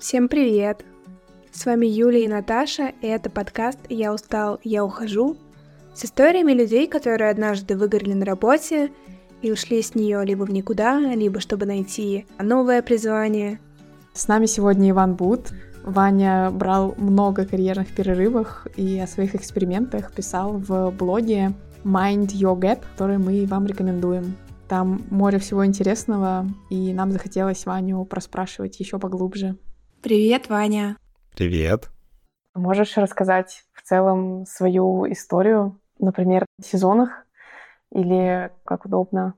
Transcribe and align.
Всем 0.00 0.28
привет! 0.28 0.84
С 1.52 1.64
вами 1.64 1.86
Юлия 1.86 2.24
и 2.24 2.28
Наташа, 2.28 2.92
и 3.00 3.06
это 3.06 3.30
подкаст 3.30 3.78
«Я 3.88 4.12
устал, 4.12 4.58
я 4.64 4.84
ухожу» 4.84 5.36
с 5.94 6.04
историями 6.04 6.52
людей, 6.52 6.88
которые 6.88 7.30
однажды 7.30 7.76
выгорели 7.76 8.12
на 8.12 8.24
работе 8.26 8.90
и 9.40 9.52
ушли 9.52 9.80
с 9.80 9.94
нее 9.94 10.22
либо 10.24 10.44
в 10.44 10.50
никуда, 10.50 10.98
либо 10.98 11.38
чтобы 11.38 11.64
найти 11.64 12.26
новое 12.40 12.82
призвание. 12.82 13.60
С 14.12 14.26
нами 14.26 14.46
сегодня 14.46 14.90
Иван 14.90 15.14
Бут. 15.14 15.52
Ваня 15.84 16.50
брал 16.50 16.94
много 16.98 17.46
карьерных 17.46 17.94
перерывов 17.94 18.66
и 18.76 18.98
о 18.98 19.06
своих 19.06 19.36
экспериментах 19.36 20.12
писал 20.12 20.54
в 20.58 20.90
блоге 20.90 21.52
Mind 21.84 22.28
Your 22.28 22.58
Gap, 22.58 22.80
который 22.92 23.18
мы 23.18 23.46
вам 23.46 23.66
рекомендуем. 23.66 24.36
Там 24.68 25.02
море 25.10 25.38
всего 25.38 25.64
интересного, 25.64 26.46
и 26.68 26.92
нам 26.92 27.12
захотелось 27.12 27.64
Ваню 27.64 28.04
проспрашивать 28.04 28.80
еще 28.80 28.98
поглубже. 28.98 29.56
Привет, 30.04 30.50
Ваня. 30.50 30.98
Привет. 31.34 31.88
Можешь 32.54 32.94
рассказать 32.98 33.64
в 33.72 33.80
целом 33.80 34.44
свою 34.44 35.10
историю, 35.10 35.80
например, 35.98 36.44
в 36.60 36.66
сезонах 36.66 37.24
или 37.90 38.50
как 38.66 38.84
удобно? 38.84 39.32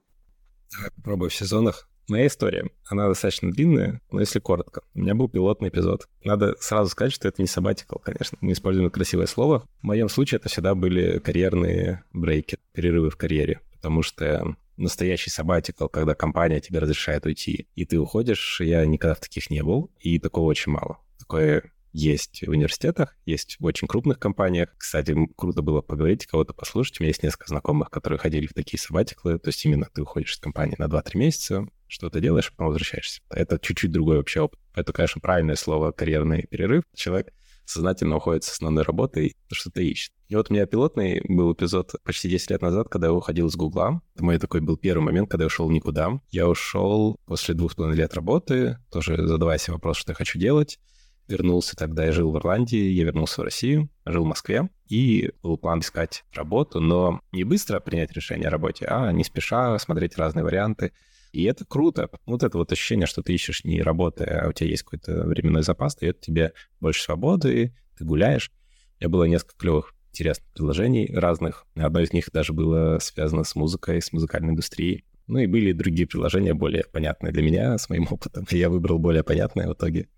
Давай 0.73 0.91
попробую 0.97 1.31
в 1.31 1.35
сезонах. 1.37 1.89
Моя 2.09 2.27
история, 2.27 2.69
она 2.91 3.07
достаточно 3.07 3.53
длинная, 3.53 4.01
но 4.11 4.19
если 4.19 4.41
коротко. 4.41 4.83
У 4.93 4.99
меня 4.99 5.15
был 5.15 5.29
пилотный 5.29 5.69
эпизод. 5.69 6.09
Надо 6.25 6.57
сразу 6.59 6.91
сказать, 6.91 7.13
что 7.13 7.29
это 7.29 7.41
не 7.41 7.47
sabbatical, 7.47 8.01
конечно. 8.03 8.37
Мы 8.41 8.51
используем 8.51 8.91
красивое 8.91 9.27
слово. 9.27 9.69
В 9.81 9.85
моем 9.85 10.09
случае 10.09 10.41
это 10.41 10.49
всегда 10.49 10.75
были 10.75 11.21
карьерные 11.21 12.03
брейки, 12.13 12.59
перерывы 12.73 13.11
в 13.11 13.17
карьере. 13.17 13.61
Потому 13.77 14.03
что 14.03 14.57
настоящий 14.77 15.31
sabbatical, 15.31 15.89
когда 15.89 16.15
компания 16.15 16.61
тебе 16.61 16.79
разрешает 16.79 17.27
уйти, 17.27 17.69
и 17.75 17.85
ты 17.85 17.99
уходишь, 17.99 18.61
я 18.61 18.85
никогда 18.87 19.15
в 19.15 19.21
таких 19.21 19.51
не 19.51 19.63
был, 19.63 19.91
и 20.01 20.19
такого 20.19 20.47
очень 20.47 20.73
мало. 20.73 20.99
Такое 21.19 21.73
есть 21.93 22.43
в 22.47 22.51
университетах, 22.51 23.17
есть 23.25 23.57
в 23.59 23.65
очень 23.65 23.89
крупных 23.89 24.19
компаниях. 24.19 24.75
Кстати, 24.77 25.17
круто 25.35 25.63
было 25.63 25.81
поговорить, 25.81 26.27
кого-то 26.27 26.53
послушать. 26.53 27.01
У 27.01 27.03
меня 27.03 27.09
есть 27.09 27.23
несколько 27.23 27.49
знакомых, 27.49 27.91
которые 27.91 28.19
ходили 28.19 28.47
в 28.47 28.53
такие 28.53 28.79
сабатиклы. 28.79 29.39
То 29.39 29.49
есть 29.49 29.65
именно 29.65 29.89
ты 29.93 30.03
уходишь 30.03 30.33
из 30.33 30.39
компании 30.39 30.77
на 30.79 30.89
2-3 30.89 31.17
месяца, 31.17 31.67
что 31.87 32.11
ты 32.11 32.21
делаешь, 32.21 32.51
потом 32.51 32.67
возвращаешься. 32.67 33.23
Это 33.31 33.59
чуть-чуть 33.59 33.93
другой 33.93 34.19
вообще 34.19 34.43
опыт. 34.43 34.61
Это, 34.75 34.93
конечно, 34.93 35.23
правильное 35.23 35.57
слово 35.57 35.91
«карьерный 35.93 36.43
перерыв». 36.43 36.85
Человек 36.95 37.33
сознательно 37.67 38.17
уходит 38.17 38.45
с 38.45 38.53
основной 38.53 38.85
работы 38.85 39.27
и 39.27 39.35
что-то 39.53 39.83
ищет. 39.83 40.13
И 40.29 40.35
вот 40.35 40.51
у 40.51 40.55
меня 40.55 40.67
пилотный 40.67 41.21
был 41.29 41.53
эпизод 41.53 41.95
почти 42.03 42.29
10 42.29 42.51
лет 42.51 42.63
назад, 42.63 42.89
когда 42.89 43.09
я 43.09 43.13
уходил 43.13 43.49
из 43.49 43.57
Гугла. 43.57 44.01
Это 44.15 44.25
мой 44.25 44.39
такой 44.39 44.61
был 44.61 44.77
первый 44.77 45.03
момент, 45.05 45.31
когда 45.31 45.45
я 45.45 45.47
ушел 45.47 45.71
никуда. 45.71 46.21
Я 46.31 46.49
ушел 46.49 47.17
после 47.27 47.55
двух 47.55 47.73
с 47.73 47.75
половиной 47.75 47.99
лет 47.99 48.15
работы, 48.15 48.79
тоже 48.91 49.27
задавая 49.27 49.59
себе 49.59 49.75
вопрос, 49.75 49.99
что 49.99 50.13
я 50.13 50.17
хочу 50.17 50.39
делать. 50.39 50.79
Вернулся 51.29 51.77
тогда, 51.77 52.05
я 52.05 52.13
жил 52.13 52.31
в 52.31 52.39
Ирландии, 52.39 52.91
я 52.91 53.05
вернулся 53.05 53.41
в 53.41 53.45
Россию, 53.45 53.91
жил 54.05 54.25
в 54.25 54.29
Москве, 54.29 54.71
и 54.89 55.33
был 55.43 55.59
план 55.59 55.81
искать 55.81 56.25
работу, 56.33 56.81
но 56.81 57.21
не 57.33 57.43
быстро 57.43 57.81
принять 57.81 58.13
решение 58.13 58.47
о 58.47 58.51
работе, 58.51 58.87
а 58.87 59.11
не 59.11 59.25
спеша 59.25 59.77
смотреть 59.81 60.17
разные 60.17 60.45
варианты. 60.45 60.93
И 61.33 61.45
это 61.45 61.65
круто. 61.65 62.09
Вот 62.25 62.43
это 62.43 62.59
вот 62.59 62.73
ощущение, 62.73 63.07
что 63.07 63.23
ты 63.23 63.35
ищешь 63.35 63.65
не 63.65 63.83
работы, 63.83 64.25
а 64.25 64.49
у 64.49 64.53
тебя 64.53 64.71
есть 64.71 64.83
какой-то 64.83 65.27
временной 65.27 65.63
запас, 65.63 65.97
дает 65.97 66.21
тебе 66.21 66.53
больше 66.81 67.03
свободы, 67.03 67.75
ты 67.97 68.05
гуляешь. 68.05 68.51
У 68.99 69.05
меня 69.05 69.11
было 69.11 69.25
несколько 69.25 69.57
клевых 69.57 69.95
интересных 70.11 70.51
предложений 70.53 71.11
разных. 71.15 71.67
Одно 71.75 72.01
из 72.01 72.13
них 72.13 72.31
даже 72.33 72.53
было 72.53 72.99
связано 73.01 73.45
с 73.45 73.55
музыкой, 73.55 74.01
с 74.01 74.13
музыкальной 74.13 74.51
индустрией. 74.51 75.05
Ну 75.27 75.39
и 75.39 75.47
были 75.47 75.73
другие 75.73 76.07
приложения 76.07 76.55
более 76.55 76.85
понятные 76.85 77.33
для 77.33 77.43
меня, 77.43 77.77
с 77.77 77.89
моим 77.91 78.07
опытом. 78.11 78.47
Я 78.51 78.71
выбрал 78.71 78.99
более 78.99 79.25
понятное 79.25 79.69
в 79.69 79.75
итоге. 79.75 80.09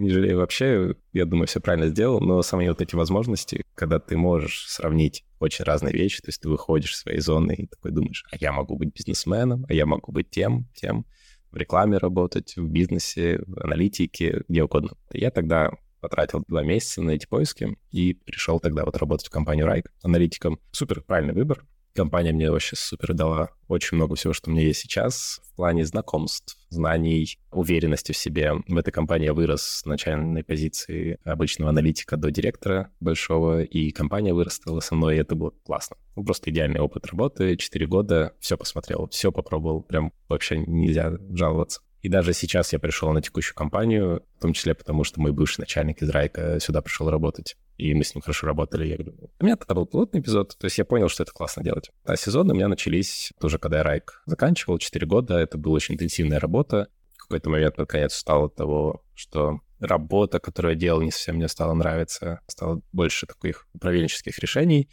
Не 0.00 0.08
жалею 0.08 0.38
вообще, 0.38 0.94
я 1.12 1.26
думаю, 1.26 1.46
все 1.46 1.60
правильно 1.60 1.88
сделал, 1.88 2.20
но 2.20 2.40
самые 2.40 2.70
вот 2.70 2.80
эти 2.80 2.94
возможности, 2.94 3.66
когда 3.74 3.98
ты 3.98 4.16
можешь 4.16 4.66
сравнить 4.66 5.26
очень 5.40 5.66
разные 5.66 5.92
вещи, 5.92 6.22
то 6.22 6.28
есть 6.28 6.40
ты 6.40 6.48
выходишь 6.48 6.92
из 6.92 7.00
своей 7.00 7.20
зоны 7.20 7.54
и 7.54 7.66
такой 7.66 7.90
думаешь, 7.90 8.24
а 8.32 8.36
я 8.40 8.50
могу 8.50 8.76
быть 8.76 8.94
бизнесменом, 8.94 9.66
а 9.68 9.74
я 9.74 9.84
могу 9.84 10.10
быть 10.10 10.30
тем, 10.30 10.66
тем, 10.74 11.04
в 11.50 11.56
рекламе 11.58 11.98
работать, 11.98 12.56
в 12.56 12.66
бизнесе, 12.66 13.42
в 13.46 13.62
аналитике, 13.62 14.42
где 14.48 14.64
угодно. 14.64 14.92
Я 15.12 15.30
тогда 15.30 15.70
потратил 16.00 16.42
два 16.48 16.62
месяца 16.62 17.02
на 17.02 17.10
эти 17.10 17.26
поиски 17.26 17.76
и 17.90 18.14
пришел 18.14 18.58
тогда 18.58 18.86
вот 18.86 18.96
работать 18.96 19.26
в 19.26 19.30
компанию 19.30 19.66
Райк 19.66 19.92
аналитиком. 20.02 20.58
Супер 20.72 21.02
правильный 21.02 21.34
выбор. 21.34 21.66
Компания 21.94 22.32
мне 22.32 22.50
вообще 22.50 22.76
супер 22.76 23.14
дала 23.14 23.50
очень 23.68 23.96
много 23.96 24.14
всего, 24.14 24.32
что 24.32 24.50
меня 24.50 24.62
есть 24.62 24.80
сейчас 24.80 25.40
в 25.44 25.56
плане 25.56 25.84
знакомств, 25.84 26.56
знаний, 26.68 27.38
уверенности 27.50 28.12
в 28.12 28.16
себе. 28.16 28.52
В 28.68 28.76
этой 28.76 28.92
компании 28.92 29.26
я 29.26 29.34
вырос 29.34 29.62
с 29.62 29.84
начальной 29.84 30.44
позиции 30.44 31.18
обычного 31.24 31.70
аналитика 31.70 32.16
до 32.16 32.30
директора 32.30 32.90
большого, 33.00 33.62
и 33.62 33.90
компания 33.90 34.32
вырастала 34.32 34.80
со 34.80 34.94
мной, 34.94 35.16
и 35.16 35.18
это 35.18 35.34
было 35.34 35.50
классно. 35.64 35.96
Ну, 36.16 36.24
просто 36.24 36.50
идеальный 36.50 36.80
опыт 36.80 37.06
работы, 37.06 37.56
4 37.56 37.86
года, 37.86 38.34
все 38.40 38.56
посмотрел, 38.56 39.08
все 39.08 39.32
попробовал, 39.32 39.82
прям 39.82 40.12
вообще 40.28 40.58
нельзя 40.58 41.12
жаловаться. 41.30 41.80
И 42.02 42.08
даже 42.08 42.32
сейчас 42.32 42.72
я 42.72 42.78
пришел 42.78 43.12
на 43.12 43.20
текущую 43.20 43.54
компанию, 43.54 44.24
в 44.38 44.40
том 44.40 44.52
числе 44.52 44.74
потому, 44.74 45.04
что 45.04 45.20
мой 45.20 45.32
бывший 45.32 45.60
начальник 45.60 46.02
из 46.02 46.08
Райка 46.08 46.58
сюда 46.60 46.80
пришел 46.80 47.10
работать, 47.10 47.56
и 47.76 47.94
мы 47.94 48.04
с 48.04 48.14
ним 48.14 48.22
хорошо 48.22 48.46
работали. 48.46 48.86
Я 48.86 48.96
говорю, 48.96 49.30
у 49.38 49.44
меня 49.44 49.56
тогда 49.56 49.74
был 49.74 49.86
пилотный 49.86 50.20
эпизод, 50.20 50.56
то 50.58 50.64
есть 50.64 50.78
я 50.78 50.84
понял, 50.84 51.08
что 51.08 51.22
это 51.22 51.32
классно 51.32 51.62
делать. 51.62 51.90
А 52.04 52.16
сезоны 52.16 52.52
у 52.52 52.56
меня 52.56 52.68
начались 52.68 53.32
тоже, 53.38 53.58
когда 53.58 53.78
я 53.78 53.82
Райк 53.84 54.22
заканчивал, 54.26 54.78
4 54.78 55.06
года, 55.06 55.38
это 55.38 55.58
была 55.58 55.74
очень 55.74 55.94
интенсивная 55.94 56.40
работа. 56.40 56.88
В 57.16 57.22
какой-то 57.24 57.50
момент, 57.50 57.76
наконец, 57.78 58.16
устал 58.16 58.46
от 58.46 58.56
того, 58.56 59.04
что 59.14 59.60
работа, 59.78 60.40
которую 60.40 60.74
я 60.74 60.78
делал, 60.80 61.02
не 61.02 61.10
совсем 61.10 61.36
мне 61.36 61.48
стала 61.48 61.74
нравиться, 61.74 62.40
стало 62.46 62.80
больше 62.92 63.26
таких 63.26 63.68
управленческих 63.74 64.38
решений, 64.38 64.88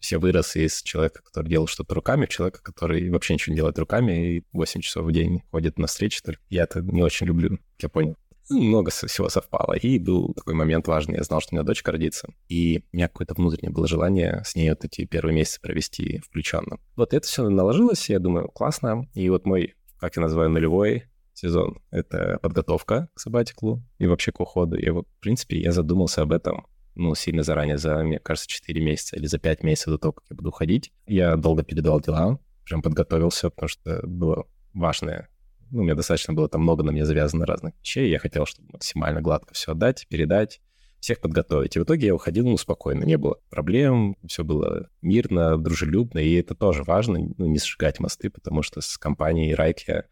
я 0.00 0.18
вырос 0.18 0.56
из 0.56 0.82
человека, 0.82 1.22
который 1.22 1.48
делал 1.48 1.66
что-то 1.66 1.94
руками, 1.94 2.26
человека, 2.26 2.62
который 2.62 3.10
вообще 3.10 3.34
ничего 3.34 3.52
не 3.52 3.56
делает 3.56 3.78
руками 3.78 4.36
и 4.36 4.44
8 4.52 4.80
часов 4.80 5.06
в 5.06 5.12
день 5.12 5.42
ходит 5.50 5.78
на 5.78 5.86
встречи. 5.86 6.22
Только 6.22 6.40
я 6.48 6.64
это 6.64 6.80
не 6.80 7.02
очень 7.02 7.26
люблю, 7.26 7.58
я 7.80 7.88
понял. 7.88 8.16
Ну, 8.50 8.60
много 8.62 8.90
всего 8.90 9.28
совпало. 9.28 9.74
И 9.74 10.00
был 10.00 10.34
такой 10.34 10.54
момент 10.54 10.88
важный. 10.88 11.16
Я 11.16 11.22
знал, 11.22 11.40
что 11.40 11.54
у 11.54 11.56
меня 11.56 11.64
дочка 11.64 11.92
родится. 11.92 12.28
И 12.48 12.82
у 12.92 12.96
меня 12.96 13.06
какое-то 13.06 13.34
внутреннее 13.34 13.70
было 13.70 13.86
желание 13.86 14.42
с 14.44 14.56
ней 14.56 14.70
вот 14.70 14.84
эти 14.84 15.04
первые 15.04 15.34
месяцы 15.34 15.60
провести 15.60 16.18
включенно. 16.18 16.78
Вот 16.96 17.14
это 17.14 17.24
все 17.24 17.48
наложилось, 17.48 18.10
я 18.10 18.18
думаю, 18.18 18.48
классно. 18.48 19.06
И 19.14 19.28
вот 19.30 19.46
мой, 19.46 19.76
как 20.00 20.16
я 20.16 20.22
называю, 20.22 20.50
нулевой 20.50 21.04
сезон— 21.32 21.80
это 21.92 22.40
подготовка 22.42 23.08
к 23.14 23.20
сабатиклу 23.20 23.84
и 23.98 24.08
вообще 24.08 24.32
к 24.32 24.40
уходу. 24.40 24.76
И, 24.76 24.90
в 24.90 25.04
принципе, 25.20 25.60
я 25.60 25.70
задумался 25.70 26.22
об 26.22 26.32
этом 26.32 26.66
ну, 27.00 27.14
сильно 27.14 27.42
заранее, 27.42 27.78
за, 27.78 27.96
мне 28.02 28.18
кажется, 28.18 28.48
4 28.48 28.80
месяца 28.80 29.16
или 29.16 29.26
за 29.26 29.38
5 29.38 29.62
месяцев 29.62 29.92
до 29.92 29.98
того, 29.98 30.12
как 30.12 30.24
я 30.30 30.36
буду 30.36 30.50
ходить. 30.50 30.92
Я 31.06 31.36
долго 31.36 31.62
передавал 31.62 32.00
дела, 32.00 32.38
прям 32.64 32.82
подготовился, 32.82 33.50
потому 33.50 33.68
что 33.68 34.00
было 34.06 34.46
важное. 34.74 35.28
Ну, 35.70 35.80
у 35.80 35.82
меня 35.84 35.94
достаточно 35.94 36.34
было 36.34 36.48
там 36.48 36.62
много 36.62 36.82
на 36.82 36.92
мне 36.92 37.04
завязано 37.04 37.46
разных 37.46 37.74
вещей, 37.80 38.10
я 38.10 38.18
хотел, 38.18 38.44
чтобы 38.44 38.68
максимально 38.72 39.22
гладко 39.22 39.54
все 39.54 39.72
отдать, 39.72 40.06
передать, 40.08 40.60
всех 40.98 41.20
подготовить. 41.20 41.76
И 41.76 41.78
в 41.78 41.84
итоге 41.84 42.08
я 42.08 42.14
уходил, 42.14 42.44
ну, 42.44 42.56
спокойно, 42.56 43.04
не 43.04 43.16
было 43.16 43.38
проблем, 43.48 44.16
все 44.26 44.44
было 44.44 44.90
мирно, 45.00 45.56
дружелюбно, 45.56 46.18
и 46.18 46.34
это 46.34 46.54
тоже 46.54 46.82
важно, 46.82 47.18
ну, 47.38 47.46
не 47.46 47.58
сжигать 47.58 48.00
мосты, 48.00 48.30
потому 48.30 48.62
что 48.62 48.80
с 48.80 48.98
компанией 48.98 49.54
Райк 49.54 49.80
я 49.88 50.04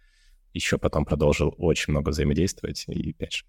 еще 0.55 0.79
потом 0.79 1.05
продолжил 1.05 1.55
очень 1.59 1.93
много 1.93 2.11
взаимодействовать, 2.11 2.85
и, 2.89 3.11
опять 3.11 3.33
же, 3.33 3.45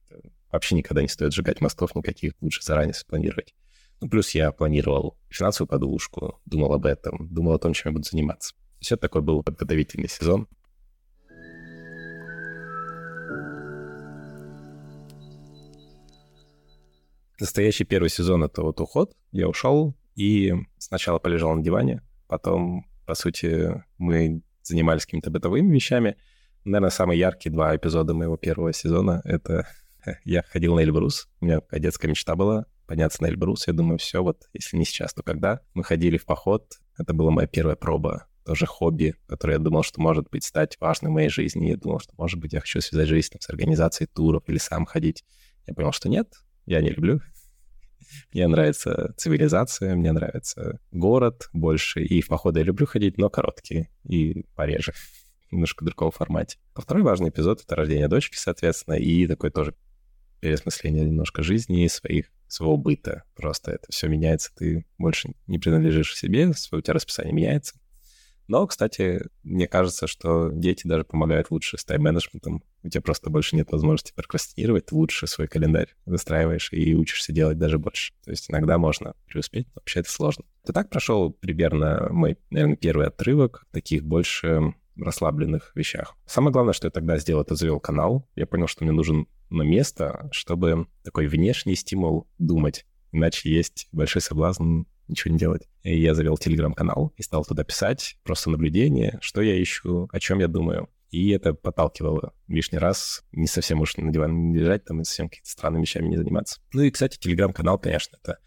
вообще 0.52 0.76
никогда 0.76 1.02
не 1.02 1.08
стоит 1.08 1.34
сжигать 1.34 1.62
мостов 1.62 1.96
никаких, 1.96 2.34
лучше 2.42 2.62
заранее 2.62 2.94
спланировать. 2.94 3.54
Ну, 4.02 4.10
плюс 4.10 4.32
я 4.32 4.52
планировал 4.52 5.18
финансовую 5.30 5.68
подушку, 5.68 6.40
думал 6.46 6.74
об 6.74 6.86
этом, 6.86 7.28
думал 7.34 7.54
о 7.54 7.60
том, 7.60 7.74
чем 7.74 7.92
я 7.92 7.94
буду 7.94 8.08
заниматься. 8.10 8.56
Это 8.82 8.98
такой 8.98 9.22
был 9.22 9.44
подготовительный 9.44 10.08
сезон. 10.08 10.48
Настоящий 17.40 17.86
первый 17.86 18.10
сезон— 18.10 18.44
это 18.46 18.62
вот 18.62 18.80
уход. 18.82 19.16
Я 19.32 19.48
ушел 19.48 19.96
и 20.16 20.54
сначала 20.78 21.20
полежал 21.20 21.56
на 21.56 21.64
диване, 21.64 22.02
потом, 22.28 22.86
по 23.06 23.16
сути, 23.16 23.84
мы 23.98 24.42
занимались 24.62 25.06
какими-то 25.06 25.32
бытовыми 25.32 25.74
вещами. 25.74 26.18
Наверное, 26.66 26.90
самые 26.90 27.20
яркие 27.20 27.54
два 27.54 27.76
эпизода 27.76 28.14
моего 28.14 28.36
первого 28.36 28.74
сезона— 28.74 29.22
это 29.24 29.68
я 30.26 30.44
ходил 30.44 30.76
на 30.76 30.82
Эльбрус, 30.82 31.28
у 31.42 31.46
меня 31.46 31.62
детская 31.72 32.08
мечта 32.08 32.36
была 32.36 32.66
подняться 32.90 33.22
на 33.22 33.28
Эльбрус. 33.28 33.68
Я 33.68 33.74
думаю, 33.74 34.00
все, 34.00 34.24
вот 34.24 34.50
если 34.54 34.76
не 34.76 34.84
сейчас, 34.84 35.14
то 35.14 35.22
когда? 35.22 35.62
Мы 35.76 35.84
ходили 35.84 36.18
в 36.18 36.26
поход, 36.26 36.80
это 36.98 37.14
была 37.14 37.30
моя 37.30 37.48
первая 37.48 37.76
проба, 37.76 38.28
тоже 38.44 38.66
хобби, 38.66 39.16
которое 39.28 39.54
я 39.54 39.60
думал, 39.60 39.84
что 39.84 40.02
может 40.02 40.28
быть 40.32 40.44
стать 40.44 40.76
важным 40.80 41.12
в 41.12 41.16
моей 41.16 41.30
жизни. 41.30 41.68
Я 41.68 41.78
думал, 41.78 42.00
что, 42.00 42.14
может 42.18 42.40
быть, 42.40 42.52
я 42.54 42.62
хочу 42.62 42.82
связать 42.82 43.08
жизнь 43.08 43.30
там, 43.32 43.42
с 43.42 43.50
организацией 43.50 44.10
туров 44.12 44.44
или 44.48 44.58
сам 44.58 44.88
ходить. 44.88 45.24
Я 45.68 45.76
понял, 45.76 45.92
что 45.92 46.10
нет, 46.10 46.34
я 46.66 46.82
не 46.82 46.90
люблю. 46.90 47.22
Мне 48.34 48.48
нравится 48.48 49.14
цивилизация, 49.18 49.94
мне 49.94 50.12
нравится 50.12 50.80
город 50.92 51.48
больше, 51.54 52.02
и 52.02 52.22
в 52.22 52.28
походы 52.28 52.62
я 52.62 52.66
люблю 52.66 52.88
ходить, 52.88 53.20
но 53.20 53.30
короткие 53.30 53.90
и 54.04 54.46
пореже 54.56 54.94
немножко 55.52 55.84
в 55.84 55.86
другом 55.86 56.10
формате. 56.10 56.58
А 56.74 56.82
второй 56.82 57.04
важный 57.04 57.30
эпизод— 57.30 57.62
это 57.64 57.76
рождение 57.76 58.08
дочки, 58.08 58.36
соответственно, 58.36 58.96
и 58.96 59.28
такой 59.28 59.52
тоже 59.52 59.76
переосмысление 60.40 61.06
немножко 61.06 61.44
жизни, 61.44 61.88
своих, 61.88 62.32
своего 62.48 62.78
быта. 62.78 63.24
Просто 63.36 63.72
это 63.72 63.88
все 63.90 64.08
меняется, 64.08 64.52
ты 64.56 64.86
больше 64.98 65.34
не 65.48 65.60
принадлежишь 65.60 66.16
себе, 66.16 66.48
у 66.48 66.82
тебя 66.82 66.94
расписание 66.94 67.34
меняется. 67.34 67.76
Но, 68.50 68.66
кстати, 68.66 69.28
мне 69.44 69.68
кажется, 69.68 70.08
что 70.08 70.50
дети 70.52 70.88
даже 70.88 71.04
помогают 71.04 71.52
лучше 71.52 71.78
с 71.78 71.86
тайм-менеджментом. 71.86 72.64
У 72.82 72.90
тебя 72.90 73.02
просто 73.02 73.30
больше 73.30 73.56
нет 73.56 73.72
возможности 73.72 74.12
прокрастинировать, 74.16 74.88
ты 74.88 74.96
лучше 74.96 75.28
свой 75.28 75.48
календарь 75.48 75.94
выстраиваешь 76.08 76.74
и 76.74 76.96
учишься 76.96 77.32
делать 77.32 77.60
даже 77.60 77.78
больше. 77.78 78.14
То 78.26 78.32
есть 78.32 78.50
иногда 78.50 78.80
можно 78.80 79.14
преуспеть, 79.28 79.68
но 79.68 79.74
вообще 79.76 80.00
это 80.00 80.10
сложно. 80.10 80.46
Ты 80.66 80.74
так 80.74 80.90
прошел 80.90 81.30
примерно 81.32 82.08
мой, 82.10 82.38
наверное, 82.50 82.76
первый 82.76 83.06
отрывок 83.06 83.68
таких 83.72 84.04
больше 84.04 84.74
расслабленных 84.98 85.72
вещах. 85.76 86.16
Самое 86.26 86.52
главное, 86.52 86.74
что 86.74 86.88
я 86.88 86.92
тогда 86.92 87.18
сделал, 87.18 87.44
это 87.44 87.54
завел 87.54 87.80
канал. 87.80 88.28
Я 88.36 88.48
понял, 88.48 88.66
что 88.66 88.84
мне 88.84 88.92
нужен 88.92 89.28
на 89.50 89.64
место, 89.64 90.30
чтобы 90.32 90.88
такой 91.04 91.28
внешний 91.28 91.76
стимул 91.76 92.28
думать. 92.38 92.86
Иначе 93.12 93.50
есть 93.50 93.88
большой 93.92 94.22
соблазн 94.22 94.84
ничего 95.08 95.34
не 95.34 95.40
делать. 95.40 95.68
И 95.84 96.00
я 96.00 96.14
завел 96.14 96.38
телеграм-канал 96.38 97.14
и 97.18 97.24
стал 97.24 97.44
туда 97.44 97.64
писать 97.64 98.18
просто 98.24 98.50
наблюдение, 98.50 99.18
что 99.22 99.42
я 99.42 99.62
ищу, 99.62 100.08
о 100.12 100.20
чем 100.20 100.40
я 100.40 100.48
думаю. 100.48 100.90
И 101.10 101.30
это 101.32 101.56
подталкивало 101.56 102.34
лишний 102.48 102.78
раз 102.78 103.24
не 103.32 103.48
совсем 103.48 103.82
уж 103.82 103.98
на 103.98 104.12
диван 104.12 104.52
не 104.52 104.60
лежать, 104.60 104.86
там 104.86 105.02
и 105.02 105.04
совсем 105.04 105.28
какими-то 105.28 105.50
странными 105.50 105.82
вещами 105.82 106.08
не 106.08 106.18
заниматься. 106.18 106.62
Ну 106.72 106.84
и, 106.84 106.92
кстати, 106.92 107.18
телеграм-канал, 107.18 107.80
конечно, 107.80 108.18
это 108.22 108.38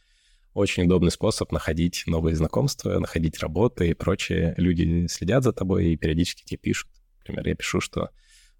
очень 0.55 0.85
удобный 0.85 1.11
способ 1.11 1.51
находить 1.51 2.05
новые 2.07 2.37
знакомства, 2.37 2.99
находить 2.99 3.41
работы 3.41 3.89
и 3.89 3.95
прочее. 3.95 4.55
Люди 4.59 5.07
следят 5.09 5.43
за 5.43 5.53
тобой 5.53 5.87
и 5.87 5.97
периодически 5.97 6.45
тебе 6.45 6.59
пишут. 6.59 6.89
Например, 7.19 7.49
я 7.49 7.55
пишу, 7.57 7.81
что 7.81 8.11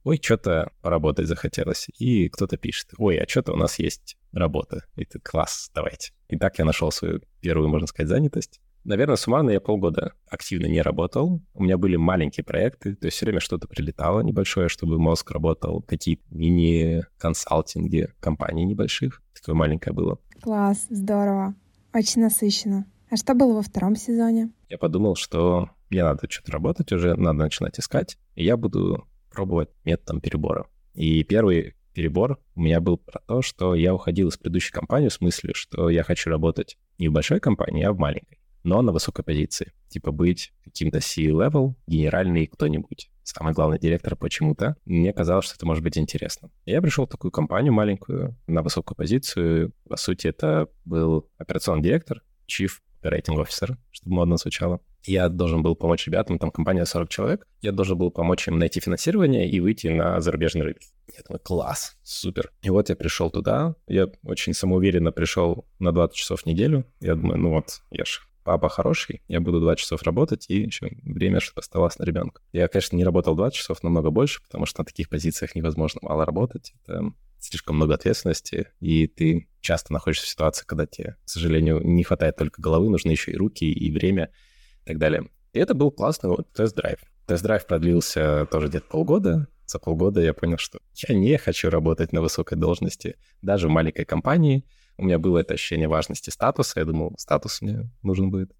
ой, 0.05 0.19
что-то 0.23 0.73
поработать 0.81 1.27
захотелось. 1.27 1.89
И 1.99 2.29
кто-то 2.29 2.57
пишет, 2.57 2.91
ой, 2.99 3.19
а 3.19 3.29
что-то 3.29 3.53
у 3.53 3.57
нас 3.57 3.79
есть 3.79 4.17
работа. 4.33 4.85
И 4.97 5.05
ты, 5.05 5.19
класс, 5.19 5.71
давайте. 5.75 6.13
И 6.29 6.37
так 6.37 6.59
я 6.59 6.65
нашел 6.65 6.91
свою 6.91 7.21
первую, 7.41 7.69
можно 7.69 7.87
сказать, 7.87 8.09
занятость. 8.09 8.61
Наверное, 8.85 9.15
суммарно 9.15 9.51
я 9.51 9.61
полгода 9.61 10.15
активно 10.29 10.67
не 10.67 10.83
работал. 10.83 11.41
У 11.55 11.63
меня 11.63 11.79
были 11.79 11.95
маленькие 11.95 12.43
проекты, 12.43 12.97
то 12.97 13.07
есть 13.07 13.17
все 13.17 13.27
время 13.27 13.39
что-то 13.39 13.69
прилетало 13.69 14.23
небольшое, 14.23 14.69
чтобы 14.69 14.99
мозг 14.99 15.31
работал, 15.31 15.83
какие-то 15.83 16.25
мини-консалтинги 16.31 18.09
компаний 18.19 18.65
небольших. 18.65 19.23
Такое 19.35 19.55
маленькое 19.55 19.95
было. 19.95 20.19
Класс, 20.41 20.87
здорово. 20.91 21.55
Очень 21.95 22.23
насыщенно. 22.23 22.87
А 23.09 23.17
что 23.17 23.35
было 23.35 23.55
во 23.55 23.63
втором 23.63 23.95
сезоне? 23.95 24.51
Я 24.69 24.79
подумал, 24.79 25.15
что 25.15 25.71
мне 25.91 26.03
надо 26.03 26.29
что-то 26.29 26.51
работать 26.53 26.91
уже, 26.93 27.15
надо 27.15 27.39
начинать 27.39 27.79
искать, 27.79 28.19
и 28.35 28.45
я 28.45 28.57
буду 28.57 29.07
пробовать 29.33 29.71
методом 29.85 30.21
перебора. 30.21 30.67
И 30.95 31.25
первый 31.25 31.75
перебор 31.95 32.39
у 32.55 32.61
меня 32.61 32.81
был 32.81 32.99
про 32.99 33.21
то, 33.27 33.43
что 33.43 33.75
я 33.75 33.95
уходил 33.95 34.29
из 34.29 34.37
предыдущей 34.37 34.73
компании 34.73 35.09
в 35.09 35.13
смысле, 35.13 35.53
что 35.55 35.89
я 35.89 36.03
хочу 36.03 36.31
работать 36.31 36.79
не 36.99 37.09
в 37.09 37.13
большой 37.13 37.41
компании, 37.41 37.85
а 37.85 37.93
в 37.93 37.99
маленькой, 37.99 38.39
но 38.63 38.83
на 38.83 38.93
высокой 38.93 39.25
позиции. 39.25 39.73
Типа 39.89 40.13
быть 40.13 40.53
каким-то 40.65 41.01
C-level, 41.01 41.75
генеральный 41.87 42.47
кто-нибудь. 42.47 43.11
Самый 43.23 43.53
главный 43.53 43.79
директор 43.79 44.17
почему-то. 44.17 44.77
Мне 44.85 45.13
казалось, 45.13 45.45
что 45.47 45.55
это 45.55 45.67
может 45.67 45.85
быть 45.85 45.97
интересно. 45.97 46.51
Я 46.65 46.83
пришел 46.83 47.07
в 47.07 47.11
такую 47.11 47.31
компанию 47.31 47.73
маленькую, 47.73 48.37
на 48.47 48.63
высокую 48.63 48.97
позицию. 48.97 49.73
По 49.89 49.97
сути, 49.97 50.27
это 50.27 50.69
был 50.85 51.31
операционный 51.39 51.83
директор, 51.83 52.23
chief 52.49 52.81
operating 53.03 53.37
officer, 53.37 53.77
чтобы 53.91 54.17
модно 54.17 54.37
звучало. 54.37 54.81
Я 55.05 55.29
должен 55.29 55.63
был 55.63 55.75
помочь 55.75 56.07
ребятам, 56.07 56.39
там 56.39 56.51
компания 56.51 56.85
40 56.85 57.09
человек, 57.09 57.47
я 57.61 57.73
должен 57.73 57.99
был 57.99 58.11
помочь 58.11 58.47
им 58.47 58.59
найти 58.59 58.81
финансирование 58.81 59.49
и 59.49 59.61
выйти 59.61 59.89
на 59.89 60.21
зарубежный 60.21 60.63
рынок. 60.63 60.83
Я 61.17 61.23
думаю, 61.27 61.41
класс, 61.41 61.97
супер. 62.03 62.53
И 62.63 62.71
вот 62.71 62.89
я 62.89 62.97
пришел 62.97 63.31
туда, 63.31 63.75
я 63.89 64.09
очень 64.25 64.55
самоуверенно 64.55 65.13
пришел 65.13 65.67
на 65.79 65.93
20 65.93 66.17
часов 66.17 66.43
в 66.43 66.47
неделю. 66.47 66.85
Я 67.01 67.17
думаю, 67.17 67.39
ну 67.39 67.51
вот, 67.51 67.83
я 67.91 68.05
же 68.05 68.21
папа 68.45 68.69
хороший, 68.69 69.23
я 69.29 69.41
буду 69.41 69.61
20 69.61 69.81
часов 69.81 70.03
работать, 70.03 70.47
и 70.49 70.63
еще 70.63 70.89
время, 71.03 71.41
чтобы 71.41 71.61
оставалось 71.61 71.99
на 71.99 72.05
ребенка. 72.05 72.43
Я, 72.53 72.69
конечно, 72.69 72.97
не 72.97 73.05
работал 73.05 73.35
20 73.35 73.57
часов, 73.57 73.83
намного 73.83 74.11
больше, 74.11 74.43
потому 74.43 74.67
что 74.67 74.81
на 74.81 74.85
таких 74.85 75.09
позициях 75.09 75.55
невозможно 75.55 76.01
мало 76.03 76.25
работать. 76.25 76.75
Это 76.85 77.13
слишком 77.39 77.77
много 77.77 77.95
ответственности, 77.95 78.69
и 78.81 79.07
ты 79.09 79.49
часто 79.61 79.93
находишься 79.93 80.27
в 80.27 80.29
ситуации, 80.29 80.65
когда 80.65 80.87
тебе, 80.87 81.17
к 81.25 81.29
сожалению, 81.29 81.81
не 81.85 82.05
хватает 82.05 82.37
только 82.37 82.63
головы, 82.63 82.89
нужны 82.89 83.11
еще 83.11 83.33
и 83.33 83.37
руки, 83.37 83.65
и 83.65 83.91
время— 83.91 84.31
и 84.85 84.89
так 84.89 84.99
далее. 84.99 85.29
И 85.53 85.59
это 85.59 85.75
был 85.75 85.91
классный 85.91 86.31
вот 86.31 86.53
тест-драйв. 86.53 86.99
Тест-драйв 87.27 87.67
продлился 87.67 88.47
тоже 88.51 88.69
где-то 88.69 88.87
полгода. 88.89 89.49
За 89.67 89.79
полгода 89.79 90.21
я 90.21 90.35
понял, 90.35 90.59
что 90.59 90.79
я 91.09 91.15
не 91.15 91.37
хочу 91.39 91.71
работать 91.71 92.13
на 92.13 92.21
высокой 92.21 92.59
должности, 92.59 93.17
даже 93.43 93.69
в 93.69 93.71
маленькой 93.71 94.05
компании. 94.05 94.65
У 94.99 95.05
меня 95.05 95.19
было 95.19 95.39
это 95.39 95.55
ощущение 95.55 95.89
важности 95.89 96.31
статуса. 96.31 96.81
Я 96.81 96.87
думал, 96.87 97.15
статус 97.19 97.63
мне 97.63 97.91
нужен 98.03 98.31
будет. 98.31 98.53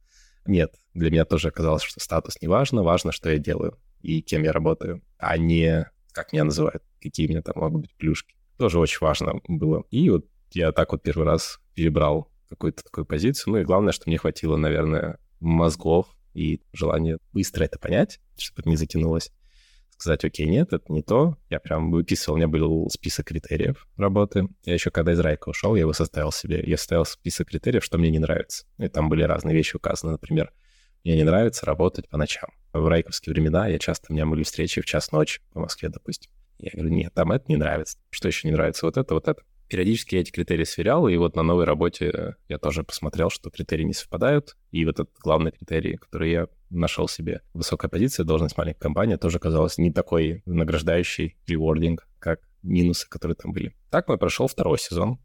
Нет, 0.47 0.75
для 0.95 1.11
меня 1.11 1.25
тоже 1.25 1.49
оказалось, 1.49 1.83
что 1.83 2.01
статус 2.01 2.41
не 2.41 2.49
важно. 2.49 2.83
Важно, 2.83 3.13
что 3.13 3.31
я 3.31 3.39
делаю 3.39 3.79
и 4.01 4.21
кем 4.21 4.43
я 4.43 4.53
работаю, 4.53 5.03
а 5.19 5.37
не 5.39 5.87
как 6.13 6.33
меня 6.33 6.45
называют, 6.45 6.83
какие 7.01 7.27
у 7.27 7.31
меня 7.31 7.43
там 7.43 7.55
могут 7.57 7.83
быть 7.83 7.95
плюшки. 7.97 8.35
Тоже 8.59 8.79
очень 8.79 8.99
важно 9.01 9.41
было. 9.49 9.85
И 9.91 10.11
вот 10.11 10.27
я 10.51 10.73
так 10.73 10.93
вот 10.93 11.03
первый 11.03 11.25
раз 11.25 11.59
перебрал 11.75 12.31
какую-то 12.51 12.83
такую 12.85 13.07
позицию. 13.07 13.55
Ну 13.55 13.61
и 13.61 13.65
главное, 13.65 13.93
что 13.93 14.05
мне 14.07 14.19
хватило, 14.19 14.57
наверное, 14.57 15.19
мозгов 15.43 16.07
и 16.35 16.61
желание 16.73 17.19
быстро 17.33 17.65
это 17.65 17.79
понять, 17.79 18.21
чтобы 18.37 18.63
это 18.63 18.71
не 18.71 18.77
затянулось. 18.77 19.31
Сказать, 19.91 20.25
окей, 20.25 20.47
нет, 20.47 20.73
это 20.73 20.93
не 20.93 21.03
то. 21.03 21.37
Я 21.49 21.61
прям 21.61 21.93
выписывал, 21.93 22.35
у 22.35 22.37
меня 22.39 22.49
был 22.49 22.89
список 22.91 23.27
критериев 23.27 23.87
работы. 23.97 24.49
Я 24.65 24.75
еще 24.75 24.91
когда 24.91 25.13
из 25.13 25.21
Райка 25.21 25.51
ушел, 25.51 25.77
я 25.77 25.83
его 25.83 25.93
составил 25.93 26.33
себе. 26.33 26.63
Я 26.67 26.77
составил 26.77 27.05
список 27.05 27.49
критериев, 27.49 27.85
что 27.85 27.99
мне 27.99 28.11
не 28.11 28.19
нравится. 28.19 28.67
И 28.79 28.89
там 28.89 29.09
были 29.09 29.23
разные 29.23 29.55
вещи 29.55 29.77
указаны. 29.77 30.13
Например, 30.13 30.53
мне 31.05 31.15
не 31.17 31.23
нравится 31.23 31.67
работать 31.67 32.09
по 32.09 32.17
ночам. 32.17 32.51
В 32.73 32.89
райковские 32.89 33.33
времена 33.33 33.69
я 33.69 33.79
часто, 33.79 34.07
у 34.09 34.15
меня 34.15 34.27
были 34.27 34.43
встречи 34.43 34.81
в 34.81 34.87
час 34.87 35.13
ночи 35.13 35.41
по 35.53 35.61
Москве, 35.61 35.89
допустим. 35.89 36.33
Я 36.59 36.71
говорю, 36.73 36.91
нет, 36.91 37.15
там 37.15 37.31
это 37.31 37.45
не 37.49 37.57
нравится. 37.57 37.99
Что 38.11 38.29
еще 38.29 38.49
не 38.49 38.55
нравится? 38.55 38.87
Вот 38.87 38.97
это, 38.97 39.15
вот 39.15 39.29
это 39.29 39.43
периодически 39.73 40.17
я 40.17 40.21
эти 40.21 40.31
критерии 40.31 40.65
сверял, 40.65 41.09
и 41.09 41.17
вот 41.17 41.35
на 41.35 41.43
новой 41.43 41.65
работе 41.65 42.37
я 42.47 42.59
тоже 42.59 42.85
посмотрел, 42.85 43.31
что 43.31 43.49
критерии 43.49 43.85
не 43.85 43.95
совпадают, 43.95 44.55
и 44.71 44.85
вот 44.85 45.01
этот 45.01 45.15
главный 45.19 45.51
критерий, 45.51 45.97
который 45.97 46.31
я 46.31 46.49
нашел 46.69 47.09
себе, 47.09 47.41
высокая 47.55 47.89
позиция, 47.89 48.25
должность 48.25 48.59
маленькой 48.59 48.81
компании, 48.81 49.17
тоже 49.17 49.39
казалось 49.39 49.79
не 49.79 49.91
такой 49.91 50.43
награждающий, 50.45 51.39
рewarding, 51.49 51.97
как 52.19 52.41
минусы, 52.63 53.09
которые 53.09 53.35
там 53.35 53.55
были. 53.55 53.75
Так 53.91 54.09
мой 54.09 54.19
прошел 54.19 54.47
второй 54.47 54.79
сезон. 54.79 55.19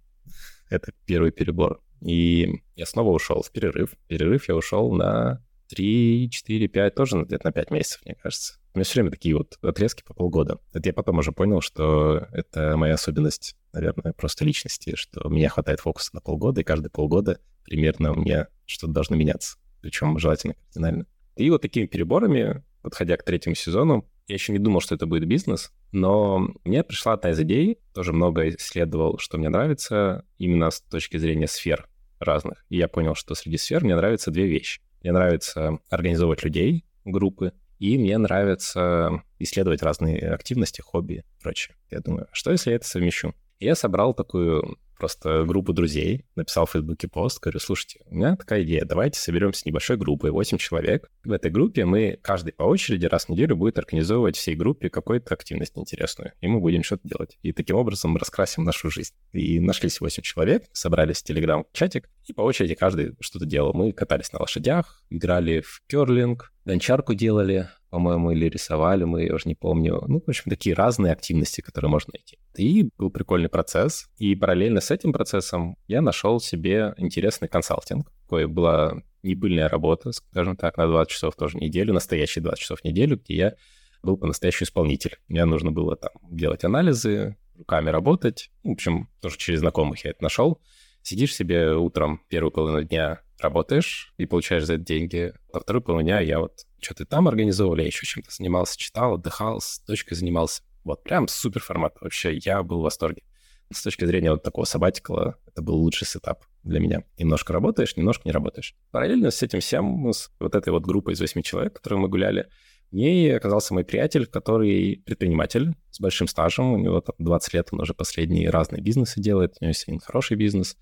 Это 0.69 0.93
первый 1.05 1.31
перебор. 1.31 1.81
И 1.99 2.61
я 2.77 2.85
снова 2.85 3.11
ушел 3.11 3.41
в 3.41 3.51
перерыв. 3.51 3.97
Перерыв 4.07 4.47
я 4.47 4.55
ушел 4.55 4.93
на 4.93 5.43
3, 5.67 6.29
4, 6.31 6.67
5, 6.69 6.95
тоже 6.95 7.21
где-то 7.23 7.47
на 7.47 7.51
5 7.51 7.71
месяцев, 7.71 8.01
мне 8.05 8.15
кажется. 8.15 8.53
У 8.77 8.79
меня 8.79 8.85
все 8.85 8.99
время 8.99 9.09
такие 9.09 9.35
вот 9.35 9.57
отрезки 9.63 10.03
по 10.03 10.13
полгода. 10.13 10.59
Это 10.71 10.89
я 10.89 10.93
потом 10.93 11.17
уже 11.17 11.31
понял, 11.31 11.61
что 11.61 12.27
это 12.31 12.77
моя 12.77 12.93
особенность, 12.93 13.55
наверное, 13.73 14.13
просто 14.13 14.45
личности, 14.45 14.93
что 14.95 15.25
у 15.25 15.31
меня 15.31 15.49
хватает 15.49 15.79
фокуса 15.79 16.11
на 16.13 16.21
полгода, 16.21 16.61
и 16.61 16.63
каждые 16.63 16.91
полгода 16.91 17.39
примерно 17.63 18.11
у 18.11 18.15
меня 18.17 18.49
что-то 18.67 18.93
должно 18.93 19.15
меняться. 19.15 19.57
Причем 19.81 20.19
желательно 20.19 20.53
кардинально. 20.53 21.07
И 21.37 21.49
вот 21.49 21.63
такими 21.63 21.87
переборами, 21.87 22.63
подходя 22.83 23.17
к 23.17 23.23
третьему 23.23 23.55
сезону, 23.55 24.07
я 24.27 24.35
еще 24.35 24.51
не 24.53 24.59
думал, 24.59 24.79
что 24.79 24.93
это 24.93 25.07
будет 25.07 25.27
бизнес, 25.27 25.71
но 25.91 26.47
мне 26.63 26.83
пришла 26.83 27.13
одна 27.13 27.31
из 27.31 27.39
идей, 27.39 27.79
тоже 27.95 28.13
много 28.13 28.47
исследовал, 28.49 29.17
что 29.17 29.39
мне 29.39 29.49
нравится 29.49 30.23
именно 30.37 30.69
с 30.69 30.81
точки 30.81 31.17
зрения 31.17 31.47
сфер 31.47 31.89
разных. 32.19 32.63
И 32.69 32.77
я 32.77 32.87
понял, 32.87 33.15
что 33.15 33.33
среди 33.33 33.57
сфер 33.57 33.83
мне 33.83 33.95
нравятся 33.95 34.29
две 34.29 34.45
вещи. 34.45 34.81
Мне 35.01 35.13
нравится 35.13 35.79
организовывать 35.89 36.43
людей, 36.43 36.85
группы, 37.05 37.53
и 37.79 37.97
мне 37.97 38.17
нравится 38.17 39.23
исследовать 39.39 39.81
разные 39.81 40.31
активности, 40.31 40.81
хобби 40.81 41.13
и 41.13 41.41
прочее. 41.41 41.75
Я 41.89 41.99
думаю, 41.99 42.27
что 42.31 42.51
если 42.51 42.71
я 42.71 42.75
это 42.77 42.87
совмещу? 42.87 43.33
я 43.59 43.75
собрал 43.75 44.13
такую 44.13 44.77
просто 44.97 45.43
группу 45.45 45.73
друзей, 45.73 46.25
написал 46.35 46.65
в 46.65 46.71
Фейсбуке 46.71 47.07
пост, 47.07 47.39
говорю, 47.39 47.59
слушайте, 47.59 48.01
у 48.05 48.15
меня 48.15 48.35
такая 48.35 48.63
идея, 48.63 48.85
давайте 48.85 49.19
соберемся 49.19 49.63
небольшой 49.65 49.97
группой, 49.97 50.31
8 50.31 50.57
человек. 50.57 51.09
В 51.23 51.31
этой 51.31 51.51
группе 51.51 51.85
мы 51.85 52.19
каждый 52.21 52.53
по 52.53 52.63
очереди 52.63 53.05
раз 53.05 53.25
в 53.25 53.29
неделю 53.29 53.55
будет 53.55 53.77
организовывать 53.77 54.35
всей 54.35 54.55
группе 54.55 54.89
какую-то 54.89 55.33
активность 55.33 55.73
интересную, 55.77 56.33
и 56.41 56.47
мы 56.47 56.59
будем 56.59 56.83
что-то 56.83 57.07
делать. 57.07 57.37
И 57.41 57.51
таким 57.53 57.75
образом 57.75 58.17
раскрасим 58.17 58.63
нашу 58.63 58.89
жизнь. 58.89 59.13
И 59.33 59.59
нашлись 59.59 60.01
8 60.01 60.23
человек, 60.23 60.65
собрались 60.71 61.17
в 61.17 61.23
телеграм-чатик, 61.23 62.09
и 62.25 62.33
по 62.33 62.41
очереди 62.41 62.75
каждый 62.75 63.15
что-то 63.19 63.45
делал. 63.45 63.73
Мы 63.73 63.91
катались 63.91 64.33
на 64.33 64.39
лошадях, 64.39 65.03
играли 65.09 65.61
в 65.61 65.81
керлинг, 65.87 66.51
гончарку 66.65 67.13
делали, 67.13 67.69
по-моему, 67.89 68.31
или 68.31 68.49
рисовали 68.49 69.05
мы, 69.05 69.23
я 69.23 69.33
уже 69.33 69.47
не 69.47 69.55
помню. 69.55 70.03
Ну, 70.07 70.21
в 70.25 70.29
общем, 70.29 70.49
такие 70.49 70.75
разные 70.75 71.13
активности, 71.13 71.61
которые 71.61 71.89
можно 71.89 72.13
найти. 72.13 72.37
И 72.57 72.89
был 72.97 73.09
прикольный 73.09 73.49
процесс. 73.49 74.09
И 74.17 74.35
параллельно 74.35 74.81
с 74.87 74.91
этим 74.91 75.11
процессом 75.11 75.77
я 75.87 76.01
нашел 76.01 76.39
себе 76.39 76.93
интересный 76.97 77.49
консалтинг. 77.49 78.09
Такое 78.23 78.47
была 78.47 79.01
непыльная 79.21 79.67
работа, 79.67 80.13
скажем 80.13 80.55
так, 80.55 80.77
на 80.77 80.87
20 80.87 81.11
часов 81.11 81.35
тоже 81.35 81.57
в 81.57 81.61
неделю, 81.61 81.93
настоящие 81.93 82.41
20 82.41 82.59
часов 82.61 82.79
в 82.79 82.83
неделю, 82.85 83.17
где 83.17 83.35
я 83.35 83.53
был 84.01 84.15
по-настоящему 84.15 84.65
исполнитель. 84.65 85.17
Мне 85.27 85.43
нужно 85.43 85.71
было 85.71 85.97
там 85.97 86.11
делать 86.29 86.63
анализы, 86.63 87.35
руками 87.57 87.89
работать. 87.89 88.49
В 88.63 88.71
общем, 88.71 89.09
тоже 89.19 89.37
через 89.37 89.59
знакомых 89.59 90.05
я 90.05 90.11
это 90.11 90.23
нашел. 90.23 90.61
Сидишь 91.01 91.35
себе 91.35 91.73
утром 91.73 92.21
первую 92.29 92.51
половину 92.51 92.83
дня, 92.83 93.19
работаешь 93.39 94.13
и 94.17 94.25
получаешь 94.25 94.63
за 94.63 94.75
это 94.75 94.83
деньги. 94.83 95.33
А 95.51 95.59
вторую 95.59 95.81
половину 95.81 96.07
дня 96.07 96.21
я 96.21 96.39
вот 96.39 96.65
что-то 96.79 97.05
там 97.05 97.27
организовывал, 97.27 97.77
я 97.77 97.85
еще 97.85 98.05
чем-то 98.05 98.31
занимался, 98.31 98.77
читал, 98.77 99.15
отдыхал, 99.15 99.59
с 99.59 99.81
дочкой 99.85 100.15
занимался. 100.15 100.63
Вот 100.85 101.03
прям 101.03 101.27
супер 101.27 101.61
формат. 101.61 101.97
Вообще, 101.99 102.37
я 102.37 102.63
был 102.63 102.79
в 102.79 102.83
восторге. 102.83 103.23
С 103.71 103.83
точки 103.83 104.05
зрения 104.05 104.31
вот 104.31 104.43
такого 104.43 104.65
сабатикала, 104.65 105.35
это 105.45 105.61
был 105.61 105.75
лучший 105.75 106.07
сетап 106.07 106.45
для 106.63 106.79
меня. 106.79 107.03
Немножко 107.17 107.53
работаешь, 107.53 107.95
немножко 107.97 108.23
не 108.25 108.31
работаешь. 108.31 108.75
Параллельно 108.91 109.31
с 109.31 109.43
этим 109.43 109.59
всем, 109.59 110.09
с 110.11 110.29
вот 110.39 110.55
этой 110.55 110.69
вот 110.69 110.83
группой 110.83 111.13
из 111.13 111.21
восьми 111.21 111.43
человек, 111.43 111.73
которые 111.73 111.99
мы 111.99 112.07
гуляли, 112.07 112.47
в 112.91 112.95
ней 112.95 113.35
оказался 113.35 113.73
мой 113.73 113.83
приятель, 113.83 114.25
который 114.25 115.03
предприниматель 115.05 115.75
с 115.91 115.99
большим 115.99 116.27
стажем. 116.27 116.73
У 116.73 116.77
него 116.77 117.01
там 117.01 117.15
20 117.19 117.53
лет, 117.53 117.67
он 117.71 117.81
уже 117.81 117.93
последние 117.93 118.49
разные 118.49 118.81
бизнесы 118.81 119.19
делает. 119.19 119.57
У 119.59 119.65
него 119.65 119.69
есть 119.71 119.83
один 119.87 119.99
хороший 119.99 120.37
бизнес. 120.37 120.77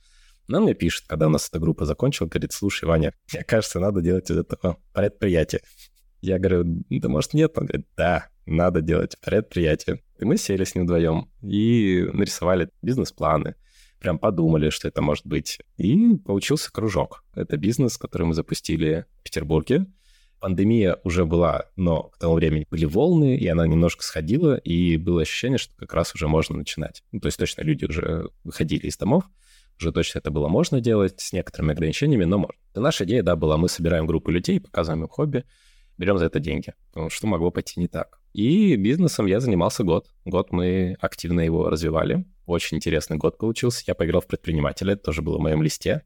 Но 0.48 0.60
он 0.60 0.66
мне 0.66 0.76
пишет, 0.76 1.06
когда 1.08 1.26
у 1.26 1.32
нас 1.32 1.50
эта 1.50 1.58
группа 1.60 1.86
закончила, 1.86 2.28
говорит, 2.28 2.52
слушай, 2.52 2.86
Ваня, 2.86 3.14
мне 3.34 3.44
кажется, 3.44 3.80
надо 3.80 4.02
делать 4.02 4.30
из 4.30 4.38
этого 4.38 4.78
предприятие. 4.94 5.62
Я 6.22 6.38
говорю, 6.38 6.84
да 6.90 7.10
может 7.10 7.34
нет? 7.34 7.58
Он 7.58 7.66
говорит, 7.66 7.88
да, 7.98 8.30
надо 8.46 8.82
делать 8.82 9.18
предприятие. 9.22 10.04
И 10.20 10.26
мы 10.26 10.38
сели 10.38 10.64
с 10.64 10.76
ним 10.76 10.86
вдвоем 10.86 11.30
и 11.42 12.08
нарисовали 12.14 12.70
бизнес-планы. 12.82 13.56
Прям 14.00 14.20
подумали, 14.20 14.70
что 14.70 14.88
это 14.88 15.02
может 15.02 15.26
быть. 15.26 15.60
И 15.78 16.16
получился 16.18 16.72
кружок. 16.72 17.24
Это 17.34 17.58
бизнес, 17.58 17.98
который 17.98 18.28
мы 18.28 18.34
запустили 18.34 19.06
в 19.20 19.24
Петербурге. 19.24 19.88
Пандемия 20.40 21.00
уже 21.04 21.26
была, 21.26 21.66
но 21.76 22.04
к 22.04 22.20
тому 22.20 22.36
времени 22.36 22.68
были 22.70 22.86
волны, 22.86 23.36
и 23.36 23.48
она 23.48 23.66
немножко 23.66 24.04
сходила, 24.04 24.58
и 24.58 24.98
было 24.98 25.22
ощущение, 25.22 25.58
что 25.58 25.74
как 25.76 25.94
раз 25.94 26.14
уже 26.14 26.28
можно 26.28 26.56
начинать. 26.58 27.04
Ну, 27.12 27.20
то 27.20 27.28
есть 27.28 27.40
точно 27.40 27.62
люди 27.62 27.86
уже 27.86 28.30
выходили 28.44 28.86
из 28.86 28.98
домов, 28.98 29.24
уже 29.80 29.92
точно 29.92 30.20
это 30.20 30.32
было 30.32 30.48
можно 30.48 30.80
делать 30.82 31.20
с 31.20 31.34
некоторыми 31.34 31.74
ограничениями, 31.74 32.26
но 32.26 32.38
можно. 32.38 32.58
И 32.76 32.80
наша 32.80 33.06
идея, 33.06 33.24
да, 33.24 33.36
была, 33.36 33.58
мы 33.58 33.70
собираем 33.70 34.06
группу 34.06 34.30
людей, 34.32 34.60
показываем 34.60 35.04
им 35.04 35.10
хобби, 35.10 35.46
берем 35.98 36.18
за 36.18 36.26
это 36.26 36.40
деньги. 36.40 36.74
Что 37.10 37.28
могло 37.28 37.52
пойти 37.52 37.80
не 37.80 37.88
так. 37.88 38.20
И 38.34 38.76
бизнесом 38.76 39.26
я 39.28 39.40
занимался 39.40 39.84
год. 39.84 40.10
Год 40.26 40.52
мы 40.52 40.98
активно 41.00 41.42
его 41.42 41.70
развивали. 41.70 42.26
Очень 42.46 42.78
интересный 42.78 43.18
год 43.18 43.38
получился. 43.38 43.84
Я 43.88 43.96
поиграл 43.96 44.22
в 44.22 44.28
предпринимателя, 44.28 44.94
это 44.94 45.04
тоже 45.04 45.22
было 45.22 45.38
в 45.38 45.42
моем 45.42 45.64
листе. 45.64 46.04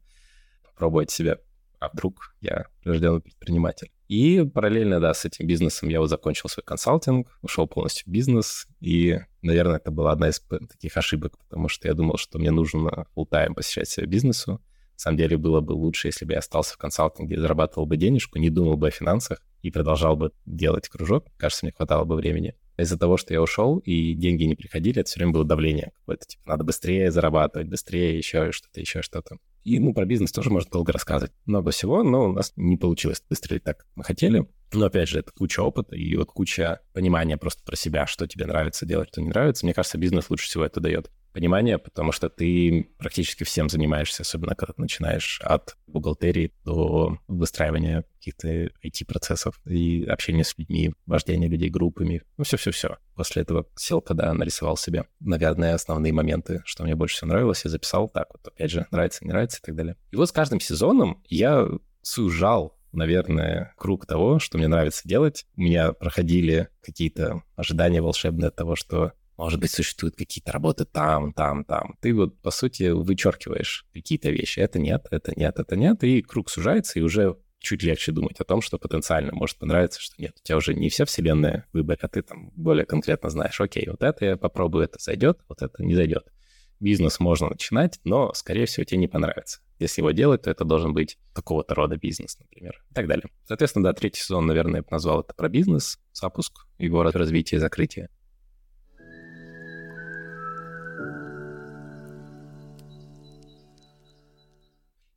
Попробовать 0.64 1.10
себя. 1.10 1.38
А 1.80 1.88
вдруг 1.88 2.34
я 2.40 2.66
рожденный 2.84 3.20
предприниматель? 3.20 3.90
И 4.06 4.44
параллельно, 4.44 5.00
да, 5.00 5.14
с 5.14 5.24
этим 5.24 5.46
бизнесом 5.46 5.88
я 5.88 6.00
вот 6.00 6.08
закончил 6.08 6.48
свой 6.48 6.62
консалтинг, 6.64 7.38
ушел 7.42 7.66
полностью 7.66 8.06
в 8.06 8.12
бизнес. 8.12 8.66
И, 8.80 9.18
наверное, 9.40 9.76
это 9.76 9.90
была 9.90 10.12
одна 10.12 10.28
из 10.28 10.40
таких 10.40 10.96
ошибок, 10.96 11.38
потому 11.38 11.68
что 11.68 11.88
я 11.88 11.94
думал, 11.94 12.16
что 12.16 12.38
мне 12.38 12.50
нужно 12.50 13.06
full 13.16 13.26
тайм 13.26 13.54
посвящать 13.54 13.88
себя 13.88 14.06
бизнесу. 14.06 14.52
На 14.52 14.60
самом 14.96 15.16
деле 15.16 15.38
было 15.38 15.60
бы 15.60 15.72
лучше, 15.72 16.08
если 16.08 16.26
бы 16.26 16.32
я 16.32 16.40
остался 16.40 16.74
в 16.74 16.76
консалтинге, 16.76 17.40
зарабатывал 17.40 17.86
бы 17.86 17.96
денежку, 17.96 18.38
не 18.38 18.50
думал 18.50 18.76
бы 18.76 18.88
о 18.88 18.90
финансах, 18.90 19.42
и 19.62 19.70
продолжал 19.70 20.16
бы 20.16 20.32
делать 20.46 20.88
кружок, 20.88 21.26
кажется, 21.36 21.66
мне 21.66 21.72
хватало 21.72 22.04
бы 22.04 22.16
времени. 22.16 22.54
Из-за 22.78 22.98
того, 22.98 23.16
что 23.18 23.34
я 23.34 23.42
ушел, 23.42 23.78
и 23.78 24.14
деньги 24.14 24.44
не 24.44 24.54
приходили, 24.54 25.00
это 25.00 25.10
все 25.10 25.18
время 25.18 25.32
было 25.32 25.44
давление 25.44 25.92
какое-то, 25.98 26.26
типа, 26.26 26.42
надо 26.46 26.64
быстрее 26.64 27.10
зарабатывать, 27.10 27.68
быстрее 27.68 28.16
еще 28.16 28.52
что-то, 28.52 28.80
еще 28.80 29.02
что-то. 29.02 29.36
И, 29.64 29.78
ну, 29.78 29.92
про 29.92 30.06
бизнес 30.06 30.32
тоже 30.32 30.48
можно 30.50 30.70
долго 30.70 30.92
рассказывать. 30.92 31.32
Много 31.44 31.70
всего, 31.70 32.02
но 32.02 32.30
у 32.30 32.32
нас 32.32 32.52
не 32.56 32.78
получилось 32.78 33.22
выстрелить 33.28 33.64
так, 33.64 33.78
как 33.78 33.86
мы 33.94 34.04
хотели. 34.04 34.46
Но, 34.72 34.86
опять 34.86 35.08
же, 35.08 35.18
это 35.18 35.32
куча 35.32 35.60
опыта 35.60 35.96
и 35.96 36.16
вот 36.16 36.30
куча 36.30 36.80
понимания 36.94 37.36
просто 37.36 37.62
про 37.64 37.76
себя, 37.76 38.06
что 38.06 38.26
тебе 38.26 38.46
нравится 38.46 38.86
делать, 38.86 39.08
что 39.10 39.20
не 39.20 39.28
нравится. 39.28 39.66
Мне 39.66 39.74
кажется, 39.74 39.98
бизнес 39.98 40.30
лучше 40.30 40.46
всего 40.46 40.64
это 40.64 40.80
дает 40.80 41.10
понимание, 41.32 41.78
потому 41.78 42.12
что 42.12 42.28
ты 42.28 42.90
практически 42.98 43.44
всем 43.44 43.68
занимаешься, 43.68 44.22
особенно 44.22 44.54
когда 44.54 44.74
ты 44.74 44.80
начинаешь 44.80 45.40
от 45.42 45.76
бухгалтерии 45.86 46.52
до 46.64 47.18
выстраивания 47.28 48.04
каких-то 48.18 48.48
IT-процессов 48.84 49.60
и 49.66 50.04
общения 50.04 50.44
с 50.44 50.56
людьми, 50.58 50.92
вождения 51.06 51.48
людей 51.48 51.70
группами, 51.70 52.22
ну 52.36 52.44
все-все-все. 52.44 52.98
После 53.14 53.42
этого 53.42 53.66
сел, 53.76 54.00
когда 54.00 54.32
нарисовал 54.34 54.76
себе, 54.76 55.04
наверное, 55.20 55.74
основные 55.74 56.12
моменты, 56.12 56.62
что 56.64 56.84
мне 56.84 56.94
больше 56.94 57.16
всего 57.16 57.28
нравилось, 57.28 57.64
и 57.64 57.68
записал 57.68 58.08
так 58.08 58.28
вот, 58.30 58.46
опять 58.46 58.70
же, 58.70 58.86
нравится, 58.90 59.24
не 59.24 59.30
нравится 59.30 59.58
и 59.58 59.66
так 59.66 59.74
далее. 59.74 59.96
И 60.10 60.16
вот 60.16 60.28
с 60.28 60.32
каждым 60.32 60.60
сезоном 60.60 61.22
я 61.28 61.66
сужал 62.02 62.76
наверное, 62.92 63.72
круг 63.76 64.06
того, 64.06 64.38
что 64.38 64.58
мне 64.58 64.68
нравится 64.68 65.06
делать. 65.06 65.46
У 65.56 65.62
меня 65.62 65.92
проходили 65.92 66.68
какие-то 66.82 67.42
ожидания 67.56 68.02
волшебные 68.02 68.48
от 68.48 68.56
того, 68.56 68.76
что 68.76 69.12
может 69.40 69.58
быть, 69.58 69.70
существуют 69.70 70.16
какие-то 70.16 70.52
работы 70.52 70.84
там, 70.84 71.32
там, 71.32 71.64
там. 71.64 71.96
Ты 72.00 72.12
вот, 72.12 72.38
по 72.42 72.50
сути, 72.50 72.90
вычеркиваешь 72.90 73.86
какие-то 73.94 74.28
вещи. 74.28 74.60
Это 74.60 74.78
нет, 74.78 75.06
это 75.10 75.32
нет, 75.34 75.58
это 75.58 75.76
нет. 75.76 76.04
И 76.04 76.20
круг 76.20 76.50
сужается, 76.50 76.98
и 76.98 77.02
уже 77.02 77.38
чуть 77.58 77.82
легче 77.82 78.12
думать 78.12 78.38
о 78.38 78.44
том, 78.44 78.60
что 78.60 78.76
потенциально 78.76 79.32
может 79.32 79.56
понравиться, 79.56 79.98
что 79.98 80.20
нет. 80.20 80.36
У 80.38 80.46
тебя 80.46 80.58
уже 80.58 80.74
не 80.74 80.90
вся 80.90 81.06
вселенная 81.06 81.64
выбор, 81.72 81.96
а 82.02 82.08
ты 82.08 82.20
там 82.20 82.50
более 82.54 82.84
конкретно 82.84 83.30
знаешь, 83.30 83.58
окей, 83.58 83.88
вот 83.88 84.02
это 84.02 84.26
я 84.26 84.36
попробую, 84.36 84.84
это 84.84 84.98
зайдет, 84.98 85.38
вот 85.48 85.62
это 85.62 85.82
не 85.82 85.94
зайдет. 85.94 86.30
Бизнес 86.78 87.18
можно 87.18 87.48
начинать, 87.48 87.98
но, 88.04 88.34
скорее 88.34 88.66
всего, 88.66 88.84
тебе 88.84 88.98
не 88.98 89.08
понравится. 89.08 89.60
Если 89.78 90.02
его 90.02 90.10
делать, 90.10 90.42
то 90.42 90.50
это 90.50 90.66
должен 90.66 90.92
быть 90.92 91.16
такого-то 91.34 91.74
рода 91.74 91.96
бизнес, 91.96 92.38
например, 92.38 92.84
и 92.90 92.94
так 92.94 93.08
далее. 93.08 93.24
Соответственно, 93.46 93.84
да, 93.84 93.94
третий 93.94 94.20
сезон, 94.20 94.46
наверное, 94.46 94.80
я 94.80 94.82
бы 94.82 94.88
назвал 94.90 95.22
это 95.22 95.32
про 95.32 95.48
бизнес, 95.48 95.98
запуск, 96.12 96.66
его 96.76 97.02
развитие 97.02 97.58
закрытие. 97.58 98.10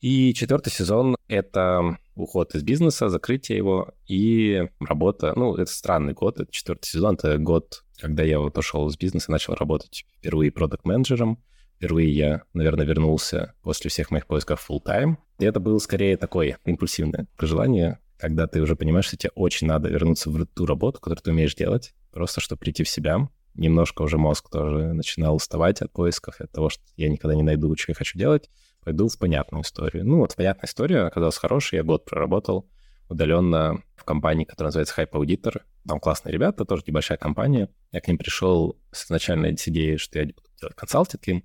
И 0.04 0.34
четвертый 0.34 0.70
сезон— 0.70 1.16
это 1.30 1.98
уход 2.16 2.56
из 2.56 2.64
бизнеса, 2.64 3.08
закрытие 3.08 3.58
его 3.58 3.94
и 4.06 4.68
работа. 4.82 5.32
Ну, 5.34 5.56
это 5.56 5.72
странный 5.72 6.12
год, 6.12 6.42
это 6.42 6.52
четвертый 6.52 6.88
сезон, 6.88 7.16
это 7.16 7.38
год, 7.38 7.86
когда 8.02 8.22
я 8.22 8.42
вот 8.42 8.58
ушел 8.58 8.86
из 8.90 8.98
бизнеса, 8.98 9.32
начал 9.32 9.54
работать 9.54 10.04
впервые 10.18 10.52
продукт-менеджером. 10.52 11.42
Впервые 11.78 12.12
я, 12.12 12.42
наверное, 12.52 12.86
вернулся 12.86 13.54
после 13.62 13.90
всех 13.90 14.12
моих 14.12 14.28
поисков 14.28 14.68
full 14.70 14.84
time. 14.86 15.16
И 15.40 15.46
это 15.46 15.62
было 15.62 15.78
скорее 15.78 16.18
такое 16.18 16.58
импульсивное 16.66 17.26
желание, 17.40 18.00
когда 18.18 18.46
ты 18.48 18.60
уже 18.60 18.76
понимаешь, 18.76 19.06
что 19.06 19.16
тебе 19.16 19.32
очень 19.36 19.68
надо 19.68 19.88
вернуться 19.88 20.30
в 20.30 20.46
ту 20.48 20.66
работу, 20.66 21.00
которую 21.00 21.24
ты 21.24 21.32
умеешь 21.32 21.56
делать, 21.56 21.94
просто 22.12 22.42
чтобы 22.42 22.60
прийти 22.60 22.84
в 22.84 22.90
себя. 22.90 23.30
Немножко 23.54 24.02
уже 24.02 24.18
мозг 24.18 24.50
тоже 24.50 24.92
начинал 24.92 25.36
уставать 25.36 25.82
от 25.82 25.94
поисков, 25.94 26.42
от 26.42 26.52
того, 26.52 26.68
что 26.68 26.84
я 26.98 27.08
никогда 27.08 27.36
не 27.36 27.44
найду, 27.44 27.74
что 27.78 27.92
я 27.92 27.96
хочу 27.96 28.20
делать 28.20 28.50
пойду 28.84 29.08
в 29.08 29.18
понятную 29.18 29.64
историю. 29.64 30.06
Ну, 30.06 30.18
вот 30.18 30.36
понятная 30.36 30.68
история 30.68 31.02
оказалась 31.02 31.38
хорошей. 31.38 31.78
Я 31.78 31.84
год 31.84 32.06
проработал 32.06 32.70
удаленно 33.10 33.82
в 33.96 34.04
компании, 34.04 34.46
которая 34.46 34.70
называется 34.70 35.02
Hype 35.02 35.12
Auditor. 35.12 35.62
Там 35.88 36.00
классные 36.00 36.34
ребята, 36.34 36.66
тоже 36.66 36.84
небольшая 36.88 37.18
компания. 37.18 37.70
Я 37.92 38.02
к 38.02 38.08
ним 38.08 38.18
пришел 38.18 38.80
с 38.92 39.06
изначальной 39.06 39.54
идеей, 39.54 39.98
что 39.98 40.20
я 40.20 40.26
буду 40.26 40.48
делать 40.60 40.76
консалтинг 40.76 41.28
им. 41.28 41.44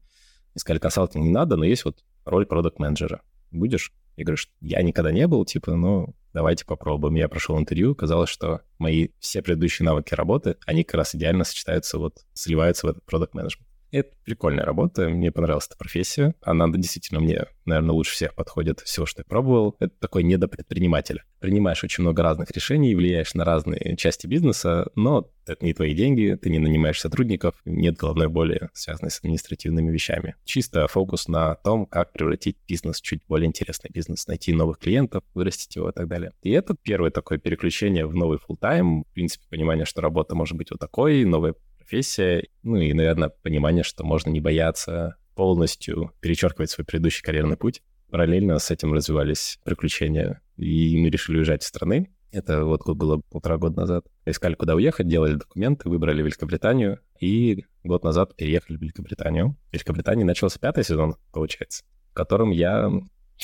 И 0.55 0.59
сказали, 0.59 0.79
консалтинг 0.81 1.25
не 1.25 1.31
надо, 1.31 1.57
но 1.57 1.65
есть 1.65 1.85
вот 1.85 2.05
роль 2.25 2.47
продукт 2.47 2.79
менеджера 2.79 3.23
Будешь? 3.51 3.93
Я 4.17 4.25
говорю, 4.25 4.37
что 4.37 4.53
я 4.61 4.83
никогда 4.83 5.13
не 5.13 5.27
был, 5.29 5.45
типа, 5.45 5.75
ну, 5.75 6.15
давайте 6.33 6.65
попробуем. 6.65 7.15
Я 7.15 7.29
прошел 7.29 7.57
интервью, 7.59 7.95
казалось, 7.95 8.29
что 8.29 8.63
мои 8.79 9.09
все 9.21 9.43
предыдущие 9.43 9.87
навыки 9.87 10.15
работы, 10.15 10.57
они 10.67 10.83
как 10.83 10.97
раз 10.97 11.15
идеально 11.15 11.45
сочетаются, 11.45 11.99
вот, 11.99 12.27
сливаются 12.35 12.87
в 12.87 12.91
этот 12.91 13.05
продукт 13.05 13.35
менеджмент 13.35 13.68
это 13.91 14.11
прикольная 14.25 14.65
работа, 14.65 15.09
мне 15.09 15.33
понравилась 15.33 15.67
эта 15.67 15.77
профессия. 15.77 16.35
Она 16.43 16.69
действительно 16.69 17.21
мне, 17.21 17.47
наверное, 17.65 17.93
лучше 17.93 18.13
всех 18.13 18.35
подходит 18.35 18.81
всего, 18.81 19.07
что 19.07 19.21
я 19.21 19.25
пробовал. 19.25 19.77
Это 19.81 19.95
такой 19.99 20.23
недопредприниматель. 20.23 21.23
Принимаешь 21.41 21.85
очень 21.85 22.03
много 22.03 22.23
разных 22.23 22.51
решений, 22.51 22.95
влияешь 22.95 23.35
на 23.35 23.45
разные 23.45 23.97
части 23.97 24.27
бизнеса, 24.27 24.91
но 24.95 25.31
это 25.47 25.65
не 25.65 25.73
твои 25.73 25.95
деньги, 25.95 26.37
ты 26.41 26.51
не 26.51 26.59
нанимаешь 26.59 27.01
сотрудников, 27.01 27.55
нет 27.65 27.97
головной 27.97 28.29
боли, 28.29 28.69
связанной 28.75 29.11
с 29.11 29.21
административными 29.21 29.91
вещами. 29.91 30.35
Чисто 30.45 30.87
фокус 30.89 31.29
на 31.29 31.55
том, 31.55 31.87
как 31.87 32.13
превратить 32.13 32.57
бизнес 32.69 33.01
в 33.01 33.03
чуть 33.03 33.23
более 33.29 33.47
интересный 33.47 33.91
бизнес, 33.91 34.27
найти 34.27 34.53
новых 34.53 34.79
клиентов, 34.79 35.23
вырастить 35.35 35.77
его 35.77 35.89
и 35.91 35.93
так 35.93 36.09
далее. 36.09 36.33
И 36.43 36.51
это 36.51 36.75
первое 36.75 37.11
такое 37.11 37.39
переключение 37.39 38.07
в 38.07 38.15
новый 38.15 38.39
full 38.39 38.57
тайм 38.61 39.05
в 39.05 39.13
принципе, 39.15 39.45
понимание, 39.49 39.85
что 39.85 40.01
работа 40.01 40.35
может 40.35 40.57
быть 40.57 40.71
вот 40.71 40.81
такой, 40.81 41.25
новая 41.25 41.55
профессия, 41.89 42.47
ну 42.63 42.77
и, 42.77 42.93
наверное, 42.93 43.31
понимание, 43.31 43.83
что 43.83 44.05
можно 44.05 44.29
не 44.29 44.41
бояться 44.41 45.17
полностью 45.35 46.13
перечеркивать 46.21 46.71
свой 46.71 46.85
предыдущий 46.85 47.23
карьерный 47.23 47.57
путь. 47.57 47.83
Параллельно 48.11 48.59
с 48.59 48.71
этим 48.71 48.93
развивались 48.93 49.59
приключения, 49.65 50.43
и 50.57 50.99
мы 50.99 51.09
решили 51.09 51.39
уезжать 51.39 51.63
из 51.63 51.69
страны. 51.69 52.11
Это 52.31 52.65
вот 52.65 52.87
было 52.87 53.23
полтора 53.31 53.57
года 53.57 53.81
назад. 53.81 54.05
Искали, 54.27 54.55
куда 54.55 54.75
уехать, 54.75 55.09
делали 55.09 55.35
документы, 55.35 55.89
выбрали 55.89 56.23
Великобританию, 56.23 57.01
и 57.21 57.65
год 57.85 58.05
назад 58.05 58.37
переехали 58.37 58.77
в 58.77 58.83
Великобританию. 58.83 59.57
В 59.71 59.73
Великобритании 59.73 60.25
начался 60.25 60.59
пятый 60.59 60.85
сезон, 60.85 61.17
получается, 61.33 61.85
в 62.11 62.15
котором 62.15 62.51
я 62.51 62.91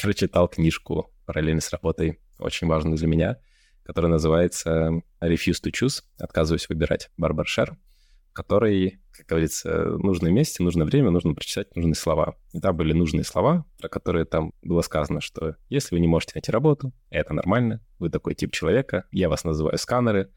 прочитал 0.02 0.48
книжку 0.48 1.10
параллельно 1.24 1.62
с 1.62 1.70
работой, 1.70 2.18
очень 2.38 2.66
важную 2.66 2.98
для 2.98 3.06
меня, 3.06 3.38
которая 3.84 4.12
называется 4.12 5.00
«Refuse 5.22 5.62
to 5.64 5.72
choose», 5.72 6.02
«Отказываюсь 6.18 6.68
выбирать» 6.68 7.10
Барбар 7.16 7.46
Шер. 7.46 7.78
Который, 8.34 9.00
как 9.12 9.26
говорится, 9.26 9.96
месте, 10.30 10.62
в 10.62 10.64
нужное 10.64 10.84
время 10.84 11.10
нужно 11.10 11.34
прочитать 11.34 11.74
нужные 11.74 11.94
слова. 11.94 12.36
И 12.52 12.60
там 12.60 12.76
были 12.76 12.92
нужные 12.92 13.24
слова, 13.24 13.64
про 13.78 13.88
которые 13.88 14.26
там 14.26 14.52
было 14.62 14.82
сказано, 14.82 15.20
что 15.20 15.56
если 15.70 15.94
вы 15.94 16.00
не 16.00 16.08
можете 16.08 16.32
найти 16.34 16.50
работу, 16.52 16.92
это 17.10 17.32
нормально, 17.32 17.80
вы 17.98 18.10
такой 18.10 18.34
тип 18.34 18.52
человека, 18.52 19.06
я 19.12 19.28
вас 19.28 19.44
называю 19.44 19.78
сканеры, 19.78 20.30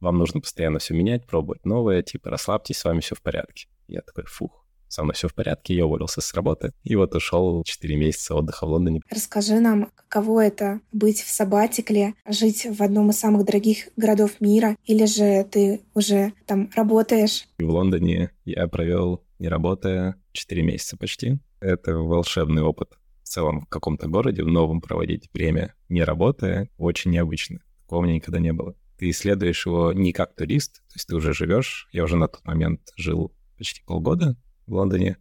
вам 0.00 0.18
нужно 0.18 0.40
постоянно 0.40 0.80
все 0.80 0.94
менять, 0.94 1.26
пробовать 1.26 1.64
новое, 1.64 2.02
типа 2.02 2.28
расслабьтесь, 2.28 2.78
с 2.78 2.84
вами 2.84 3.00
все 3.00 3.14
в 3.14 3.22
порядке. 3.22 3.68
Я 3.86 4.02
такой, 4.02 4.24
фух, 4.24 4.63
со 4.88 5.02
мной 5.02 5.14
все 5.14 5.28
в 5.28 5.34
порядке, 5.34 5.74
я 5.74 5.86
уволился 5.86 6.20
с 6.20 6.34
работы. 6.34 6.72
И 6.82 6.96
вот 6.96 7.14
ушел 7.14 7.62
4 7.64 7.96
месяца 7.96 8.34
отдыха 8.34 8.66
в 8.66 8.70
Лондоне. 8.70 9.00
Расскажи 9.10 9.60
нам, 9.60 9.90
каково 9.94 10.46
это 10.46 10.80
быть 10.92 11.20
в 11.20 11.28
Сабатикле, 11.28 12.14
жить 12.28 12.66
в 12.66 12.82
одном 12.82 13.10
из 13.10 13.18
самых 13.18 13.44
дорогих 13.44 13.88
городов 13.96 14.40
мира, 14.40 14.76
или 14.84 15.04
же 15.06 15.44
ты 15.50 15.80
уже 15.94 16.32
там 16.46 16.70
работаешь? 16.74 17.46
В 17.58 17.68
Лондоне 17.68 18.30
я 18.44 18.68
провел, 18.68 19.24
не 19.38 19.48
работая, 19.48 20.16
4 20.32 20.62
месяца 20.62 20.96
почти. 20.96 21.38
Это 21.60 21.96
волшебный 21.96 22.62
опыт. 22.62 22.90
В 23.22 23.28
целом 23.28 23.62
в 23.62 23.68
каком-то 23.68 24.06
городе, 24.06 24.42
в 24.42 24.48
новом 24.48 24.80
проводить 24.80 25.30
время, 25.32 25.74
не 25.88 26.04
работая, 26.04 26.68
очень 26.76 27.10
необычно. 27.10 27.60
Такого 27.82 28.00
у 28.00 28.02
меня 28.02 28.14
никогда 28.14 28.38
не 28.38 28.52
было. 28.52 28.74
Ты 28.98 29.10
исследуешь 29.10 29.66
его 29.66 29.92
не 29.92 30.12
как 30.12 30.34
турист, 30.36 30.74
то 30.74 30.94
есть 30.94 31.08
ты 31.08 31.16
уже 31.16 31.32
живешь. 31.32 31.88
Я 31.90 32.04
уже 32.04 32.16
на 32.16 32.28
тот 32.28 32.44
момент 32.44 32.80
жил 32.96 33.34
почти 33.56 33.82
полгода 33.84 34.36
в 34.66 34.74
Лондоне. 34.74 35.16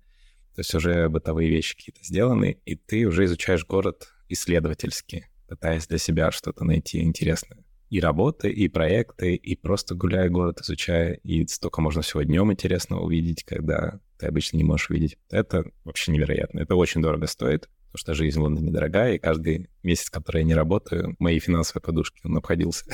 То 0.56 0.60
есть 0.60 0.74
уже 0.76 1.10
бытовые 1.10 1.50
вещи 1.50 1.76
какие-то 1.76 2.04
сделаны, 2.04 2.60
и 2.66 2.76
ты 2.76 3.06
уже 3.06 3.26
изучаешь 3.26 3.66
город 3.66 4.10
исследовательски, 4.30 5.28
пытаясь 5.48 5.88
для 5.88 5.98
себя 5.98 6.32
что-то 6.32 6.64
найти 6.64 7.02
интересное. 7.02 7.64
И 7.90 8.00
работы, 8.00 8.50
и 8.50 8.68
проекты, 8.68 9.36
и 9.36 9.56
просто 9.56 9.96
гуляя 9.96 10.30
город, 10.30 10.62
изучая, 10.62 11.14
и 11.14 11.46
столько 11.48 11.82
можно 11.82 12.02
всего 12.02 12.24
днем 12.24 12.52
интересного 12.52 13.02
увидеть, 13.02 13.44
когда 13.44 14.00
ты 14.18 14.28
обычно 14.28 14.58
не 14.58 14.64
можешь 14.64 14.90
увидеть. 14.90 15.18
Это 15.30 15.64
вообще 15.84 16.12
невероятно. 16.12 16.60
Это 16.60 16.76
очень 16.76 17.02
дорого 17.02 17.28
стоит, 17.28 17.70
потому 17.94 18.00
что 18.00 18.14
жизнь 18.16 18.40
в 18.40 18.42
Лондоне 18.42 18.72
дорогая, 18.72 19.14
и 19.14 19.20
каждый 19.20 19.70
месяц, 19.84 20.10
который 20.10 20.40
я 20.40 20.44
не 20.46 20.56
работаю, 20.56 21.16
моей 21.20 21.40
финансовой 21.40 21.84
подушки 21.84 22.22
он 22.24 22.36
обходился 22.36 22.86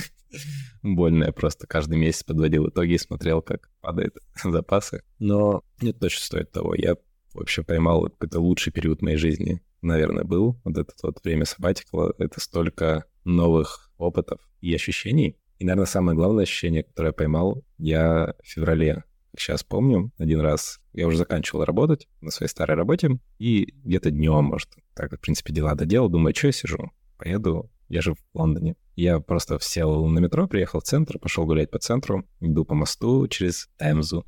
больно. 0.83 1.23
Я 1.23 1.31
просто 1.31 1.67
каждый 1.67 1.97
месяц 1.97 2.23
подводил 2.23 2.67
итоги 2.67 2.93
и 2.93 2.97
смотрел, 2.97 3.41
как 3.41 3.71
падают 3.79 4.15
запасы. 4.43 5.03
Но 5.17 5.63
это 5.81 5.97
точно 5.97 6.25
стоит 6.25 6.51
того. 6.51 6.75
Я 6.75 6.97
вообще 7.33 7.63
поймал 7.63 8.09
какой-то 8.09 8.41
лучший 8.41 8.73
период 8.73 9.01
моей 9.01 9.15
жизни, 9.15 9.61
наверное, 9.81 10.25
был. 10.25 10.59
Вот 10.65 10.77
это 10.77 10.93
вот 11.01 11.23
время 11.23 11.45
сабатикла. 11.45 12.13
Это 12.17 12.41
столько 12.41 13.05
новых 13.23 13.93
опытов 13.97 14.41
и 14.59 14.75
ощущений. 14.75 15.37
И, 15.59 15.63
наверное, 15.63 15.85
самое 15.85 16.17
главное 16.17 16.43
ощущение, 16.43 16.83
которое 16.83 17.09
я 17.09 17.13
поймал, 17.13 17.63
я 17.77 18.33
в 18.43 18.47
феврале 18.47 19.05
сейчас 19.39 19.63
помню, 19.63 20.11
один 20.17 20.39
раз 20.41 20.79
я 20.93 21.07
уже 21.07 21.17
заканчивал 21.17 21.65
работать 21.65 22.07
на 22.21 22.31
своей 22.31 22.49
старой 22.49 22.75
работе, 22.75 23.19
и 23.37 23.73
где-то 23.83 24.11
днем, 24.11 24.45
может, 24.45 24.69
так, 24.93 25.13
в 25.13 25.19
принципе, 25.19 25.53
дела 25.53 25.75
доделал, 25.75 26.09
думаю, 26.09 26.35
что 26.35 26.47
я 26.47 26.53
сижу, 26.53 26.91
поеду, 27.17 27.69
я 27.87 28.01
же 28.01 28.13
в 28.13 28.17
Лондоне. 28.33 28.75
Я 28.95 29.19
просто 29.19 29.57
сел 29.61 30.05
на 30.05 30.19
метро, 30.19 30.47
приехал 30.47 30.79
в 30.79 30.83
центр, 30.83 31.17
пошел 31.19 31.45
гулять 31.45 31.71
по 31.71 31.79
центру, 31.79 32.25
иду 32.39 32.65
по 32.65 32.75
мосту 32.75 33.27
через 33.27 33.69
Темзу, 33.77 34.25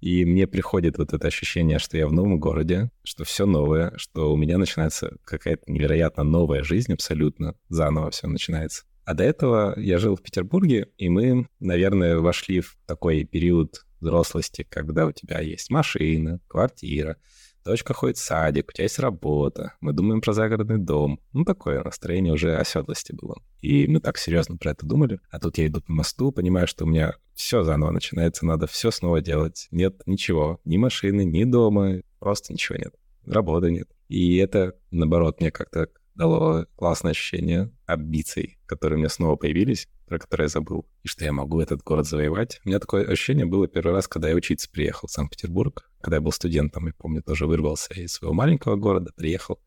и 0.00 0.24
мне 0.24 0.46
приходит 0.46 0.98
вот 0.98 1.12
это 1.12 1.26
ощущение, 1.26 1.78
что 1.78 1.96
я 1.96 2.06
в 2.06 2.12
новом 2.12 2.38
городе, 2.38 2.90
что 3.02 3.24
все 3.24 3.46
новое, 3.46 3.92
что 3.96 4.32
у 4.32 4.36
меня 4.36 4.58
начинается 4.58 5.16
какая-то 5.24 5.70
невероятно 5.70 6.22
новая 6.22 6.62
жизнь 6.62 6.92
абсолютно, 6.92 7.54
заново 7.68 8.10
все 8.10 8.28
начинается. 8.28 8.84
А 9.04 9.14
до 9.14 9.24
этого 9.24 9.78
я 9.78 9.98
жил 9.98 10.16
в 10.16 10.22
Петербурге, 10.22 10.88
и 10.98 11.08
мы, 11.08 11.48
наверное, 11.58 12.18
вошли 12.18 12.60
в 12.60 12.76
такой 12.86 13.24
период 13.24 13.86
взрослости, 14.00 14.66
когда 14.68 15.06
у 15.06 15.12
тебя 15.12 15.40
есть 15.40 15.70
машина, 15.70 16.40
квартира, 16.48 17.16
дочка 17.64 17.92
ходит 17.92 18.16
в 18.16 18.24
садик, 18.24 18.68
у 18.68 18.72
тебя 18.72 18.84
есть 18.84 18.98
работа, 18.98 19.74
мы 19.80 19.92
думаем 19.92 20.20
про 20.20 20.32
загородный 20.32 20.78
дом. 20.78 21.20
Ну, 21.32 21.44
такое 21.44 21.82
настроение 21.82 22.32
уже 22.32 22.56
оседлости 22.56 23.12
было. 23.12 23.42
И 23.60 23.86
мы 23.86 24.00
так 24.00 24.18
серьезно 24.18 24.56
про 24.56 24.70
это 24.70 24.86
думали. 24.86 25.20
А 25.30 25.38
тут 25.38 25.58
я 25.58 25.66
иду 25.66 25.80
по 25.80 25.92
мосту, 25.92 26.32
понимаю, 26.32 26.66
что 26.66 26.84
у 26.84 26.88
меня 26.88 27.14
все 27.34 27.62
заново 27.62 27.90
начинается, 27.90 28.46
надо 28.46 28.66
все 28.66 28.90
снова 28.90 29.20
делать. 29.20 29.68
Нет 29.70 30.02
ничего, 30.06 30.60
ни 30.64 30.76
машины, 30.76 31.24
ни 31.24 31.44
дома, 31.44 32.02
просто 32.18 32.52
ничего 32.52 32.78
нет. 32.78 32.94
Работы 33.26 33.70
нет. 33.70 33.88
И 34.08 34.36
это, 34.36 34.74
наоборот, 34.90 35.40
мне 35.40 35.50
как-то 35.50 35.88
дало 36.14 36.66
классное 36.76 37.12
ощущение 37.12 37.70
амбиций, 37.86 38.58
которые 38.66 38.96
у 38.96 38.98
меня 39.00 39.08
снова 39.08 39.36
появились 39.36 39.88
про 40.08 40.18
который 40.18 40.42
я 40.42 40.48
забыл, 40.48 40.88
и 41.02 41.08
что 41.08 41.24
я 41.24 41.32
могу 41.32 41.60
этот 41.60 41.82
город 41.82 42.06
завоевать. 42.06 42.60
У 42.64 42.68
меня 42.68 42.78
такое 42.78 43.04
ощущение 43.04 43.46
было 43.46 43.68
первый 43.68 43.92
раз, 43.92 44.08
когда 44.08 44.28
я 44.28 44.34
учиться 44.34 44.68
приехал 44.70 45.08
в 45.08 45.12
Санкт-Петербург, 45.12 45.90
когда 46.00 46.16
я 46.16 46.20
был 46.20 46.32
студентом, 46.32 46.86
я 46.86 46.92
помню, 46.94 47.22
тоже 47.22 47.46
вырвался 47.46 47.94
из 47.94 48.12
своего 48.12 48.34
маленького 48.34 48.76
города, 48.76 49.12
приехал. 49.14 49.60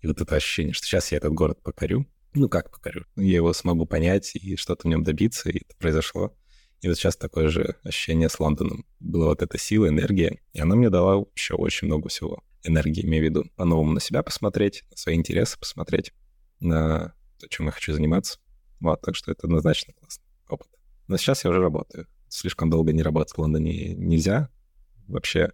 И 0.00 0.06
вот 0.06 0.20
это 0.20 0.36
ощущение, 0.36 0.72
что 0.72 0.86
сейчас 0.86 1.12
я 1.12 1.18
этот 1.18 1.32
город 1.32 1.62
покорю. 1.62 2.06
Ну, 2.34 2.48
как 2.48 2.70
покорю? 2.70 3.06
Я 3.16 3.36
его 3.36 3.52
смогу 3.52 3.86
понять 3.86 4.34
и 4.34 4.56
что-то 4.56 4.86
в 4.86 4.90
нем 4.90 5.02
добиться, 5.02 5.48
и 5.48 5.58
это 5.58 5.74
произошло. 5.78 6.36
И 6.82 6.88
вот 6.88 6.96
сейчас 6.98 7.16
такое 7.16 7.48
же 7.48 7.76
ощущение 7.82 8.28
с 8.28 8.38
Лондоном. 8.38 8.84
Была 9.00 9.28
вот 9.28 9.42
эта 9.42 9.58
сила, 9.58 9.88
энергия, 9.88 10.40
и 10.52 10.60
она 10.60 10.76
мне 10.76 10.90
дала 10.90 11.24
еще 11.34 11.54
очень 11.54 11.86
много 11.86 12.08
всего. 12.08 12.44
Энергии, 12.62 13.04
имею 13.04 13.24
в 13.24 13.26
виду, 13.26 13.44
по-новому 13.56 13.92
на 13.92 14.00
себя 14.00 14.22
посмотреть, 14.22 14.84
на 14.90 14.96
свои 14.96 15.14
интересы 15.14 15.58
посмотреть, 15.58 16.12
на 16.60 17.14
то, 17.38 17.48
чем 17.48 17.66
я 17.66 17.72
хочу 17.72 17.92
заниматься. 17.92 18.38
Вот, 18.80 19.00
так 19.00 19.16
что 19.16 19.32
это 19.32 19.46
однозначно 19.46 19.92
классный 19.94 20.24
опыт. 20.48 20.68
Но 21.08 21.16
сейчас 21.16 21.44
я 21.44 21.50
уже 21.50 21.60
работаю. 21.60 22.06
Слишком 22.28 22.70
долго 22.70 22.92
не 22.92 23.02
работать 23.02 23.34
в 23.34 23.38
Лондоне 23.38 23.94
нельзя 23.94 24.50
вообще. 25.06 25.52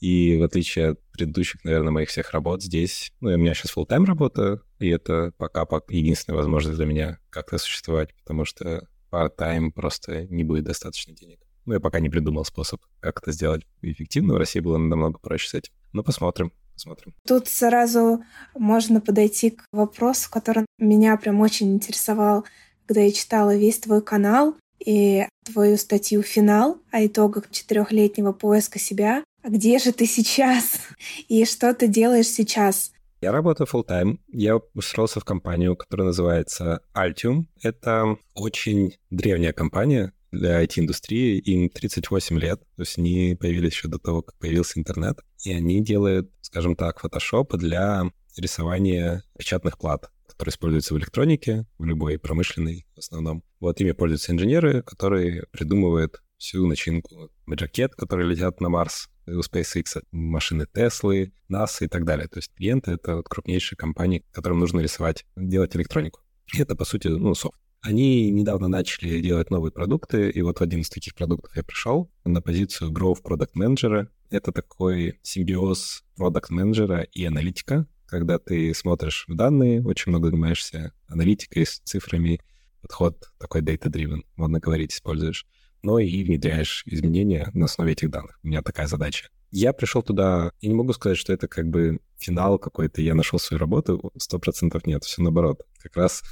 И 0.00 0.36
в 0.36 0.42
отличие 0.42 0.90
от 0.90 1.02
предыдущих, 1.10 1.64
наверное, 1.64 1.90
моих 1.90 2.10
всех 2.10 2.32
работ 2.32 2.62
здесь, 2.62 3.12
ну, 3.20 3.30
у 3.30 3.36
меня 3.36 3.54
сейчас 3.54 3.74
full 3.74 3.86
тайм 3.86 4.04
работа, 4.04 4.60
и 4.78 4.88
это 4.88 5.32
пока, 5.38 5.66
единственная 5.88 6.36
возможность 6.36 6.76
для 6.76 6.86
меня 6.86 7.18
как-то 7.30 7.56
существовать, 7.56 8.14
потому 8.14 8.44
что 8.44 8.86
part-time 9.10 9.70
просто 9.70 10.26
не 10.26 10.44
будет 10.44 10.64
достаточно 10.64 11.14
денег. 11.14 11.40
Ну, 11.64 11.74
я 11.74 11.80
пока 11.80 12.00
не 12.00 12.10
придумал 12.10 12.44
способ, 12.44 12.80
как 13.00 13.20
это 13.22 13.32
сделать 13.32 13.66
эффективно. 13.82 14.34
В 14.34 14.36
России 14.36 14.60
было 14.60 14.76
намного 14.76 15.18
проще 15.18 15.48
с 15.48 15.54
этим. 15.54 15.72
Но 15.92 16.02
посмотрим 16.04 16.52
посмотрим. 16.76 17.14
Тут 17.26 17.48
сразу 17.48 18.22
можно 18.54 19.00
подойти 19.00 19.50
к 19.50 19.64
вопросу, 19.72 20.28
который 20.30 20.66
меня 20.78 21.16
прям 21.16 21.40
очень 21.40 21.74
интересовал, 21.74 22.44
когда 22.86 23.00
я 23.00 23.10
читала 23.10 23.56
весь 23.56 23.78
твой 23.78 24.02
канал 24.02 24.54
и 24.78 25.26
твою 25.44 25.76
статью 25.76 26.22
«Финал» 26.22 26.78
о 26.90 27.04
итогах 27.04 27.50
четырехлетнего 27.50 28.32
поиска 28.32 28.78
себя. 28.78 29.24
А 29.42 29.48
где 29.48 29.78
же 29.78 29.92
ты 29.92 30.06
сейчас? 30.06 30.78
И 31.28 31.44
что 31.44 31.72
ты 31.72 31.86
делаешь 31.86 32.28
сейчас? 32.28 32.92
Я 33.20 33.32
работаю 33.32 33.66
full 33.66 33.86
time. 33.86 34.18
Я 34.28 34.58
устроился 34.74 35.20
в 35.20 35.24
компанию, 35.24 35.76
которая 35.76 36.08
называется 36.08 36.82
Altium. 36.94 37.44
Это 37.62 38.16
очень 38.34 38.94
древняя 39.10 39.52
компания, 39.52 40.12
для 40.30 40.62
IT-индустрии, 40.62 41.38
им 41.38 41.68
38 41.70 42.38
лет, 42.38 42.60
то 42.60 42.82
есть 42.82 42.98
они 42.98 43.36
появились 43.38 43.72
еще 43.72 43.88
до 43.88 43.98
того, 43.98 44.22
как 44.22 44.36
появился 44.38 44.78
интернет, 44.78 45.18
и 45.44 45.52
они 45.52 45.82
делают, 45.82 46.30
скажем 46.40 46.76
так, 46.76 47.00
фотошоп 47.00 47.54
для 47.56 48.04
рисования 48.36 49.22
печатных 49.38 49.78
плат, 49.78 50.10
которые 50.28 50.50
используются 50.50 50.94
в 50.94 50.98
электронике, 50.98 51.66
в 51.78 51.84
любой 51.84 52.18
промышленной 52.18 52.86
в 52.94 52.98
основном. 52.98 53.42
Вот 53.60 53.80
ими 53.80 53.92
пользуются 53.92 54.32
инженеры, 54.32 54.82
которые 54.82 55.46
придумывают 55.50 56.22
всю 56.36 56.66
начинку. 56.66 57.30
Ракет, 57.46 57.94
которые 57.94 58.28
летят 58.28 58.60
на 58.60 58.68
Марс, 58.68 59.08
у 59.26 59.40
SpaceX, 59.40 60.02
машины 60.12 60.66
Теслы, 60.72 61.32
NASA 61.50 61.84
и 61.84 61.88
так 61.88 62.04
далее. 62.04 62.28
То 62.28 62.38
есть 62.38 62.52
клиенты— 62.54 62.90
это 62.92 63.16
вот 63.16 63.28
крупнейшие 63.28 63.76
компании, 63.76 64.24
которым 64.32 64.60
нужно 64.60 64.80
рисовать, 64.80 65.24
делать 65.36 65.74
электронику. 65.74 66.20
И 66.54 66.60
это, 66.60 66.76
по 66.76 66.84
сути, 66.84 67.08
ну, 67.08 67.34
софт. 67.34 67.58
Они 67.86 68.32
недавно 68.32 68.66
начали 68.66 69.20
делать 69.20 69.48
новые 69.48 69.70
продукты, 69.70 70.28
и 70.28 70.42
вот 70.42 70.58
в 70.58 70.60
один 70.60 70.80
из 70.80 70.88
таких 70.88 71.14
продуктов 71.14 71.56
я 71.56 71.62
пришел 71.62 72.10
на 72.24 72.42
позицию 72.42 72.90
Growth 72.90 73.22
Product 73.22 73.52
Manager. 73.56 74.08
Это 74.28 74.50
такой 74.50 75.20
симбиоз 75.22 76.02
продукт 76.16 76.50
менеджера 76.50 77.02
и 77.02 77.24
аналитика, 77.24 77.86
когда 78.06 78.40
ты 78.40 78.74
смотришь 78.74 79.26
в 79.28 79.36
данные, 79.36 79.84
очень 79.84 80.10
много 80.10 80.30
занимаешься 80.30 80.94
аналитикой 81.06 81.64
с 81.64 81.78
цифрами, 81.78 82.40
подход 82.82 83.30
такой 83.38 83.62
data-driven, 83.62 84.24
можно 84.34 84.58
говорить, 84.58 84.92
используешь, 84.92 85.46
но 85.84 86.00
и 86.00 86.24
внедряешь 86.24 86.82
изменения 86.86 87.50
на 87.54 87.66
основе 87.66 87.92
этих 87.92 88.10
данных. 88.10 88.40
У 88.42 88.48
меня 88.48 88.62
такая 88.62 88.88
задача. 88.88 89.28
Я 89.52 89.72
пришел 89.72 90.02
туда, 90.02 90.50
и 90.60 90.66
не 90.66 90.74
могу 90.74 90.92
сказать, 90.92 91.18
что 91.18 91.32
это 91.32 91.46
как 91.46 91.68
бы 91.68 92.00
финал 92.18 92.58
какой-то, 92.58 93.00
я 93.00 93.14
нашел 93.14 93.38
свою 93.38 93.60
работу, 93.60 94.10
сто 94.16 94.40
процентов 94.40 94.88
нет, 94.88 95.04
все 95.04 95.22
наоборот. 95.22 95.64
Как 95.80 95.96
раз 95.96 96.24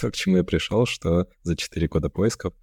то, 0.00 0.10
к 0.10 0.14
чему 0.14 0.38
я 0.38 0.44
пришел, 0.44 0.86
что 0.86 1.28
за 1.42 1.56
4 1.56 1.88
года 1.88 2.08
поисков 2.08 2.54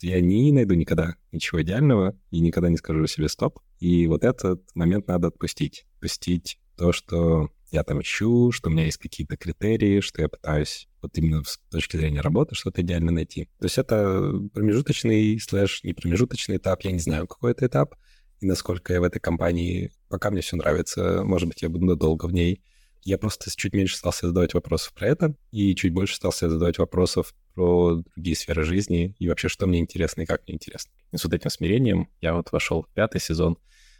я 0.00 0.20
не 0.20 0.52
найду 0.52 0.74
никогда 0.74 1.14
ничего 1.32 1.62
идеального 1.62 2.18
и 2.30 2.40
никогда 2.40 2.68
не 2.68 2.76
скажу 2.76 3.06
себе 3.06 3.28
стоп. 3.28 3.60
И 3.78 4.06
вот 4.06 4.24
этот 4.24 4.62
момент 4.74 5.08
надо 5.08 5.28
отпустить. 5.28 5.86
Отпустить 5.94 6.58
то, 6.76 6.92
что 6.92 7.50
я 7.70 7.84
там 7.84 8.00
ищу, 8.00 8.52
что 8.52 8.68
у 8.68 8.72
меня 8.72 8.84
есть 8.84 8.98
какие-то 8.98 9.36
критерии, 9.36 10.00
что 10.00 10.22
я 10.22 10.28
пытаюсь 10.28 10.88
вот 11.02 11.16
именно 11.18 11.42
с 11.44 11.58
точки 11.70 11.96
зрения 11.96 12.20
работы 12.20 12.54
что-то 12.54 12.82
идеально 12.82 13.12
найти. 13.12 13.48
То 13.58 13.66
есть 13.66 13.78
это 13.78 14.32
промежуточный 14.52 15.38
слэш 15.40 15.82
не 15.82 15.92
промежуточный 15.92 16.56
этап, 16.56 16.82
я 16.82 16.92
не 16.92 16.98
знаю, 16.98 17.26
какой 17.26 17.52
это 17.52 17.66
этап, 17.66 17.94
и 18.40 18.46
насколько 18.46 18.92
я 18.92 19.00
в 19.00 19.04
этой 19.04 19.20
компании, 19.20 19.92
пока 20.08 20.30
мне 20.30 20.40
все 20.40 20.56
нравится, 20.56 21.22
может 21.24 21.48
быть, 21.48 21.62
я 21.62 21.68
буду 21.68 21.96
долго 21.96 22.26
в 22.26 22.32
ней. 22.32 22.62
Я 23.04 23.18
просто 23.18 23.50
чуть 23.54 23.74
меньше 23.74 23.96
стал 23.96 24.12
себе 24.12 24.28
задавать 24.28 24.54
вопросов 24.54 24.94
про 24.94 25.08
это, 25.08 25.34
и 25.50 25.74
чуть 25.74 25.92
больше 25.92 26.16
стал 26.16 26.32
себе 26.32 26.50
задавать 26.50 26.78
вопросов 26.78 27.34
про 27.54 28.02
другие 28.16 28.34
сферы 28.34 28.64
жизни, 28.64 29.14
и 29.18 29.28
вообще, 29.28 29.48
что 29.48 29.66
мне 29.66 29.78
интересно 29.78 30.22
и 30.22 30.26
как 30.26 30.42
мне 30.46 30.54
интересно. 30.54 30.90
И 31.12 31.18
с 31.18 31.24
вот 31.24 31.34
этим 31.34 31.50
смирением 31.50 32.08
я 32.22 32.34
вот 32.34 32.50
вошел 32.50 32.82
в 32.82 32.88
пятый 32.88 33.20
сезон, 33.20 33.58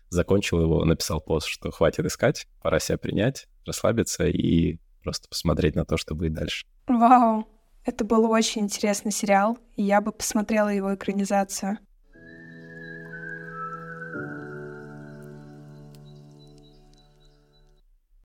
закончил 0.08 0.60
его, 0.60 0.84
написал 0.84 1.20
пост, 1.20 1.48
что 1.48 1.70
хватит 1.70 2.06
искать, 2.06 2.46
пора 2.62 2.80
себя 2.80 2.96
принять, 2.96 3.46
расслабиться 3.66 4.26
и 4.26 4.78
просто 5.02 5.28
посмотреть 5.28 5.74
на 5.74 5.84
то, 5.84 5.98
что 5.98 6.14
будет 6.14 6.32
дальше. 6.32 6.66
Вау, 6.86 7.46
это 7.84 8.04
был 8.04 8.30
очень 8.30 8.62
интересный 8.62 9.12
сериал, 9.12 9.58
и 9.76 9.82
я 9.82 10.00
бы 10.00 10.12
посмотрела 10.12 10.70
его 10.70 10.94
экранизацию. 10.94 11.78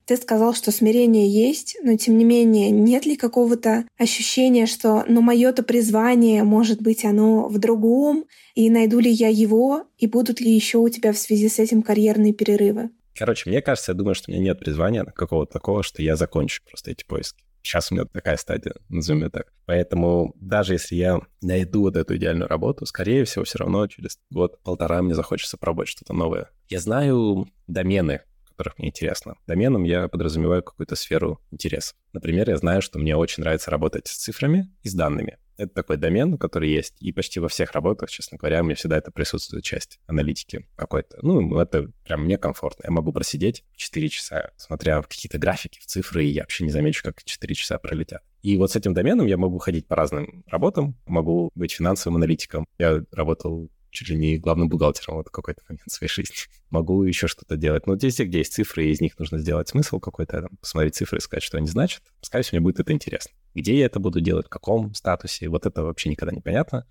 Ты 0.09 0.17
сказал, 0.17 0.55
что 0.55 0.71
смирение 0.71 1.29
есть, 1.29 1.77
но 1.83 1.95
тем 1.95 2.17
не 2.17 2.25
менее, 2.25 2.71
нет 2.71 3.05
ли 3.05 3.15
какого-то 3.15 3.85
ощущения, 3.95 4.65
что 4.65 5.05
ну 5.07 5.21
мое-то 5.21 5.61
призвание, 5.61 6.41
может 6.41 6.81
быть, 6.81 7.05
оно 7.05 7.47
в 7.47 7.59
другом, 7.59 8.25
и 8.55 8.71
найду 8.71 8.97
ли 8.97 9.11
я 9.11 9.27
его, 9.27 9.83
и 9.99 10.07
будут 10.07 10.41
ли 10.41 10.51
еще 10.51 10.79
у 10.79 10.89
тебя 10.89 11.13
в 11.13 11.17
связи 11.19 11.47
с 11.47 11.59
этим 11.59 11.83
карьерные 11.83 12.33
перерывы? 12.33 12.89
Короче, 13.15 13.51
мне 13.51 13.61
кажется, 13.61 13.91
я 13.91 13.95
думаю, 13.95 14.15
что 14.15 14.31
у 14.31 14.33
меня 14.33 14.45
нет 14.45 14.57
призвания 14.57 15.03
какого-то 15.03 15.53
такого, 15.53 15.83
что 15.83 16.01
я 16.01 16.15
закончу 16.15 16.63
просто 16.67 16.89
эти 16.89 17.05
поиски. 17.05 17.43
Сейчас 17.61 17.91
у 17.91 17.93
меня 17.93 18.05
такая 18.05 18.37
стадия, 18.37 18.73
назовем 18.89 19.25
ее 19.25 19.29
так. 19.29 19.53
Поэтому 19.67 20.33
даже 20.39 20.73
если 20.73 20.95
я 20.95 21.19
найду 21.41 21.81
вот 21.81 21.95
эту 21.95 22.15
идеальную 22.15 22.47
работу, 22.47 22.87
скорее 22.87 23.25
всего, 23.25 23.45
все 23.45 23.59
равно 23.59 23.85
через 23.85 24.17
год-полтора 24.31 25.03
мне 25.03 25.13
захочется 25.13 25.57
пробовать 25.57 25.89
что-то 25.89 26.13
новое. 26.13 26.49
Я 26.67 26.79
знаю 26.79 27.47
домены, 27.67 28.21
которых 28.59 28.77
мне 28.77 28.89
интересно. 28.89 29.35
Доменом 29.47 29.85
я 29.85 30.09
подразумеваю 30.09 30.61
какую-то 30.61 30.97
сферу 30.97 31.39
интересов. 31.49 31.95
Например, 32.11 32.49
я 32.49 32.57
знаю, 32.57 32.81
что 32.81 32.99
мне 32.99 33.15
очень 33.15 33.41
нравится 33.41 33.71
работать 33.71 34.07
с 34.07 34.17
цифрами 34.17 34.69
и 34.83 34.89
с 34.89 34.93
данными. 34.93 35.37
Это 35.55 35.73
такой 35.73 35.95
домен, 35.95 36.37
который 36.37 36.69
есть, 36.69 36.95
и 36.99 37.13
почти 37.13 37.39
во 37.39 37.47
всех 37.47 37.71
работах, 37.71 38.09
честно 38.09 38.37
говоря, 38.37 38.59
у 38.59 38.65
меня 38.65 38.75
всегда 38.75 38.97
это 38.97 39.11
присутствует 39.11 39.63
часть 39.63 39.99
аналитики 40.07 40.67
какой-то. 40.75 41.19
Ну, 41.21 41.57
это 41.57 41.89
прям 42.03 42.25
мне 42.25 42.37
комфортно. 42.37 42.83
Я 42.85 42.91
могу 42.91 43.13
просидеть 43.13 43.63
4 43.77 44.09
часа, 44.09 44.51
смотря 44.57 45.01
в 45.01 45.07
какие-то 45.07 45.37
графики, 45.37 45.79
в 45.79 45.85
цифры, 45.85 46.25
и 46.25 46.29
я 46.29 46.41
вообще 46.43 46.65
не 46.65 46.71
замечу, 46.71 47.01
как 47.03 47.23
4 47.23 47.55
часа 47.55 47.77
пролетят. 47.77 48.23
И 48.41 48.57
вот 48.57 48.71
с 48.71 48.75
этим 48.75 48.93
доменом 48.93 49.25
я 49.25 49.37
могу 49.37 49.57
ходить 49.57 49.87
по 49.87 49.95
разным 49.95 50.43
работам, 50.47 50.97
могу 51.05 51.49
быть 51.55 51.71
финансовым 51.71 52.17
аналитиком. 52.17 52.65
Я 52.77 53.03
работал 53.11 53.69
чуть 53.91 54.09
ли 54.09 54.17
не 54.17 54.37
главным 54.37 54.69
бухгалтером 54.69 55.17
вот 55.17 55.29
какой-то 55.29 55.61
момент 55.67 55.89
своей 55.89 56.11
жизни. 56.11 56.35
Могу 56.69 57.03
еще 57.03 57.27
что-то 57.27 57.57
делать. 57.57 57.87
Но 57.87 57.95
здесь, 57.95 58.19
где 58.19 58.39
есть 58.39 58.53
цифры, 58.53 58.85
и 58.85 58.91
из 58.91 59.01
них 59.01 59.17
нужно 59.19 59.39
сделать 59.39 59.69
смысл 59.69 59.99
какой-то, 59.99 60.41
там, 60.41 60.57
посмотреть 60.61 60.95
цифры 60.95 61.17
и 61.17 61.21
сказать, 61.21 61.43
что 61.43 61.57
они 61.57 61.67
значат, 61.67 62.03
скорее 62.21 62.43
всего, 62.43 62.57
мне 62.57 62.63
будет 62.63 62.79
это 62.79 62.93
интересно. 62.93 63.31
Где 63.55 63.77
я 63.79 63.85
это 63.85 63.99
буду 63.99 64.21
делать, 64.21 64.47
в 64.47 64.49
каком 64.49 64.93
статусе, 64.93 65.49
вот 65.49 65.65
это 65.65 65.83
вообще 65.83 66.09
никогда 66.09 66.33
не 66.33 66.41
понятно. 66.41 66.85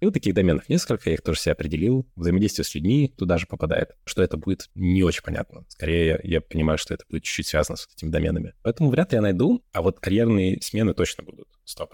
И 0.00 0.06
вот 0.06 0.14
таких 0.14 0.34
доменов 0.34 0.68
несколько, 0.68 1.08
я 1.08 1.14
их 1.14 1.22
тоже 1.22 1.40
себе 1.40 1.52
определил. 1.52 2.06
Взаимодействие 2.16 2.64
с 2.64 2.74
людьми 2.74 3.14
туда 3.16 3.38
же 3.38 3.46
попадает. 3.46 3.92
Что 4.04 4.22
это 4.22 4.36
будет, 4.36 4.68
не 4.74 5.02
очень 5.02 5.22
понятно. 5.22 5.64
Скорее, 5.68 6.20
я, 6.24 6.40
понимаю, 6.40 6.78
что 6.78 6.94
это 6.94 7.04
будет 7.08 7.22
чуть-чуть 7.22 7.46
связано 7.46 7.76
с 7.76 7.88
этими 7.96 8.10
доменами. 8.10 8.54
Поэтому 8.62 8.90
вряд 8.90 9.12
ли 9.12 9.16
я 9.16 9.22
найду, 9.22 9.64
а 9.72 9.82
вот 9.82 10.00
карьерные 10.00 10.60
смены 10.60 10.94
точно 10.94 11.24
будут, 11.24 11.48
100%. 11.66 11.86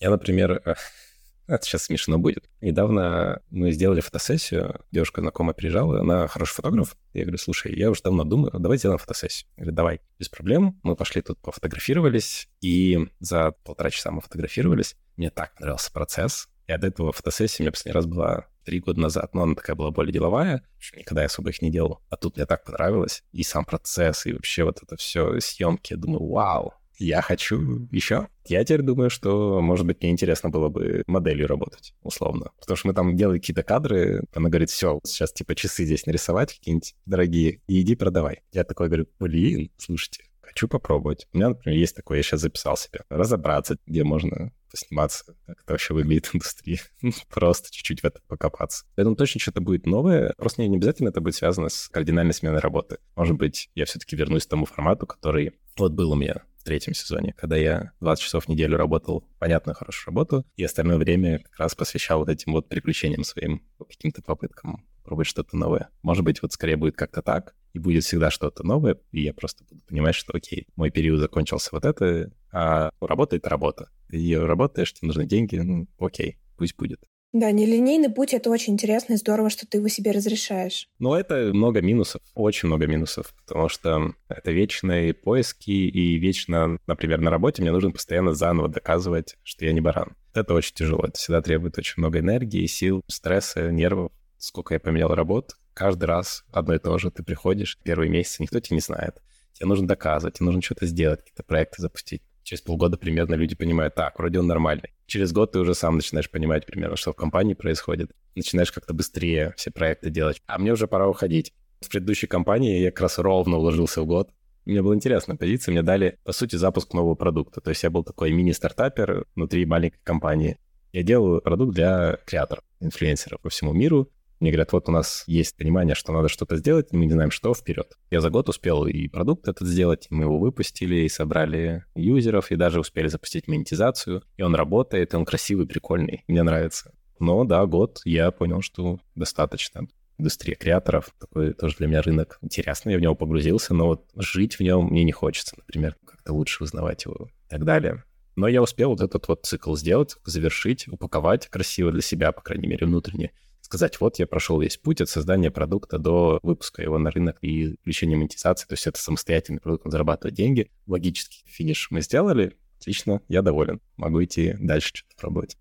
Я, 0.00 0.10
например, 0.10 0.62
Это 1.50 1.66
сейчас 1.66 1.84
смешно 1.84 2.16
будет. 2.16 2.48
Недавно 2.60 3.42
мы 3.50 3.72
сделали 3.72 4.00
фотосессию. 4.00 4.84
Девушка 4.92 5.20
знакомая 5.20 5.52
приезжала, 5.52 6.00
она 6.00 6.28
хороший 6.28 6.54
фотограф. 6.54 6.96
Я 7.12 7.22
говорю, 7.22 7.38
слушай, 7.38 7.74
я 7.74 7.90
уже 7.90 8.02
давно 8.02 8.22
думаю, 8.22 8.52
давай 8.60 8.78
сделаем 8.78 9.00
фотосессию. 9.00 9.48
Я 9.56 9.64
говорю, 9.64 9.76
давай, 9.76 10.00
без 10.20 10.28
проблем. 10.28 10.78
Мы 10.84 10.94
пошли 10.94 11.22
тут 11.22 11.40
пофотографировались, 11.40 12.48
и 12.60 13.08
за 13.18 13.50
полтора 13.64 13.90
часа 13.90 14.12
мы 14.12 14.20
фотографировались. 14.20 14.94
Мне 15.16 15.30
так 15.30 15.58
нравился 15.58 15.92
процесс. 15.92 16.48
И 16.68 16.72
от 16.72 16.84
этого 16.84 17.10
фотосессии 17.12 17.62
у 17.62 17.64
меня 17.64 17.72
последний 17.72 17.96
раз 17.96 18.06
была 18.06 18.46
три 18.64 18.78
года 18.78 19.00
назад, 19.00 19.34
но 19.34 19.42
она 19.42 19.56
такая 19.56 19.74
была 19.74 19.90
более 19.90 20.12
деловая, 20.12 20.62
никогда 20.96 21.22
я 21.22 21.26
особо 21.26 21.50
их 21.50 21.62
не 21.62 21.72
делал. 21.72 22.00
А 22.10 22.16
тут 22.16 22.36
мне 22.36 22.46
так 22.46 22.62
понравилось. 22.62 23.24
И 23.32 23.42
сам 23.42 23.64
процесс, 23.64 24.24
и 24.26 24.32
вообще 24.32 24.62
вот 24.62 24.80
это 24.80 24.96
все 24.96 25.40
съемки. 25.40 25.94
Я 25.94 25.96
думаю, 25.96 26.24
вау, 26.28 26.74
я 27.00 27.22
хочу 27.22 27.88
еще. 27.90 28.28
Я 28.46 28.62
теперь 28.64 28.82
думаю, 28.82 29.10
что, 29.10 29.60
может 29.60 29.86
быть, 29.86 30.00
мне 30.02 30.10
интересно 30.10 30.50
было 30.50 30.68
бы 30.68 31.02
моделью 31.06 31.48
работать, 31.48 31.94
условно. 32.02 32.50
Потому 32.60 32.76
что 32.76 32.88
мы 32.88 32.94
там 32.94 33.16
делали 33.16 33.38
какие-то 33.38 33.62
кадры, 33.62 34.22
она 34.34 34.48
говорит, 34.48 34.70
все, 34.70 35.00
сейчас 35.04 35.32
типа 35.32 35.54
часы 35.54 35.84
здесь 35.84 36.06
нарисовать 36.06 36.54
какие-нибудь 36.54 36.94
дорогие, 37.06 37.60
и 37.66 37.80
иди 37.80 37.96
продавай. 37.96 38.42
Я 38.52 38.64
такой 38.64 38.88
говорю, 38.88 39.06
блин, 39.18 39.70
слушайте, 39.78 40.24
хочу 40.42 40.68
попробовать. 40.68 41.26
У 41.32 41.38
меня, 41.38 41.50
например, 41.50 41.78
есть 41.78 41.96
такое, 41.96 42.18
я 42.18 42.22
сейчас 42.22 42.40
записал 42.40 42.76
себе, 42.76 43.00
разобраться, 43.08 43.78
где 43.86 44.04
можно 44.04 44.52
посниматься, 44.70 45.24
как 45.46 45.62
это 45.62 45.72
вообще 45.72 45.94
выглядит 45.94 46.30
индустрия. 46.32 46.80
Просто 47.28 47.72
чуть-чуть 47.72 48.02
в 48.02 48.04
это 48.04 48.20
покопаться. 48.28 48.84
Поэтому 48.94 49.16
точно 49.16 49.40
что-то 49.40 49.60
будет 49.60 49.86
новое. 49.86 50.34
Просто 50.36 50.62
не 50.62 50.76
обязательно 50.76 51.08
это 51.08 51.20
будет 51.20 51.34
связано 51.34 51.70
с 51.70 51.88
кардинальной 51.88 52.34
сменой 52.34 52.60
работы. 52.60 52.98
Может 53.16 53.36
быть, 53.36 53.70
я 53.74 53.86
все-таки 53.86 54.16
вернусь 54.16 54.46
к 54.46 54.50
тому 54.50 54.66
формату, 54.66 55.06
который 55.06 55.54
вот 55.76 55.92
был 55.92 56.12
у 56.12 56.16
меня 56.16 56.42
в 56.60 56.64
третьем 56.64 56.94
сезоне, 56.94 57.32
когда 57.36 57.56
я 57.56 57.92
20 58.00 58.22
часов 58.22 58.44
в 58.44 58.48
неделю 58.48 58.76
работал 58.76 59.24
понятную, 59.38 59.74
хорошую 59.74 60.14
работу, 60.14 60.44
и 60.56 60.64
остальное 60.64 60.98
время 60.98 61.38
как 61.38 61.58
раз 61.58 61.74
посвящал 61.74 62.18
вот 62.18 62.28
этим 62.28 62.52
вот 62.52 62.68
приключениям 62.68 63.24
своим, 63.24 63.62
каким-то 63.78 64.22
попыткам 64.22 64.84
пробовать 65.02 65.26
что-то 65.26 65.56
новое. 65.56 65.88
Может 66.02 66.22
быть, 66.22 66.42
вот 66.42 66.52
скорее 66.52 66.76
будет 66.76 66.96
как-то 66.96 67.22
так, 67.22 67.54
и 67.72 67.78
будет 67.78 68.04
всегда 68.04 68.30
что-то 68.30 68.62
новое, 68.62 68.98
и 69.10 69.22
я 69.22 69.32
просто 69.32 69.64
буду 69.64 69.82
понимать, 69.86 70.14
что 70.14 70.36
окей, 70.36 70.66
мой 70.76 70.90
период 70.90 71.20
закончился 71.20 71.70
вот 71.72 71.84
это, 71.84 72.30
а 72.52 72.90
работа— 73.00 73.36
это 73.36 73.48
работа. 73.48 73.90
Ты 74.08 74.38
работаешь, 74.38 74.92
тебе 74.92 75.08
нужны 75.08 75.24
деньги, 75.26 75.56
ну 75.56 75.88
окей, 75.98 76.38
пусть 76.58 76.76
будет. 76.76 77.00
Да, 77.32 77.52
нелинейный 77.52 78.10
путь— 78.10 78.32
это 78.34 78.50
очень 78.50 78.72
интересно 78.72 79.12
и 79.12 79.16
здорово, 79.16 79.50
что 79.50 79.64
ты 79.64 79.78
его 79.78 79.86
себе 79.86 80.10
разрешаешь. 80.10 80.88
Но 80.98 81.16
это 81.16 81.50
много 81.54 81.80
минусов, 81.80 82.22
очень 82.34 82.66
много 82.66 82.88
минусов, 82.88 83.32
потому 83.46 83.68
что 83.68 84.14
это 84.28 84.50
вечные 84.50 85.14
поиски, 85.14 85.70
и 85.70 86.18
вечно, 86.18 86.78
например, 86.88 87.20
на 87.20 87.30
работе 87.30 87.62
мне 87.62 87.70
нужно 87.70 87.92
постоянно 87.92 88.34
заново 88.34 88.68
доказывать, 88.68 89.36
что 89.44 89.64
я 89.64 89.72
не 89.72 89.80
баран. 89.80 90.16
Это 90.34 90.54
очень 90.54 90.74
тяжело, 90.74 91.04
это 91.04 91.18
всегда 91.18 91.40
требует 91.40 91.78
очень 91.78 91.94
много 91.98 92.18
энергии, 92.18 92.66
сил, 92.66 93.02
стресса, 93.06 93.70
нервов. 93.70 94.10
Сколько 94.38 94.74
я 94.74 94.80
поменял 94.80 95.14
работ, 95.14 95.56
каждый 95.72 96.06
раз 96.06 96.44
одно 96.50 96.74
и 96.74 96.78
то 96.78 96.98
же. 96.98 97.10
Ты 97.10 97.22
приходишь, 97.22 97.78
первые 97.84 98.10
месяцы 98.10 98.42
никто 98.42 98.58
тебя 98.58 98.76
не 98.76 98.80
знает. 98.80 99.22
Тебе 99.52 99.66
нужно 99.66 99.86
доказывать, 99.86 100.34
тебе 100.34 100.46
нужно 100.46 100.62
что-то 100.62 100.86
сделать, 100.86 101.20
какие-то 101.20 101.42
проекты 101.42 101.82
запустить. 101.82 102.22
Через 102.42 102.62
полгода 102.62 102.96
примерно 102.96 103.34
люди 103.34 103.54
понимают, 103.54 103.94
так, 103.94 104.18
вроде 104.18 104.38
он 104.40 104.46
нормальный. 104.46 104.90
Через 105.10 105.32
год 105.32 105.50
ты 105.50 105.58
уже 105.58 105.74
сам 105.74 105.96
начинаешь 105.96 106.30
понимать 106.30 106.66
примерно, 106.66 106.94
что 106.96 107.12
в 107.12 107.16
компании 107.16 107.54
происходит. 107.54 108.12
Начинаешь 108.36 108.70
как-то 108.70 108.94
быстрее 108.94 109.52
все 109.56 109.72
проекты 109.72 110.08
делать. 110.08 110.40
А 110.46 110.56
мне 110.56 110.72
уже 110.72 110.86
пора 110.86 111.08
уходить. 111.08 111.52
В 111.80 111.88
предыдущей 111.88 112.28
компании 112.28 112.78
я 112.78 112.92
как 112.92 113.00
раз 113.00 113.18
ровно 113.18 113.56
уложился 113.56 114.02
в 114.02 114.06
год. 114.06 114.30
Мне 114.66 114.82
было 114.82 114.94
интересно 114.94 115.34
позиция, 115.34 115.72
мне 115.72 115.82
дали, 115.82 116.20
по 116.22 116.30
сути, 116.30 116.54
запуск 116.54 116.94
нового 116.94 117.16
продукта. 117.16 117.60
То 117.60 117.70
есть 117.70 117.82
я 117.82 117.90
был 117.90 118.04
такой 118.04 118.30
мини-стартапер 118.30 119.26
внутри 119.34 119.66
маленькой 119.66 119.98
компании. 120.04 120.58
Я 120.92 121.02
делал 121.02 121.40
продукт 121.40 121.74
для 121.74 122.18
креаторов, 122.24 122.62
инфлюенсеров 122.78 123.40
по 123.40 123.48
всему 123.48 123.72
миру. 123.72 124.08
Мне 124.40 124.52
говорят, 124.52 124.72
вот 124.72 124.88
у 124.88 124.92
нас 124.92 125.24
есть 125.26 125.54
понимание, 125.54 125.94
что 125.94 126.12
надо 126.14 126.28
что-то 126.28 126.56
сделать, 126.56 126.92
мы 126.92 127.04
не 127.04 127.12
знаем, 127.12 127.30
что, 127.30 127.52
вперед. 127.52 127.98
Я 128.10 128.22
за 128.22 128.30
год 128.30 128.48
успел 128.48 128.86
и 128.86 129.06
продукт 129.06 129.46
этот 129.48 129.68
сделать, 129.68 130.06
мы 130.08 130.24
его 130.24 130.38
выпустили, 130.38 130.96
и 130.96 131.10
собрали 131.10 131.84
юзеров, 131.94 132.50
и 132.50 132.56
даже 132.56 132.80
успели 132.80 133.08
запустить 133.08 133.48
монетизацию. 133.48 134.22
И 134.38 134.42
он 134.42 134.54
работает, 134.54 135.12
и 135.12 135.16
он 135.16 135.26
красивый, 135.26 135.66
прикольный, 135.66 136.24
мне 136.26 136.42
нравится. 136.42 136.94
Но 137.18 137.44
да, 137.44 137.66
год 137.66 138.00
я 138.06 138.30
понял, 138.30 138.62
что 138.62 138.98
достаточно. 139.14 139.86
Индустрия 140.16 140.54
креаторов, 140.54 141.14
такой 141.18 141.52
тоже 141.52 141.76
для 141.76 141.86
меня 141.86 142.00
рынок 142.00 142.38
интересный, 142.40 142.92
я 142.92 142.98
в 142.98 143.02
него 143.02 143.14
погрузился, 143.14 143.74
но 143.74 143.88
вот 143.88 144.06
жить 144.16 144.54
в 144.54 144.60
нем 144.60 144.86
мне 144.86 145.04
не 145.04 145.12
хочется, 145.12 145.54
например, 145.58 145.96
как-то 146.06 146.32
лучше 146.32 146.64
узнавать 146.64 147.04
его 147.04 147.28
и 147.46 147.48
так 147.50 147.64
далее. 147.64 148.04
Но 148.36 148.48
я 148.48 148.62
успел 148.62 148.90
вот 148.90 149.02
этот 149.02 149.28
вот 149.28 149.44
цикл 149.44 149.76
сделать, 149.76 150.16
завершить, 150.24 150.88
упаковать 150.88 151.48
красиво 151.48 151.92
для 151.92 152.00
себя, 152.00 152.32
по 152.32 152.40
крайней 152.40 152.68
мере, 152.68 152.86
внутренне 152.86 153.32
сказать, 153.70 154.00
вот 154.00 154.18
я 154.18 154.26
прошел 154.26 154.60
весь 154.60 154.76
путь 154.76 155.00
от 155.00 155.08
создания 155.08 155.52
продукта 155.52 155.98
до 155.98 156.40
выпуска 156.42 156.82
его 156.82 156.98
на 156.98 157.12
рынок 157.12 157.38
и 157.40 157.76
включения 157.80 158.16
монетизации. 158.16 158.66
То 158.66 158.72
есть 158.72 158.86
это 158.88 159.00
самостоятельный 159.00 159.60
продукт, 159.60 159.86
он 159.86 159.92
зарабатывает 159.92 160.34
деньги. 160.34 160.72
Логический 160.88 161.44
финиш 161.46 161.88
мы 161.92 162.00
сделали. 162.00 162.56
Отлично, 162.80 163.22
я 163.28 163.42
доволен. 163.42 163.80
Могу 163.96 164.24
идти 164.24 164.56
дальше 164.58 164.88
что-то 164.92 165.14
пробовать. 165.16 165.56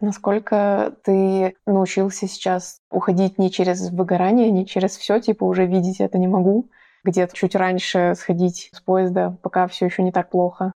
Насколько 0.00 0.94
ты 1.02 1.56
научился 1.66 2.28
сейчас 2.28 2.78
уходить 2.90 3.38
не 3.38 3.50
через 3.50 3.90
выгорание, 3.90 4.52
не 4.52 4.64
через 4.64 4.96
все, 4.96 5.18
типа 5.18 5.42
уже 5.42 5.66
видеть 5.66 5.98
это 5.98 6.18
не 6.18 6.28
могу, 6.28 6.70
где-то 7.02 7.34
чуть 7.34 7.56
раньше 7.56 8.14
сходить 8.16 8.70
с 8.72 8.80
поезда, 8.80 9.36
пока 9.42 9.66
все 9.66 9.86
еще 9.86 10.04
не 10.04 10.12
так 10.12 10.30
плохо? 10.30 10.72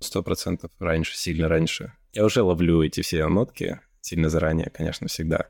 Сто 0.00 0.22
процентов 0.22 0.70
раньше, 0.78 1.18
сильно 1.18 1.48
раньше. 1.48 1.92
Я 2.14 2.24
уже 2.24 2.42
ловлю 2.42 2.82
эти 2.82 3.02
все 3.02 3.26
нотки 3.26 3.80
сильно 4.00 4.30
заранее, 4.30 4.70
конечно, 4.70 5.08
всегда. 5.08 5.48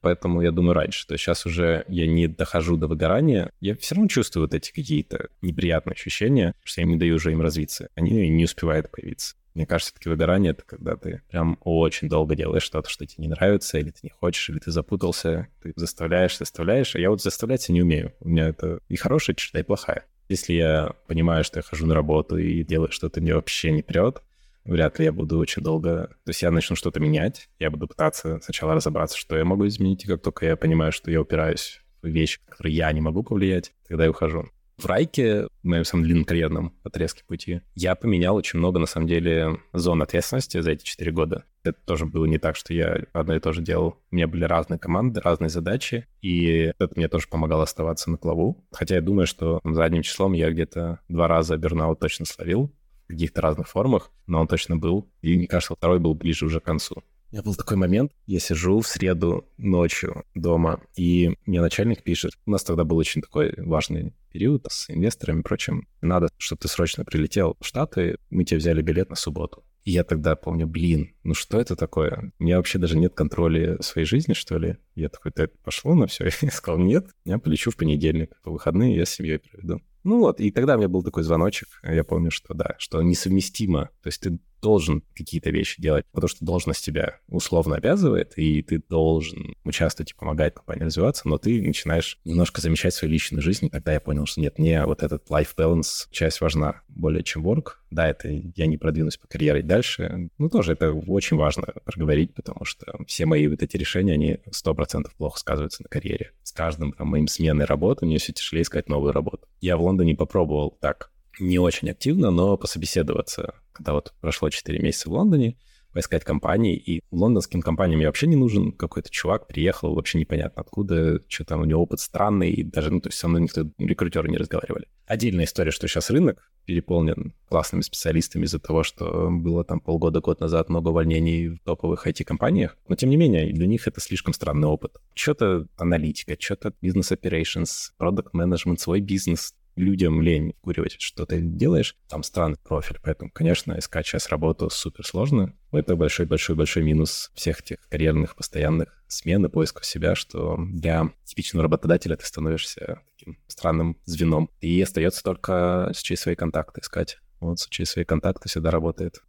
Поэтому 0.00 0.42
я 0.42 0.50
думаю 0.50 0.74
раньше. 0.74 1.06
То 1.06 1.14
есть 1.14 1.24
сейчас 1.24 1.46
уже 1.46 1.84
я 1.88 2.06
не 2.06 2.28
дохожу 2.28 2.76
до 2.76 2.86
выгорания. 2.86 3.50
Я 3.60 3.76
все 3.76 3.94
равно 3.94 4.08
чувствую 4.08 4.44
вот 4.44 4.54
эти 4.54 4.72
какие-то 4.72 5.28
неприятные 5.42 5.94
ощущения, 5.94 6.54
что 6.62 6.80
я 6.80 6.86
не 6.86 6.96
даю 6.96 7.16
уже 7.16 7.32
им 7.32 7.40
развиться. 7.40 7.88
Они 7.94 8.28
не 8.28 8.44
успевают 8.44 8.90
появиться. 8.90 9.36
Мне 9.54 9.66
кажется, 9.66 9.90
все-таки 9.90 10.08
выгорание— 10.08 10.50
это 10.52 10.62
когда 10.62 10.94
ты 10.94 11.22
прям 11.28 11.58
очень 11.62 12.08
долго 12.08 12.36
делаешь 12.36 12.62
что-то, 12.62 12.88
что 12.88 13.04
тебе 13.06 13.24
не 13.24 13.28
нравится, 13.28 13.78
или 13.78 13.90
ты 13.90 13.98
не 14.04 14.10
хочешь, 14.10 14.48
или 14.50 14.60
ты 14.60 14.70
запутался, 14.70 15.48
ты 15.60 15.72
заставляешь, 15.74 16.38
заставляешь. 16.38 16.94
А 16.94 17.00
я 17.00 17.10
вот 17.10 17.20
заставлять 17.20 17.68
не 17.68 17.82
умею. 17.82 18.12
У 18.20 18.28
меня 18.28 18.48
это 18.48 18.78
и 18.88 18.94
хорошая 18.94 19.34
черта, 19.34 19.58
и 19.58 19.64
плохая. 19.64 20.04
Если 20.28 20.52
я 20.52 20.92
понимаю, 21.06 21.42
что 21.42 21.58
я 21.58 21.62
хожу 21.62 21.86
на 21.86 21.94
работу 21.94 22.36
и 22.36 22.62
делаю 22.62 22.92
что-то 22.92 23.20
мне 23.20 23.34
вообще 23.34 23.72
не 23.72 23.82
прет, 23.82 24.22
вряд 24.68 24.98
ли 24.98 25.06
я 25.06 25.12
буду 25.12 25.38
очень 25.38 25.62
долго... 25.62 26.08
То 26.24 26.30
есть 26.30 26.42
я 26.42 26.50
начну 26.50 26.76
что-то 26.76 27.00
менять, 27.00 27.48
я 27.58 27.70
буду 27.70 27.88
пытаться 27.88 28.38
сначала 28.42 28.74
разобраться, 28.74 29.16
что 29.16 29.36
я 29.36 29.44
могу 29.44 29.66
изменить, 29.66 30.04
и 30.04 30.08
как 30.08 30.22
только 30.22 30.46
я 30.46 30.56
понимаю, 30.56 30.92
что 30.92 31.10
я 31.10 31.20
упираюсь 31.20 31.80
в 32.02 32.06
вещи, 32.06 32.40
которые 32.48 32.76
я 32.76 32.92
не 32.92 33.00
могу 33.00 33.22
повлиять, 33.22 33.72
тогда 33.88 34.04
я 34.04 34.10
ухожу. 34.10 34.44
В 34.76 34.86
Райке, 34.86 35.48
в 35.64 35.66
моем 35.66 35.84
самом 35.84 36.04
длинном 36.04 36.24
карьерном 36.24 36.72
отрезке 36.84 37.24
пути, 37.26 37.62
я 37.74 37.96
поменял 37.96 38.36
очень 38.36 38.60
много, 38.60 38.78
на 38.78 38.86
самом 38.86 39.08
деле, 39.08 39.58
зон 39.72 40.00
ответственности 40.02 40.60
за 40.60 40.70
эти 40.70 40.84
четыре 40.84 41.10
года. 41.10 41.44
Это 41.64 41.78
тоже 41.84 42.06
было 42.06 42.26
не 42.26 42.38
так, 42.38 42.54
что 42.54 42.72
я 42.72 43.00
одно 43.12 43.34
и 43.34 43.40
то 43.40 43.52
же 43.52 43.60
делал. 43.60 43.96
У 44.12 44.14
меня 44.14 44.28
были 44.28 44.44
разные 44.44 44.78
команды, 44.78 45.20
разные 45.20 45.48
задачи, 45.48 46.06
и 46.22 46.72
это 46.78 46.92
мне 46.94 47.08
тоже 47.08 47.26
помогало 47.28 47.64
оставаться 47.64 48.08
на 48.08 48.18
плаву. 48.18 48.64
Хотя 48.70 48.94
я 48.94 49.00
думаю, 49.00 49.26
что 49.26 49.58
задним 49.64 50.02
числом 50.02 50.32
я 50.32 50.48
где-то 50.48 51.00
два 51.08 51.26
раза 51.26 51.56
бернаут 51.56 51.98
точно 51.98 52.24
словил 52.24 52.72
каких-то 53.08 53.40
разных 53.40 53.68
формах, 53.68 54.10
но 54.26 54.40
он 54.40 54.46
точно 54.46 54.76
был. 54.76 55.10
И 55.22 55.36
мне 55.36 55.46
кажется, 55.46 55.74
второй 55.74 55.98
был 55.98 56.14
ближе 56.14 56.46
уже 56.46 56.60
к 56.60 56.64
концу. 56.64 57.02
У 57.30 57.34
меня 57.34 57.42
был 57.42 57.54
такой 57.54 57.76
момент, 57.76 58.12
я 58.26 58.38
сижу 58.38 58.80
в 58.80 58.86
среду 58.86 59.46
ночью 59.58 60.24
дома, 60.34 60.80
и 60.96 61.36
мне 61.44 61.60
начальник 61.60 62.02
пишет, 62.02 62.32
у 62.46 62.50
нас 62.50 62.64
тогда 62.64 62.84
был 62.84 62.96
очень 62.96 63.20
такой 63.20 63.52
важный 63.58 64.14
период 64.32 64.66
с 64.70 64.88
инвесторами 64.88 65.40
и 65.40 65.42
прочим, 65.42 65.86
надо, 66.00 66.28
чтобы 66.38 66.60
ты 66.60 66.68
срочно 66.68 67.04
прилетел 67.04 67.58
в 67.60 67.66
Штаты, 67.66 68.16
мы 68.30 68.44
тебе 68.44 68.56
взяли 68.56 68.80
билет 68.80 69.10
на 69.10 69.16
субботу. 69.16 69.62
И 69.84 69.90
я 69.90 70.04
тогда 70.04 70.36
помню, 70.36 70.66
блин, 70.66 71.14
ну 71.22 71.34
что 71.34 71.60
это 71.60 71.76
такое? 71.76 72.32
У 72.38 72.44
меня 72.44 72.56
вообще 72.56 72.78
даже 72.78 72.98
нет 72.98 73.14
контроля 73.14 73.80
своей 73.80 74.06
жизни, 74.06 74.34
что 74.34 74.58
ли? 74.58 74.76
Я 74.94 75.08
такой, 75.08 75.32
так, 75.32 75.58
пошло 75.60 75.94
на 75.94 76.06
все. 76.06 76.28
Я 76.42 76.50
сказал, 76.50 76.78
нет, 76.78 77.06
я 77.24 77.38
полечу 77.38 77.70
в 77.70 77.76
понедельник. 77.76 78.38
По 78.42 78.50
выходные 78.50 78.96
я 78.96 79.06
с 79.06 79.10
семьей 79.10 79.38
проведу. 79.38 79.80
Ну 80.04 80.20
вот, 80.20 80.40
и 80.40 80.50
тогда 80.50 80.74
у 80.74 80.78
меня 80.78 80.88
был 80.88 81.02
такой 81.02 81.22
звоночек, 81.22 81.68
я 81.82 82.04
помню, 82.04 82.30
что 82.30 82.54
да, 82.54 82.76
что 82.78 83.02
несовместимо. 83.02 83.90
То 84.02 84.08
есть 84.08 84.20
ты 84.20 84.38
должен 84.60 85.02
какие-то 85.14 85.50
вещи 85.50 85.80
делать, 85.80 86.04
потому 86.12 86.28
что 86.28 86.44
должность 86.44 86.84
тебя 86.84 87.20
условно 87.28 87.76
обязывает, 87.76 88.32
и 88.36 88.62
ты 88.62 88.82
должен 88.88 89.54
участвовать 89.64 90.12
и 90.12 90.14
помогать 90.14 90.54
компании 90.54 90.84
развиваться, 90.84 91.28
но 91.28 91.38
ты 91.38 91.62
начинаешь 91.62 92.18
немножко 92.24 92.60
замечать 92.60 92.94
свою 92.94 93.12
личную 93.12 93.42
жизнь, 93.42 93.66
и 93.66 93.70
тогда 93.70 93.92
я 93.92 94.00
понял, 94.00 94.26
что 94.26 94.40
нет, 94.40 94.58
мне 94.58 94.84
вот 94.84 95.02
этот 95.02 95.28
life 95.30 95.54
balance 95.56 96.08
часть 96.10 96.40
важна 96.40 96.82
более 96.98 97.22
чем 97.22 97.46
work. 97.46 97.74
Да, 97.90 98.08
это 98.08 98.28
я 98.28 98.66
не 98.66 98.76
продвинусь 98.76 99.16
по 99.16 99.26
карьере 99.26 99.62
дальше, 99.62 100.30
ну 100.36 100.50
тоже 100.50 100.72
это 100.72 100.92
очень 100.92 101.36
важно 101.36 101.64
проговорить, 101.84 102.34
потому 102.34 102.64
что 102.64 102.98
все 103.06 103.24
мои 103.24 103.46
вот 103.46 103.62
эти 103.62 103.76
решения, 103.76 104.14
они 104.14 104.40
сто 104.50 104.74
процентов 104.74 105.14
плохо 105.14 105.38
сказываются 105.38 105.82
на 105.82 105.88
карьере. 105.88 106.32
С 106.42 106.52
каждым 106.52 106.92
там, 106.92 107.08
моим 107.08 107.28
сменой 107.28 107.64
работы 107.64 108.04
мне 108.04 108.18
все 108.18 108.32
тяжелее 108.32 108.62
искать 108.62 108.88
новую 108.88 109.12
работу. 109.12 109.46
Я 109.60 109.76
в 109.76 109.82
Лондоне 109.82 110.16
попробовал 110.16 110.76
так 110.80 111.10
не 111.40 111.58
очень 111.58 111.90
активно, 111.90 112.30
но 112.30 112.56
пособеседоваться, 112.56 113.54
когда 113.72 113.92
вот 113.92 114.12
прошло 114.20 114.50
4 114.50 114.78
месяца 114.80 115.08
в 115.08 115.12
Лондоне, 115.12 115.56
поискать 115.98 116.22
компании, 116.22 116.76
и 116.76 117.00
лондонским 117.10 117.60
компаниям 117.60 117.98
я 117.98 118.06
вообще 118.06 118.28
не 118.28 118.36
нужен. 118.36 118.70
Какой-то 118.70 119.10
чувак 119.10 119.48
приехал, 119.48 119.96
вообще 119.96 120.20
непонятно 120.20 120.62
откуда, 120.62 121.20
что 121.26 121.44
там 121.44 121.62
у 121.62 121.64
него 121.64 121.82
опыт 121.82 121.98
странный, 121.98 122.52
и 122.52 122.62
даже, 122.62 122.92
ну, 122.92 123.00
то 123.00 123.08
есть 123.08 123.18
со 123.18 123.26
мной 123.26 123.42
никто, 123.42 123.68
рекрутеры 123.78 124.28
не 124.28 124.36
разговаривали. 124.36 124.86
Отдельная 125.06 125.44
история, 125.44 125.72
что 125.72 125.88
сейчас 125.88 126.10
рынок 126.10 126.52
переполнен 126.66 127.34
классными 127.48 127.82
специалистами 127.82 128.44
из-за 128.44 128.60
того, 128.60 128.84
что 128.84 129.28
было 129.28 129.64
там 129.64 129.80
полгода-год 129.80 130.38
назад 130.38 130.68
много 130.68 130.90
увольнений 130.90 131.48
в 131.48 131.58
топовых 131.64 132.06
IT-компаниях, 132.06 132.76
но 132.86 132.94
тем 132.94 133.10
не 133.10 133.16
менее, 133.16 133.52
для 133.52 133.66
них 133.66 133.88
это 133.88 134.00
слишком 134.00 134.34
странный 134.34 134.68
опыт. 134.68 134.98
Что-то 135.14 135.66
аналитика, 135.78 136.36
что-то 136.38 136.74
бизнес-оперейшнс, 136.80 137.94
продукт 137.96 138.34
менеджмент 138.34 138.78
свой 138.78 139.00
бизнес, 139.00 139.56
людям 139.78 140.20
лень 140.20 140.54
куривать, 140.60 141.00
что 141.00 141.24
ты 141.24 141.40
делаешь, 141.40 141.96
там 142.08 142.22
странный 142.22 142.58
профиль. 142.62 142.98
Поэтому, 143.02 143.30
конечно, 143.30 143.78
искать 143.78 144.06
сейчас 144.06 144.28
работу 144.28 144.68
супер 144.70 145.06
сложно. 145.06 145.54
Это 145.72 145.96
большой-большой-большой 145.96 146.82
минус 146.82 147.30
всех 147.34 147.60
этих 147.60 147.78
карьерных 147.88 148.36
постоянных 148.36 149.02
смен 149.06 149.46
и 149.46 149.48
поисков 149.48 149.86
себя, 149.86 150.14
что 150.14 150.56
для 150.58 151.10
типичного 151.24 151.64
работодателя 151.64 152.16
ты 152.16 152.26
становишься 152.26 153.00
таким 153.16 153.38
странным 153.46 153.96
звеном. 154.04 154.50
И 154.60 154.80
остается 154.82 155.22
только 155.22 155.92
через 155.94 156.20
свои 156.20 156.34
контакты 156.34 156.80
искать. 156.80 157.18
Вот 157.40 157.58
через 157.70 157.90
свои 157.90 158.04
контакты 158.04 158.48
всегда 158.48 158.70
работает. 158.70 159.22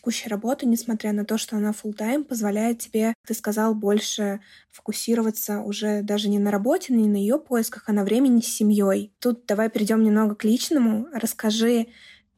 Текущая 0.00 0.30
работа, 0.30 0.64
несмотря 0.64 1.12
на 1.12 1.26
то, 1.26 1.36
что 1.36 1.56
она 1.56 1.72
full 1.72 1.92
тайм 1.92 2.24
позволяет 2.24 2.78
тебе, 2.78 3.12
ты 3.26 3.34
сказал, 3.34 3.74
больше 3.74 4.40
фокусироваться 4.72 5.60
уже 5.60 6.00
даже 6.00 6.30
не 6.30 6.38
на 6.38 6.50
работе, 6.50 6.94
не 6.94 7.06
на 7.06 7.16
ее 7.16 7.38
поисках, 7.38 7.84
а 7.86 7.92
на 7.92 8.02
времени 8.02 8.40
с 8.40 8.46
семьей. 8.46 9.12
Тут 9.18 9.44
давай 9.44 9.68
перейдем 9.68 10.02
немного 10.02 10.36
к 10.36 10.44
личному. 10.44 11.06
Расскажи, 11.12 11.88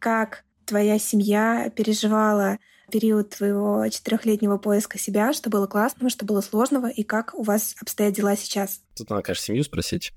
как 0.01 0.43
твоя 0.65 0.99
семья 0.99 1.71
переживала 1.71 2.59
период 2.91 3.31
твоего 3.31 3.89
четырехлетнего 3.89 4.59
поиска 4.59 4.99
себя, 4.99 5.33
что 5.33 5.49
было 5.49 5.69
классного, 5.69 6.11
что 6.11 6.27
было 6.27 6.41
сложного, 6.41 6.91
и 6.91 7.05
как 7.05 7.33
у 7.33 7.45
вас 7.45 7.77
обстоят 7.81 8.13
дела 8.15 8.35
сейчас? 8.35 8.83
Тут 8.97 9.09
надо, 9.09 9.23
конечно, 9.23 9.45
семью 9.45 9.63
спросить, 9.63 10.13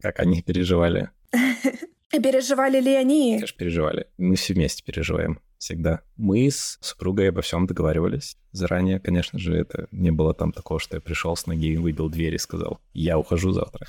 как 0.00 0.20
они 0.20 0.40
переживали. 0.40 1.10
Переживали 2.10 2.80
ли 2.80 2.94
они? 2.94 3.34
Конечно, 3.34 3.58
переживали. 3.58 4.06
Мы 4.16 4.36
все 4.36 4.54
вместе 4.54 4.82
переживаем 4.82 5.42
всегда. 5.58 6.00
Мы 6.16 6.50
с 6.50 6.78
супругой 6.80 7.28
обо 7.28 7.42
всем 7.42 7.66
договаривались 7.66 8.36
заранее. 8.52 9.00
Конечно 9.00 9.38
же, 9.38 9.54
это 9.54 9.88
не 9.90 10.10
было 10.10 10.34
там 10.34 10.52
такого, 10.52 10.80
что 10.80 10.96
я 10.96 11.00
пришел 11.00 11.36
с 11.36 11.46
ноги, 11.46 11.76
выбил 11.76 12.08
дверь 12.08 12.34
и 12.34 12.38
сказал, 12.38 12.80
я 12.92 13.18
ухожу 13.18 13.52
завтра. 13.52 13.86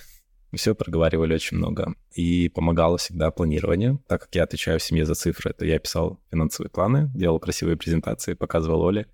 Мы 0.52 0.58
все 0.58 0.74
проговаривали 0.74 1.36
очень 1.36 1.58
много. 1.58 1.94
И 2.14 2.50
помогало 2.50 2.98
всегда 2.98 3.30
планирование. 3.30 4.00
Так 4.08 4.22
как 4.22 4.36
я 4.36 4.44
отвечаю 4.44 4.80
в 4.80 4.84
семье 4.84 5.06
за 5.06 5.14
цифры, 5.14 5.54
то 5.54 5.64
я 5.64 5.78
писал 5.78 6.20
финансовые 6.32 6.72
планы, 6.72 7.12
делал 7.14 7.40
красивые 7.40 7.78
презентации, 7.78 8.34
показывал 8.34 8.82
Оле 8.82 9.06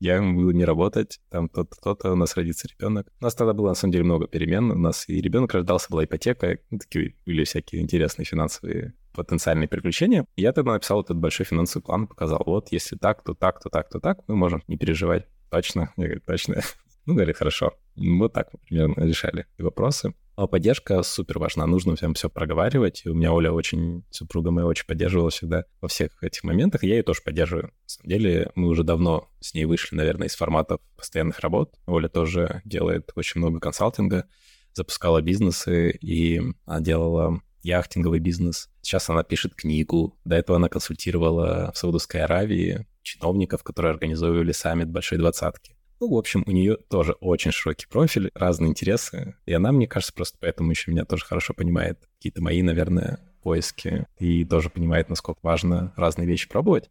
я 0.00 0.22
буду 0.22 0.52
не 0.52 0.64
работать, 0.64 1.20
там 1.28 1.48
тот 1.48 1.74
то 1.82 1.94
то 1.94 2.12
у 2.12 2.16
нас 2.16 2.36
родится 2.36 2.68
ребенок. 2.68 3.08
У 3.20 3.24
нас 3.24 3.34
тогда 3.34 3.52
было, 3.52 3.68
на 3.68 3.74
самом 3.74 3.92
деле, 3.92 4.04
много 4.04 4.28
перемен. 4.28 4.70
У 4.70 4.78
нас 4.78 5.08
и 5.08 5.20
ребенок 5.20 5.52
рождался, 5.54 5.88
была 5.90 6.04
ипотека, 6.04 6.58
такие 6.70 7.16
были 7.26 7.44
всякие 7.44 7.82
интересные 7.82 8.24
финансовые 8.24 8.94
потенциальные 9.18 9.68
приключения. 9.68 10.24
Я 10.36 10.52
тогда 10.52 10.72
написал 10.72 11.02
этот 11.02 11.16
большой 11.18 11.44
финансовый 11.44 11.82
план, 11.82 12.06
показал, 12.06 12.42
вот, 12.46 12.68
если 12.70 12.96
так, 12.96 13.22
то 13.22 13.34
так, 13.34 13.60
то 13.60 13.68
так, 13.68 13.88
то 13.88 14.00
так, 14.00 14.20
мы 14.28 14.36
можем 14.36 14.62
не 14.68 14.76
переживать. 14.76 15.26
Точно? 15.50 15.92
Я 15.96 16.04
говорю, 16.04 16.20
точно. 16.26 16.62
Ну, 17.06 17.14
говорит, 17.14 17.38
хорошо. 17.38 17.72
Вот 17.96 18.34
так 18.34 18.52
мы 18.52 18.58
примерно 18.58 19.02
решали 19.02 19.46
вопросы. 19.56 20.12
А 20.36 20.46
поддержка 20.46 21.02
супер 21.02 21.38
важна, 21.38 21.66
нужно 21.66 21.96
всем 21.96 22.12
все 22.12 22.28
проговаривать. 22.28 23.00
И 23.04 23.08
у 23.08 23.14
меня 23.14 23.32
Оля 23.32 23.50
очень, 23.50 24.04
супруга 24.10 24.50
моя 24.50 24.66
очень 24.66 24.86
поддерживала 24.86 25.30
всегда 25.30 25.64
во 25.80 25.88
всех 25.88 26.22
этих 26.22 26.44
моментах, 26.44 26.84
я 26.84 26.96
ее 26.96 27.02
тоже 27.02 27.22
поддерживаю. 27.24 27.64
На 27.64 27.72
самом 27.86 28.08
деле, 28.10 28.52
мы 28.54 28.68
уже 28.68 28.84
давно 28.84 29.30
с 29.40 29.54
ней 29.54 29.64
вышли, 29.64 29.96
наверное, 29.96 30.28
из 30.28 30.36
форматов 30.36 30.80
постоянных 30.96 31.40
работ. 31.40 31.74
Оля 31.86 32.08
тоже 32.08 32.60
делает 32.66 33.10
очень 33.16 33.40
много 33.40 33.58
консалтинга, 33.58 34.26
запускала 34.74 35.22
бизнесы 35.22 35.90
и 35.90 36.42
делала 36.80 37.40
яхтинговый 37.62 38.20
бизнес. 38.20 38.68
Сейчас 38.82 39.08
она 39.10 39.22
пишет 39.22 39.54
книгу. 39.54 40.18
До 40.24 40.36
этого 40.36 40.56
она 40.56 40.68
консультировала 40.68 41.72
в 41.74 41.78
Саудовской 41.78 42.22
Аравии 42.22 42.86
чиновников, 43.02 43.62
которые 43.62 43.92
организовывали 43.92 44.52
саммит 44.52 44.88
Большой 44.88 45.18
Двадцатки. 45.18 45.76
Ну, 46.00 46.14
в 46.14 46.16
общем, 46.16 46.44
у 46.46 46.50
нее 46.52 46.76
тоже 46.76 47.12
очень 47.12 47.50
широкий 47.50 47.86
профиль, 47.88 48.30
разные 48.34 48.70
интересы. 48.70 49.34
И 49.46 49.52
она, 49.52 49.72
мне 49.72 49.88
кажется, 49.88 50.14
просто 50.14 50.38
поэтому 50.40 50.70
еще 50.70 50.92
меня 50.92 51.04
тоже 51.04 51.24
хорошо 51.24 51.54
понимает. 51.54 52.08
Какие-то 52.18 52.40
мои, 52.40 52.62
наверное, 52.62 53.18
поиски. 53.42 54.06
И 54.18 54.44
тоже 54.44 54.70
понимает, 54.70 55.08
насколько 55.08 55.40
важно 55.42 55.92
разные 55.96 56.28
вещи 56.28 56.48
пробовать. 56.48 56.90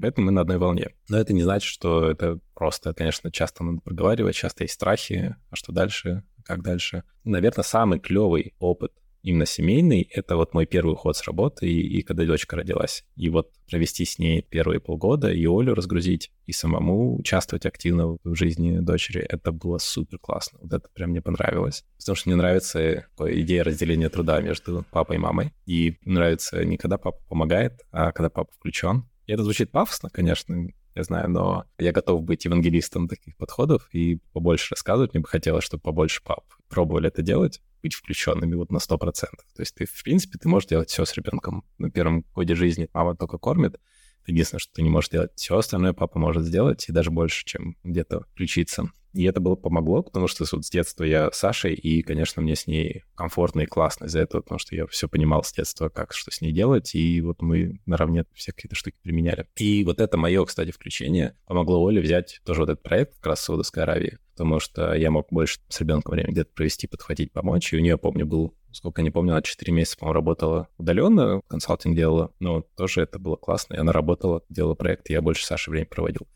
Поэтому 0.00 0.26
мы 0.26 0.32
на 0.32 0.42
одной 0.42 0.58
волне. 0.58 0.90
Но 1.08 1.18
это 1.18 1.32
не 1.32 1.42
значит, 1.42 1.68
что 1.68 2.10
это 2.10 2.38
просто, 2.54 2.94
конечно, 2.94 3.30
часто 3.30 3.64
надо 3.64 3.80
проговаривать, 3.80 4.34
часто 4.34 4.64
есть 4.64 4.74
страхи, 4.74 5.36
а 5.50 5.56
что 5.56 5.72
дальше, 5.72 6.24
как 6.44 6.62
дальше. 6.62 7.04
Наверное, 7.24 7.64
самый 7.64 7.98
клевый 7.98 8.54
опыт 8.58 8.92
именно 9.22 9.46
семейный, 9.46 10.02
это 10.12 10.36
вот 10.36 10.54
мой 10.54 10.66
первый 10.66 10.92
уход 10.92 11.16
с 11.16 11.24
работы, 11.24 11.68
и, 11.68 11.98
и 11.98 12.02
когда 12.02 12.24
дочка 12.24 12.56
родилась. 12.56 13.04
И 13.16 13.28
вот 13.28 13.50
провести 13.68 14.04
с 14.04 14.18
ней 14.18 14.42
первые 14.42 14.80
полгода, 14.80 15.30
и 15.30 15.46
Олю 15.46 15.74
разгрузить, 15.74 16.30
и 16.46 16.52
самому 16.52 17.18
участвовать 17.18 17.66
активно 17.66 18.16
в 18.24 18.34
жизни 18.34 18.78
дочери, 18.78 19.20
это 19.20 19.52
было 19.52 19.78
супер 19.78 20.18
классно. 20.18 20.58
Вот 20.62 20.72
это 20.72 20.88
прям 20.94 21.10
мне 21.10 21.20
понравилось. 21.20 21.84
Потому 21.98 22.16
что 22.16 22.28
мне 22.28 22.36
нравится 22.36 23.06
идея 23.18 23.64
разделения 23.64 24.08
труда 24.08 24.40
между 24.40 24.84
папой 24.90 25.16
и 25.16 25.20
мамой. 25.20 25.52
И 25.66 25.98
нравится 26.04 26.64
не 26.64 26.76
когда 26.76 26.98
папа 26.98 27.18
помогает, 27.28 27.80
а 27.90 28.12
когда 28.12 28.30
папа 28.30 28.50
включен. 28.52 29.08
И 29.26 29.32
это 29.32 29.42
звучит 29.42 29.70
пафосно, 29.70 30.08
конечно, 30.08 30.68
я 30.94 31.04
знаю, 31.04 31.30
но 31.30 31.64
я 31.78 31.92
готов 31.92 32.22
быть 32.22 32.44
евангелистом 32.44 33.06
таких 33.06 33.36
подходов 33.36 33.88
и 33.92 34.16
побольше 34.32 34.74
рассказывать. 34.74 35.12
Мне 35.14 35.20
бы 35.20 35.28
хотелось, 35.28 35.64
чтобы 35.64 35.82
побольше 35.82 36.22
пап 36.24 36.44
пробовали 36.68 37.08
это 37.08 37.22
делать, 37.22 37.60
быть 37.88 37.94
включенными 37.94 38.54
вот 38.54 38.70
на 38.70 38.78
100%. 38.78 38.98
То 38.98 39.26
есть 39.58 39.74
ты, 39.74 39.86
в 39.86 40.02
принципе, 40.02 40.38
ты 40.38 40.48
можешь 40.48 40.68
делать 40.68 40.90
все 40.90 41.04
с 41.04 41.14
ребенком 41.14 41.64
на 41.78 41.90
первом 41.90 42.24
годе 42.34 42.54
жизни. 42.54 42.88
Мама 42.92 43.16
только 43.16 43.38
кормит, 43.38 43.80
Единственное, 44.26 44.60
что 44.60 44.74
ты 44.74 44.82
не 44.82 44.90
можешь 44.90 45.08
делать. 45.08 45.30
Все 45.36 45.56
остальное 45.56 45.94
папа 45.94 46.18
может 46.18 46.44
сделать, 46.44 46.86
и 46.86 46.92
даже 46.92 47.10
больше, 47.10 47.46
чем 47.46 47.78
где-то 47.82 48.26
включиться. 48.34 48.92
И 49.12 49.24
это 49.24 49.40
было 49.40 49.54
помогло, 49.54 50.02
потому 50.02 50.28
что 50.28 50.44
вот 50.50 50.64
с 50.64 50.70
детства 50.70 51.04
я 51.04 51.30
с 51.30 51.38
Сашей, 51.38 51.74
и, 51.74 52.02
конечно, 52.02 52.42
мне 52.42 52.54
с 52.54 52.66
ней 52.66 53.04
комфортно 53.14 53.62
и 53.62 53.66
классно 53.66 54.06
из-за 54.06 54.20
этого, 54.20 54.42
потому 54.42 54.58
что 54.58 54.76
я 54.76 54.86
все 54.86 55.08
понимал 55.08 55.42
с 55.42 55.52
детства, 55.52 55.88
как 55.88 56.12
что 56.12 56.30
с 56.30 56.40
ней 56.40 56.52
делать, 56.52 56.94
и 56.94 57.20
вот 57.20 57.42
мы 57.42 57.80
наравне 57.86 58.24
все 58.34 58.52
какие-то 58.52 58.76
штуки 58.76 58.96
применяли. 59.02 59.46
И 59.56 59.84
вот 59.84 60.00
это 60.00 60.16
мое, 60.16 60.44
кстати, 60.44 60.70
включение 60.70 61.36
помогло 61.46 61.82
Оле 61.82 62.00
взять 62.00 62.40
тоже 62.44 62.60
вот 62.60 62.70
этот 62.70 62.82
проект 62.82 63.14
как 63.16 63.26
раз 63.26 63.40
в 63.40 63.44
Саудовской 63.44 63.82
Аравии, 63.82 64.18
потому 64.32 64.60
что 64.60 64.94
я 64.94 65.10
мог 65.10 65.28
больше 65.30 65.58
с 65.68 65.80
ребенком 65.80 66.12
время 66.12 66.32
где-то 66.32 66.50
провести, 66.54 66.86
подхватить, 66.86 67.32
помочь, 67.32 67.72
и 67.72 67.76
у 67.76 67.80
нее, 67.80 67.96
помню, 67.96 68.26
был 68.26 68.54
сколько 68.70 69.02
не 69.02 69.10
помню, 69.10 69.32
она 69.32 69.42
4 69.42 69.72
месяца, 69.72 69.96
по-моему, 69.96 70.14
работала 70.14 70.68
удаленно, 70.76 71.40
консалтинг 71.48 71.96
делала, 71.96 72.32
но 72.38 72.62
тоже 72.76 73.02
это 73.02 73.18
было 73.18 73.36
классно, 73.36 73.74
и 73.74 73.78
она 73.78 73.92
работала, 73.92 74.42
делала 74.48 74.74
проект, 74.74 75.08
и 75.10 75.14
я 75.14 75.22
больше 75.22 75.44
Сашей 75.44 75.70
время 75.70 75.86
проводил. 75.86 76.28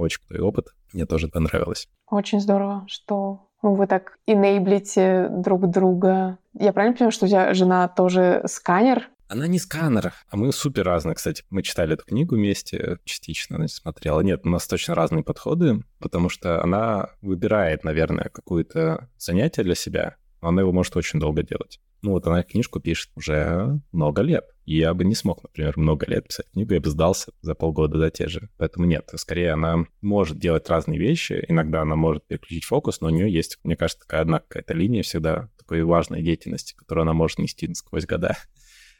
Очень 0.00 0.20
крутой 0.26 0.40
опыт, 0.40 0.66
мне 0.92 1.06
тоже 1.06 1.28
понравилось. 1.28 1.88
Очень 2.08 2.40
здорово, 2.40 2.84
что 2.88 3.50
вы 3.62 3.86
так 3.86 4.18
инейблите 4.26 5.28
друг 5.30 5.68
друга. 5.68 6.38
Я 6.58 6.72
правильно 6.72 6.96
понимаю, 6.96 7.12
что 7.12 7.26
у 7.26 7.28
тебя 7.28 7.52
жена 7.54 7.88
тоже 7.88 8.42
сканер? 8.46 9.10
Она 9.28 9.46
не 9.46 9.60
сканер, 9.60 10.12
а 10.28 10.36
мы 10.36 10.52
супер 10.52 10.84
разные, 10.84 11.14
кстати. 11.14 11.44
Мы 11.50 11.62
читали 11.62 11.94
эту 11.94 12.04
книгу 12.04 12.34
вместе, 12.34 12.98
частично 13.04 13.56
она 13.56 13.68
смотрела. 13.68 14.20
Нет, 14.22 14.40
у 14.44 14.48
нас 14.48 14.66
точно 14.66 14.96
разные 14.96 15.22
подходы, 15.22 15.84
потому 16.00 16.28
что 16.28 16.62
она 16.64 17.10
выбирает, 17.20 17.84
наверное, 17.84 18.28
какое-то 18.28 19.08
занятие 19.18 19.62
для 19.62 19.76
себя, 19.76 20.16
она 20.40 20.62
его 20.62 20.72
может 20.72 20.96
очень 20.96 21.20
долго 21.20 21.42
делать. 21.42 21.80
Ну 22.02 22.12
вот 22.12 22.26
она 22.26 22.42
книжку 22.42 22.80
пишет 22.80 23.10
уже 23.14 23.80
много 23.92 24.22
лет. 24.22 24.44
Я 24.72 24.94
бы 24.94 25.04
не 25.04 25.16
смог, 25.16 25.42
например, 25.42 25.76
много 25.76 26.06
лет 26.06 26.28
писать 26.28 26.46
книгу, 26.52 26.74
я 26.74 26.80
бы 26.80 26.88
сдался 26.88 27.32
за 27.40 27.56
полгода, 27.56 27.98
да, 27.98 28.08
те 28.08 28.28
же. 28.28 28.50
Поэтому 28.56 28.86
нет, 28.86 29.10
скорее 29.16 29.50
она 29.50 29.84
может 30.00 30.38
делать 30.38 30.68
разные 30.68 30.96
вещи, 30.96 31.44
иногда 31.48 31.82
она 31.82 31.96
может 31.96 32.24
переключить 32.28 32.66
фокус, 32.66 33.00
но 33.00 33.08
у 33.08 33.10
нее 33.10 33.32
есть, 33.32 33.58
мне 33.64 33.74
кажется, 33.74 34.06
такая 34.06 34.20
одна 34.20 34.38
какая-то 34.38 34.72
линия 34.74 35.02
всегда 35.02 35.50
такой 35.58 35.82
важной 35.82 36.22
деятельности, 36.22 36.76
которую 36.76 37.02
она 37.02 37.14
может 37.14 37.40
нести 37.40 37.74
сквозь 37.74 38.06
года. 38.06 38.36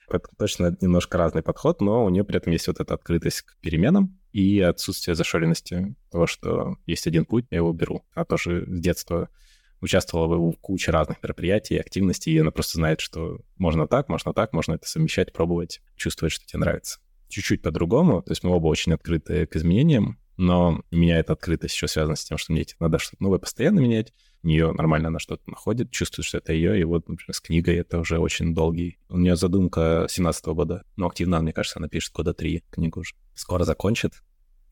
Поэтому 0.08 0.32
точно 0.36 0.76
немножко 0.80 1.18
разный 1.18 1.42
подход, 1.42 1.80
но 1.80 2.04
у 2.04 2.08
нее 2.08 2.24
при 2.24 2.38
этом 2.38 2.52
есть 2.52 2.66
вот 2.66 2.80
эта 2.80 2.94
открытость 2.94 3.42
к 3.42 3.56
переменам 3.60 4.18
и 4.32 4.58
отсутствие 4.58 5.14
зашоренности 5.14 5.94
того, 6.10 6.26
что 6.26 6.78
есть 6.84 7.06
один 7.06 7.24
путь, 7.24 7.46
я 7.50 7.58
его 7.58 7.72
беру. 7.72 8.02
А 8.12 8.24
тоже 8.24 8.66
с 8.66 8.80
детства 8.80 9.28
участвовала 9.80 10.36
в 10.36 10.56
куче 10.60 10.90
разных 10.90 11.22
мероприятий, 11.22 11.78
активностей, 11.78 12.32
и 12.32 12.38
она 12.38 12.50
просто 12.50 12.78
знает, 12.78 13.00
что 13.00 13.40
можно 13.56 13.86
так, 13.86 14.08
можно 14.08 14.32
так, 14.32 14.52
можно 14.52 14.74
это 14.74 14.86
совмещать, 14.86 15.32
пробовать, 15.32 15.80
чувствовать, 15.96 16.32
что 16.32 16.46
тебе 16.46 16.60
нравится. 16.60 17.00
Чуть-чуть 17.28 17.62
по-другому, 17.62 18.22
то 18.22 18.32
есть 18.32 18.42
мы 18.42 18.50
оба 18.50 18.66
очень 18.66 18.92
открыты 18.92 19.46
к 19.46 19.56
изменениям, 19.56 20.18
но 20.36 20.82
у 20.90 20.96
меня 20.96 21.18
эта 21.18 21.34
открытость 21.34 21.74
еще 21.74 21.86
связана 21.86 22.16
с 22.16 22.24
тем, 22.24 22.38
что 22.38 22.52
мне 22.52 22.64
надо 22.78 22.98
что-то 22.98 23.22
новое 23.22 23.38
постоянно 23.38 23.80
менять, 23.80 24.12
у 24.42 24.48
нее 24.48 24.72
нормально 24.72 25.08
она 25.08 25.18
что-то 25.18 25.42
находит, 25.46 25.90
чувствует, 25.90 26.26
что 26.26 26.38
это 26.38 26.52
ее, 26.52 26.80
и 26.80 26.84
вот, 26.84 27.08
например, 27.08 27.34
с 27.34 27.40
книгой 27.40 27.76
это 27.76 27.98
уже 27.98 28.18
очень 28.18 28.54
долгий. 28.54 28.98
У 29.10 29.18
нее 29.18 29.36
задумка 29.36 30.06
17 30.08 30.46
-го 30.46 30.54
года, 30.54 30.84
но 30.96 31.08
активно, 31.08 31.40
мне 31.42 31.52
кажется, 31.52 31.78
она 31.78 31.88
пишет 31.88 32.14
года 32.14 32.32
три 32.32 32.64
книгу 32.70 33.00
уже. 33.00 33.14
Скоро 33.34 33.64
закончит, 33.64 34.22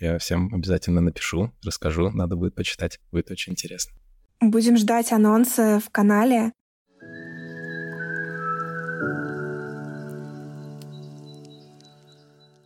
я 0.00 0.18
всем 0.18 0.54
обязательно 0.54 1.00
напишу, 1.00 1.52
расскажу, 1.62 2.10
надо 2.10 2.36
будет 2.36 2.54
почитать, 2.54 2.98
будет 3.12 3.30
очень 3.30 3.52
интересно. 3.52 3.92
Будем 4.40 4.76
ждать 4.76 5.12
анонсы 5.12 5.80
в 5.84 5.90
канале. 5.90 6.52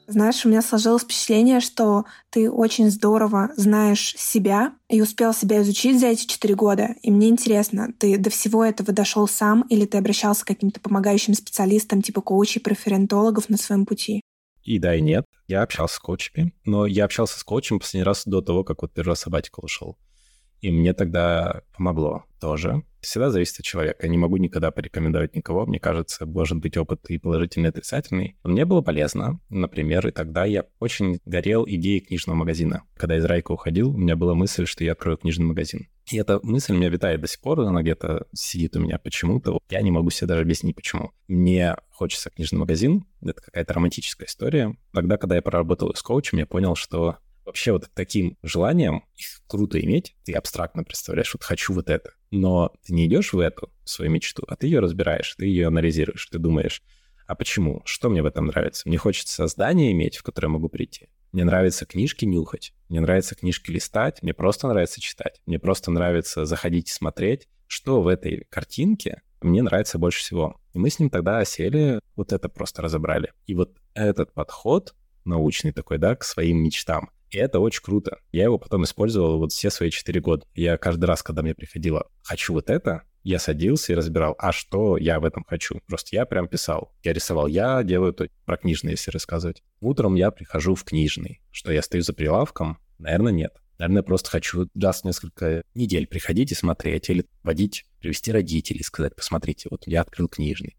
Знаешь, 0.06 0.44
у 0.44 0.50
меня 0.50 0.60
сложилось 0.60 1.04
впечатление, 1.04 1.60
что 1.60 2.04
ты 2.28 2.50
очень 2.50 2.90
здорово 2.90 3.50
знаешь 3.56 4.14
себя 4.18 4.74
и 4.90 5.00
успел 5.00 5.32
себя 5.32 5.62
изучить 5.62 5.98
за 5.98 6.08
эти 6.08 6.26
четыре 6.26 6.54
года. 6.54 6.96
И 7.00 7.10
мне 7.10 7.30
интересно, 7.30 7.94
ты 7.98 8.18
до 8.18 8.28
всего 8.28 8.62
этого 8.62 8.92
дошел 8.92 9.26
сам 9.26 9.62
или 9.70 9.86
ты 9.86 9.96
обращался 9.96 10.44
к 10.44 10.48
каким-то 10.48 10.80
помогающим 10.80 11.32
специалистам 11.32 12.02
типа 12.02 12.20
коучей, 12.20 12.60
преферентологов 12.60 13.48
на 13.48 13.56
своем 13.56 13.86
пути? 13.86 14.20
И 14.62 14.78
да, 14.78 14.94
и 14.94 15.00
нет. 15.00 15.24
Я 15.48 15.62
общался 15.62 15.94
с 15.94 15.98
коучами, 15.98 16.52
но 16.66 16.84
я 16.84 17.06
общался 17.06 17.38
с 17.38 17.42
коучем 17.42 17.78
последний 17.78 18.04
раз 18.04 18.24
до 18.26 18.42
того, 18.42 18.64
как 18.64 18.82
вот 18.82 18.92
первый 18.92 19.10
раз 19.10 19.20
сабатикал 19.20 19.64
ушел. 19.64 19.96
И 20.62 20.70
мне 20.70 20.94
тогда 20.94 21.62
помогло 21.76 22.24
тоже. 22.40 22.84
Всегда 23.00 23.30
зависит 23.30 23.58
от 23.58 23.64
человека. 23.64 24.06
Я 24.06 24.08
не 24.08 24.16
могу 24.16 24.36
никогда 24.36 24.70
порекомендовать 24.70 25.34
никого. 25.34 25.66
Мне 25.66 25.80
кажется, 25.80 26.24
может 26.24 26.58
быть 26.58 26.76
опыт 26.76 27.00
и 27.08 27.18
положительный, 27.18 27.66
и 27.66 27.70
отрицательный. 27.70 28.36
мне 28.44 28.64
было 28.64 28.80
полезно, 28.80 29.40
например, 29.50 30.06
и 30.06 30.12
тогда 30.12 30.44
я 30.44 30.66
очень 30.78 31.18
горел 31.24 31.64
идеей 31.66 31.98
книжного 31.98 32.36
магазина. 32.36 32.84
Когда 32.96 33.18
из 33.18 33.24
Райка 33.24 33.50
уходил, 33.50 33.90
у 33.90 33.96
меня 33.96 34.14
была 34.14 34.34
мысль, 34.34 34.64
что 34.64 34.84
я 34.84 34.92
открою 34.92 35.18
книжный 35.18 35.46
магазин. 35.46 35.88
И 36.12 36.16
эта 36.16 36.38
мысль 36.44 36.74
у 36.74 36.76
меня 36.76 36.90
витает 36.90 37.20
до 37.20 37.26
сих 37.26 37.40
пор, 37.40 37.60
она 37.60 37.82
где-то 37.82 38.26
сидит 38.32 38.76
у 38.76 38.80
меня 38.80 38.98
почему-то. 38.98 39.58
Я 39.68 39.82
не 39.82 39.90
могу 39.90 40.10
себе 40.10 40.28
даже 40.28 40.42
объяснить, 40.42 40.76
почему. 40.76 41.10
Мне 41.26 41.76
хочется 41.90 42.30
книжный 42.30 42.60
магазин, 42.60 43.04
это 43.20 43.40
какая-то 43.40 43.74
романтическая 43.74 44.28
история. 44.28 44.76
Тогда, 44.92 45.16
когда 45.16 45.34
я 45.34 45.42
проработал 45.42 45.92
с 45.92 46.02
коучем, 46.02 46.38
я 46.38 46.46
понял, 46.46 46.76
что 46.76 47.18
Вообще 47.44 47.72
вот 47.72 47.90
таким 47.94 48.36
желанием 48.42 49.04
их 49.16 49.26
круто 49.46 49.80
иметь, 49.80 50.14
ты 50.24 50.32
абстрактно 50.32 50.84
представляешь, 50.84 51.34
вот 51.34 51.42
хочу 51.42 51.72
вот 51.72 51.90
это. 51.90 52.12
Но 52.30 52.72
ты 52.84 52.94
не 52.94 53.06
идешь 53.06 53.32
в 53.32 53.38
эту 53.38 53.72
свою 53.84 54.10
мечту, 54.10 54.44
а 54.46 54.56
ты 54.56 54.66
ее 54.66 54.80
разбираешь, 54.80 55.34
ты 55.36 55.46
ее 55.46 55.66
анализируешь, 55.66 56.26
ты 56.26 56.38
думаешь, 56.38 56.82
а 57.26 57.34
почему? 57.34 57.82
Что 57.84 58.10
мне 58.10 58.22
в 58.22 58.26
этом 58.26 58.46
нравится? 58.46 58.88
Мне 58.88 58.98
хочется 58.98 59.46
здание 59.46 59.92
иметь, 59.92 60.16
в 60.16 60.22
которое 60.22 60.48
могу 60.48 60.68
прийти. 60.68 61.08
Мне 61.32 61.44
нравится 61.44 61.86
книжки 61.86 62.24
нюхать, 62.24 62.74
мне 62.88 63.00
нравится 63.00 63.34
книжки 63.34 63.70
листать, 63.70 64.22
мне 64.22 64.34
просто 64.34 64.68
нравится 64.68 65.00
читать, 65.00 65.40
мне 65.46 65.58
просто 65.58 65.90
нравится 65.90 66.44
заходить 66.44 66.90
и 66.90 66.92
смотреть, 66.92 67.48
что 67.66 68.02
в 68.02 68.08
этой 68.08 68.46
картинке 68.50 69.22
мне 69.40 69.62
нравится 69.62 69.98
больше 69.98 70.20
всего. 70.20 70.60
И 70.74 70.78
мы 70.78 70.90
с 70.90 70.98
ним 70.98 71.08
тогда 71.10 71.42
сели, 71.44 72.00
вот 72.16 72.32
это 72.32 72.48
просто 72.48 72.82
разобрали. 72.82 73.32
И 73.46 73.54
вот 73.54 73.78
этот 73.94 74.32
подход 74.34 74.94
научный 75.24 75.72
такой, 75.72 75.98
да, 75.98 76.16
к 76.16 76.24
своим 76.24 76.62
мечтам, 76.62 77.10
и 77.32 77.38
это 77.38 77.60
очень 77.60 77.82
круто. 77.82 78.18
Я 78.30 78.44
его 78.44 78.58
потом 78.58 78.84
использовал 78.84 79.38
вот 79.38 79.52
все 79.52 79.70
свои 79.70 79.90
четыре 79.90 80.20
года. 80.20 80.44
Я 80.54 80.76
каждый 80.76 81.06
раз, 81.06 81.22
когда 81.22 81.42
мне 81.42 81.54
приходило 81.54 82.06
«хочу 82.22 82.52
вот 82.52 82.70
это», 82.70 83.02
я 83.24 83.38
садился 83.38 83.92
и 83.92 83.94
разбирал, 83.94 84.34
а 84.38 84.52
что 84.52 84.96
я 84.96 85.20
в 85.20 85.24
этом 85.24 85.44
хочу. 85.44 85.80
Просто 85.86 86.16
я 86.16 86.26
прям 86.26 86.48
писал. 86.48 86.92
Я 87.04 87.12
рисовал, 87.12 87.46
я 87.46 87.82
делаю 87.84 88.12
то 88.12 88.26
про 88.44 88.56
книжный, 88.56 88.92
если 88.92 89.12
рассказывать. 89.12 89.62
Утром 89.80 90.16
я 90.16 90.32
прихожу 90.32 90.74
в 90.74 90.82
книжный. 90.82 91.40
Что 91.52 91.72
я 91.72 91.82
стою 91.82 92.02
за 92.02 92.14
прилавком? 92.14 92.78
Наверное, 92.98 93.32
нет. 93.32 93.52
Наверное, 93.78 94.02
просто 94.02 94.30
хочу 94.30 94.68
раз 94.74 95.04
несколько 95.04 95.62
недель 95.74 96.06
приходить 96.06 96.52
и 96.52 96.56
смотреть, 96.56 97.10
или 97.10 97.24
водить, 97.44 97.84
привести 98.00 98.32
родителей, 98.32 98.82
сказать, 98.82 99.14
посмотрите, 99.14 99.68
вот 99.70 99.86
я 99.86 100.02
открыл 100.02 100.28
книжный. 100.28 100.76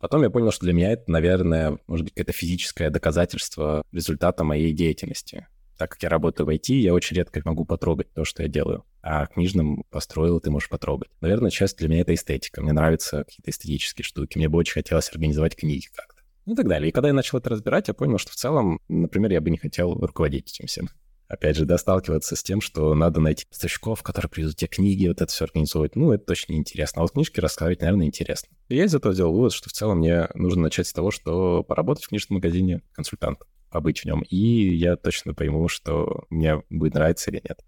Потом 0.00 0.22
я 0.22 0.30
понял, 0.30 0.50
что 0.50 0.64
для 0.64 0.72
меня 0.72 0.92
это, 0.92 1.10
наверное, 1.10 1.78
может 1.86 2.04
быть, 2.04 2.14
какое-то 2.14 2.32
физическое 2.32 2.90
доказательство 2.90 3.84
результата 3.92 4.42
моей 4.44 4.72
деятельности 4.72 5.46
так 5.82 5.90
как 5.90 6.02
я 6.04 6.08
работаю 6.10 6.46
в 6.46 6.50
IT, 6.50 6.72
я 6.74 6.94
очень 6.94 7.16
редко 7.16 7.42
могу 7.44 7.64
потрогать 7.64 8.12
то, 8.14 8.24
что 8.24 8.44
я 8.44 8.48
делаю. 8.48 8.84
А 9.02 9.26
книжным 9.26 9.82
построил, 9.90 10.38
ты 10.38 10.48
можешь 10.48 10.68
потрогать. 10.68 11.10
Наверное, 11.20 11.50
часть 11.50 11.76
для 11.76 11.88
меня 11.88 12.02
это 12.02 12.14
эстетика. 12.14 12.62
Мне 12.62 12.72
нравятся 12.72 13.24
какие-то 13.24 13.50
эстетические 13.50 14.04
штуки. 14.04 14.38
Мне 14.38 14.48
бы 14.48 14.58
очень 14.58 14.74
хотелось 14.74 15.10
организовать 15.10 15.56
книги 15.56 15.86
как-то. 15.92 16.22
Ну 16.46 16.52
и 16.52 16.56
так 16.56 16.68
далее. 16.68 16.88
И 16.88 16.92
когда 16.92 17.08
я 17.08 17.14
начал 17.14 17.38
это 17.38 17.50
разбирать, 17.50 17.88
я 17.88 17.94
понял, 17.94 18.18
что 18.18 18.30
в 18.30 18.36
целом, 18.36 18.78
например, 18.88 19.32
я 19.32 19.40
бы 19.40 19.50
не 19.50 19.58
хотел 19.58 19.94
руководить 19.94 20.52
этим 20.52 20.68
всем. 20.68 20.88
Опять 21.26 21.56
же, 21.56 21.64
да, 21.64 21.78
сталкиваться 21.78 22.36
с 22.36 22.44
тем, 22.44 22.60
что 22.60 22.94
надо 22.94 23.20
найти 23.20 23.44
поставщиков, 23.44 24.04
которые 24.04 24.30
привезут 24.30 24.58
те 24.58 24.68
книги, 24.68 25.08
вот 25.08 25.20
это 25.20 25.32
все 25.32 25.46
организовывать. 25.46 25.96
Ну, 25.96 26.12
это 26.12 26.26
точно 26.26 26.52
неинтересно. 26.52 27.00
А 27.00 27.02
вот 27.02 27.10
книжки 27.10 27.40
рассказывать, 27.40 27.80
наверное, 27.80 28.06
интересно. 28.06 28.54
И 28.68 28.76
я 28.76 28.84
из 28.84 28.94
этого 28.94 29.14
сделал 29.14 29.32
вывод, 29.32 29.52
что 29.52 29.68
в 29.68 29.72
целом 29.72 29.98
мне 29.98 30.28
нужно 30.34 30.62
начать 30.62 30.86
с 30.86 30.92
того, 30.92 31.10
что 31.10 31.64
поработать 31.64 32.04
в 32.04 32.08
книжном 32.08 32.36
магазине 32.36 32.82
консультантом 32.92 33.48
побыть 33.72 34.00
в 34.00 34.04
нем, 34.04 34.22
и 34.22 34.36
я 34.36 34.96
точно 34.96 35.34
пойму, 35.34 35.68
что 35.68 36.26
мне 36.30 36.62
будет 36.70 36.94
нравиться 36.94 37.30
или 37.30 37.40
нет 37.42 37.64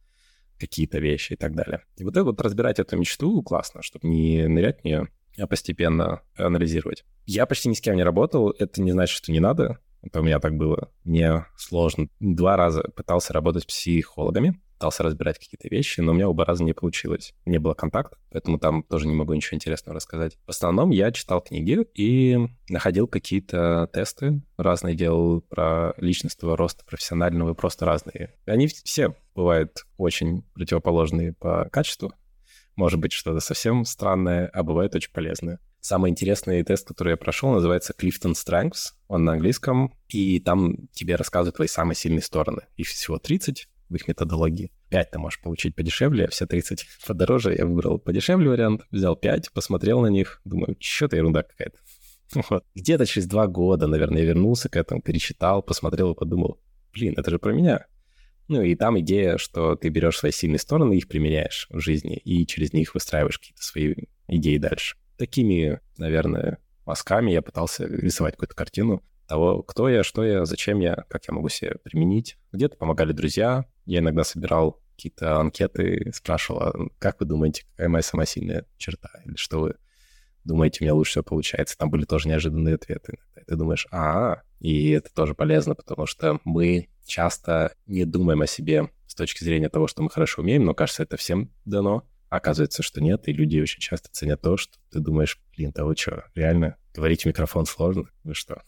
какие-то 0.59 0.99
вещи 0.99 1.33
и 1.33 1.37
так 1.37 1.55
далее. 1.55 1.83
И 1.97 2.05
вот 2.05 2.17
это 2.17 2.25
вот 2.25 2.41
разбирать 2.41 2.79
эту 2.79 2.97
мечту 2.97 3.43
классно, 3.43 3.83
чтобы 3.83 4.07
не 4.07 4.47
нырять 4.47 4.81
в 4.81 4.85
нее, 4.85 5.09
а 5.37 5.47
постепенно 5.47 6.23
анализировать. 6.37 7.05
Я 7.27 7.47
почти 7.47 7.69
ни 7.69 7.75
с 7.75 7.81
кем 7.81 7.97
не 7.97 8.05
работал, 8.05 8.51
это 8.51 8.81
не 8.81 8.93
значит, 8.93 9.17
что 9.17 9.33
не 9.33 9.41
надо, 9.41 9.79
это 10.03 10.21
у 10.21 10.23
меня 10.23 10.39
так 10.39 10.57
было. 10.57 10.91
Мне 11.03 11.47
сложно. 11.57 12.09
Два 12.21 12.57
раза 12.57 12.83
пытался 12.95 13.33
работать 13.33 13.65
с 13.65 13.67
психологами, 13.67 14.61
пытался 14.85 15.03
разбирать 15.03 15.39
какие-то 15.39 15.69
вещи, 15.69 16.01
но 16.01 16.13
у 16.13 16.15
меня 16.15 16.29
оба 16.29 16.45
раза 16.45 16.63
не 16.63 16.75
получилось. 16.75 17.33
Не 17.47 17.57
было 17.57 17.73
контакта, 17.73 18.19
поэтому 18.31 18.59
там 18.59 18.83
тоже 18.83 19.07
не 19.07 19.15
могу 19.15 19.33
ничего 19.33 19.57
интересного 19.57 19.97
рассказать. 19.97 20.37
В 20.47 20.51
основном 20.51 20.91
я 20.91 21.11
читал 21.11 21.41
книги 21.41 21.79
и 21.95 22.37
находил 22.69 23.07
какие-то 23.07 23.89
тесты 23.95 24.43
разные, 24.59 24.95
делал 24.95 25.41
про 25.41 25.95
личностного 25.97 26.55
роста 26.55 26.85
профессионального, 26.85 27.55
просто 27.55 27.87
разные. 27.87 28.35
Они 28.45 28.67
все 28.67 29.15
бывают 29.35 29.87
очень 29.97 30.43
противоположные 30.53 31.33
по 31.33 31.67
качеству. 31.73 32.13
Может 32.77 33.01
быть, 33.01 33.13
что-то 33.13 33.41
совсем 33.41 33.87
странное, 33.87 34.51
а 34.53 34.63
бывает 34.65 34.95
очень 34.95 35.13
полезное. 35.13 35.61
Самый 35.81 36.11
интересный 36.11 36.63
тест, 36.63 36.87
который 36.87 37.13
я 37.13 37.17
прошел, 37.17 37.53
называется 37.53 37.95
Clifton 37.99 38.35
Strengths. 38.35 38.93
Он 39.09 39.25
на 39.25 39.33
английском, 39.33 39.95
и 40.09 40.41
там 40.41 40.89
тебе 40.93 41.17
рассказывают 41.17 41.57
твои 41.57 41.69
самые 41.69 41.97
сильные 41.97 42.23
стороны. 42.23 42.63
Их 42.77 42.89
всего 42.89 43.19
30 43.19 43.67
в 43.89 43.95
их 43.95 44.09
методологии. 44.09 44.73
5 44.91 45.11
ты 45.11 45.19
можешь 45.19 45.41
получить 45.41 45.75
подешевле, 45.75 46.27
а 46.27 46.29
все 46.29 46.47
30 46.47 46.87
подороже. 47.07 47.55
Я 47.57 47.67
выбрал 47.67 47.99
подешевле 47.99 48.49
вариант, 48.49 48.83
взял 48.91 49.17
5, 49.17 49.53
посмотрел 49.53 50.01
на 50.01 50.09
них, 50.09 50.41
думаю, 50.45 50.77
что-то 50.81 51.17
ерунда 51.17 51.43
какая-то. 51.43 51.79
Вот. 52.51 52.65
Где-то 52.75 53.07
через 53.07 53.29
два 53.29 53.47
года, 53.47 53.87
наверное, 53.87 54.23
я 54.23 54.29
вернулся 54.29 54.69
к 54.69 54.77
этому, 54.77 55.01
перечитал, 55.01 55.63
посмотрел 55.63 56.13
и 56.13 56.17
подумал, 56.17 56.59
блин, 56.93 57.15
это 57.17 57.31
же 57.31 57.39
про 57.39 57.53
меня. 57.53 57.87
Ну 58.49 58.63
и 58.63 58.75
там 58.75 58.99
идея, 59.01 59.39
что 59.39 59.77
ты 59.77 59.89
берешь 59.89 60.19
свои 60.19 60.33
сильные 60.33 60.59
стороны, 60.59 60.95
их 60.95 61.07
применяешь 61.07 61.69
в 61.71 61.79
жизни, 61.79 62.17
и 62.17 62.45
через 62.47 62.73
них 62.73 62.95
выстраиваешь 62.95 63.39
какие-то 63.39 63.63
свои 63.63 63.95
идеи 64.27 64.59
дальше 64.59 64.97
такими, 65.17 65.81
наверное, 65.97 66.59
мазками 66.87 67.31
я 67.31 67.43
пытался 67.43 67.87
рисовать 67.87 68.35
какую-то 68.35 68.55
картину 68.55 69.03
того, 69.27 69.63
кто 69.63 69.89
я, 69.89 70.03
что 70.03 70.25
я, 70.25 70.45
зачем 70.45 70.81
я, 70.81 71.05
как 71.09 71.27
я 71.27 71.35
могу 71.35 71.49
себе 71.49 71.77
применить. 71.83 72.37
Где-то 72.53 72.77
помогали 72.77 73.13
друзья, 73.13 73.65
я 73.87 74.01
иногда 74.01 74.25
собирал 74.25 74.81
какие-то 74.97 75.39
анкеты, 75.39 76.11
спрашивал, 76.15 76.63
а 76.63 76.73
как 76.99 77.21
вы 77.21 77.27
думаете, 77.27 77.65
какая 77.71 77.89
моя 77.89 78.03
самая 78.03 78.27
сильная 78.27 78.65
черта, 78.77 79.11
или 79.25 79.37
что 79.37 79.61
вы 79.61 79.75
думаете, 80.45 80.79
у 80.81 80.85
меня 80.85 80.95
лучше 80.95 81.13
всего 81.13 81.25
получается. 81.25 81.77
Там 81.77 81.91
были 81.91 82.05
тоже 82.05 82.29
неожиданные 82.29 82.77
ответы. 82.77 83.19
И 83.37 83.45
ты 83.45 83.57
думаешь, 83.57 83.87
а, 83.91 84.43
и 84.61 84.91
это 84.91 85.13
тоже 85.13 85.35
полезно, 85.35 85.75
потому 85.75 86.07
что 86.07 86.39
мы 86.45 86.89
часто 87.07 87.75
не 87.87 88.05
думаем 88.05 88.43
о 88.43 88.47
себе 88.47 88.91
с 89.07 89.15
точки 89.15 89.43
зрения 89.43 89.69
того, 89.69 89.87
что 89.87 90.03
мы 90.03 90.11
хорошо 90.11 90.43
умеем, 90.43 90.65
но 90.65 90.75
кажется, 90.75 91.03
это 91.03 91.17
всем 91.17 91.51
дано. 91.65 92.07
Оказывается, 92.29 92.83
что 92.83 93.01
нет, 93.01 93.29
и 93.29 93.33
люди 93.33 93.61
очень 93.61 93.81
часто 93.81 94.09
ценят 94.11 94.41
то, 94.41 94.57
что 94.57 94.79
ты 94.91 94.99
думаешь, 94.99 95.41
блин, 95.57 95.73
да 95.75 95.85
вы 95.85 95.97
что, 95.97 96.25
реально, 96.35 96.77
говорить 96.93 97.23
в 97.23 97.27
микрофон 97.27 97.65
сложно? 97.65 98.11
Вы 98.25 98.35
что? 98.35 98.63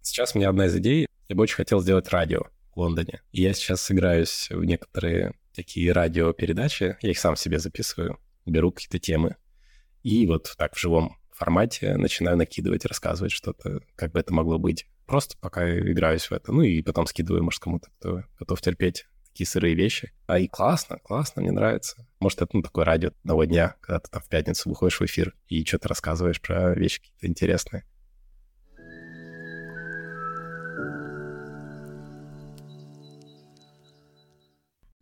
Сейчас 0.00 0.34
у 0.34 0.38
меня 0.38 0.50
одна 0.50 0.66
из 0.66 0.76
идей, 0.76 1.08
я 1.28 1.34
бы 1.34 1.42
очень 1.42 1.56
хотел 1.56 1.80
сделать 1.80 2.08
радио 2.10 2.42
Лондоне. 2.76 3.22
И 3.32 3.42
я 3.42 3.52
сейчас 3.52 3.82
сыграюсь 3.82 4.48
в 4.50 4.64
некоторые 4.64 5.34
такие 5.54 5.92
радиопередачи, 5.92 6.96
я 7.00 7.10
их 7.10 7.18
сам 7.18 7.36
себе 7.36 7.58
записываю, 7.58 8.18
беру 8.46 8.72
какие-то 8.72 8.98
темы, 8.98 9.36
и 10.02 10.26
вот 10.26 10.54
так 10.58 10.74
в 10.74 10.78
живом 10.78 11.16
формате 11.32 11.96
начинаю 11.96 12.36
накидывать, 12.36 12.84
рассказывать 12.84 13.32
что-то, 13.32 13.80
как 13.96 14.12
бы 14.12 14.20
это 14.20 14.32
могло 14.32 14.58
быть. 14.58 14.86
Просто 15.06 15.36
пока 15.40 15.78
играюсь 15.78 16.26
в 16.30 16.32
это. 16.32 16.52
Ну 16.52 16.62
и 16.62 16.82
потом 16.82 17.06
скидываю, 17.06 17.42
может, 17.42 17.60
кому-то, 17.60 17.90
кто 17.98 18.22
готов 18.38 18.60
терпеть 18.60 19.06
такие 19.26 19.46
сырые 19.46 19.74
вещи. 19.74 20.12
А 20.26 20.38
и 20.38 20.46
классно, 20.46 20.98
классно, 21.02 21.42
мне 21.42 21.50
нравится. 21.50 22.06
Может, 22.20 22.42
это 22.42 22.56
ну, 22.56 22.62
такое 22.62 22.84
радио 22.84 23.10
одного 23.22 23.44
дня, 23.44 23.76
когда 23.80 23.98
ты 23.98 24.10
там 24.10 24.22
в 24.22 24.28
пятницу 24.28 24.68
выходишь 24.68 25.00
в 25.00 25.04
эфир 25.04 25.34
и 25.48 25.64
что-то 25.64 25.88
рассказываешь 25.88 26.40
про 26.40 26.74
вещи 26.74 27.00
какие-то 27.00 27.26
интересные. 27.26 27.84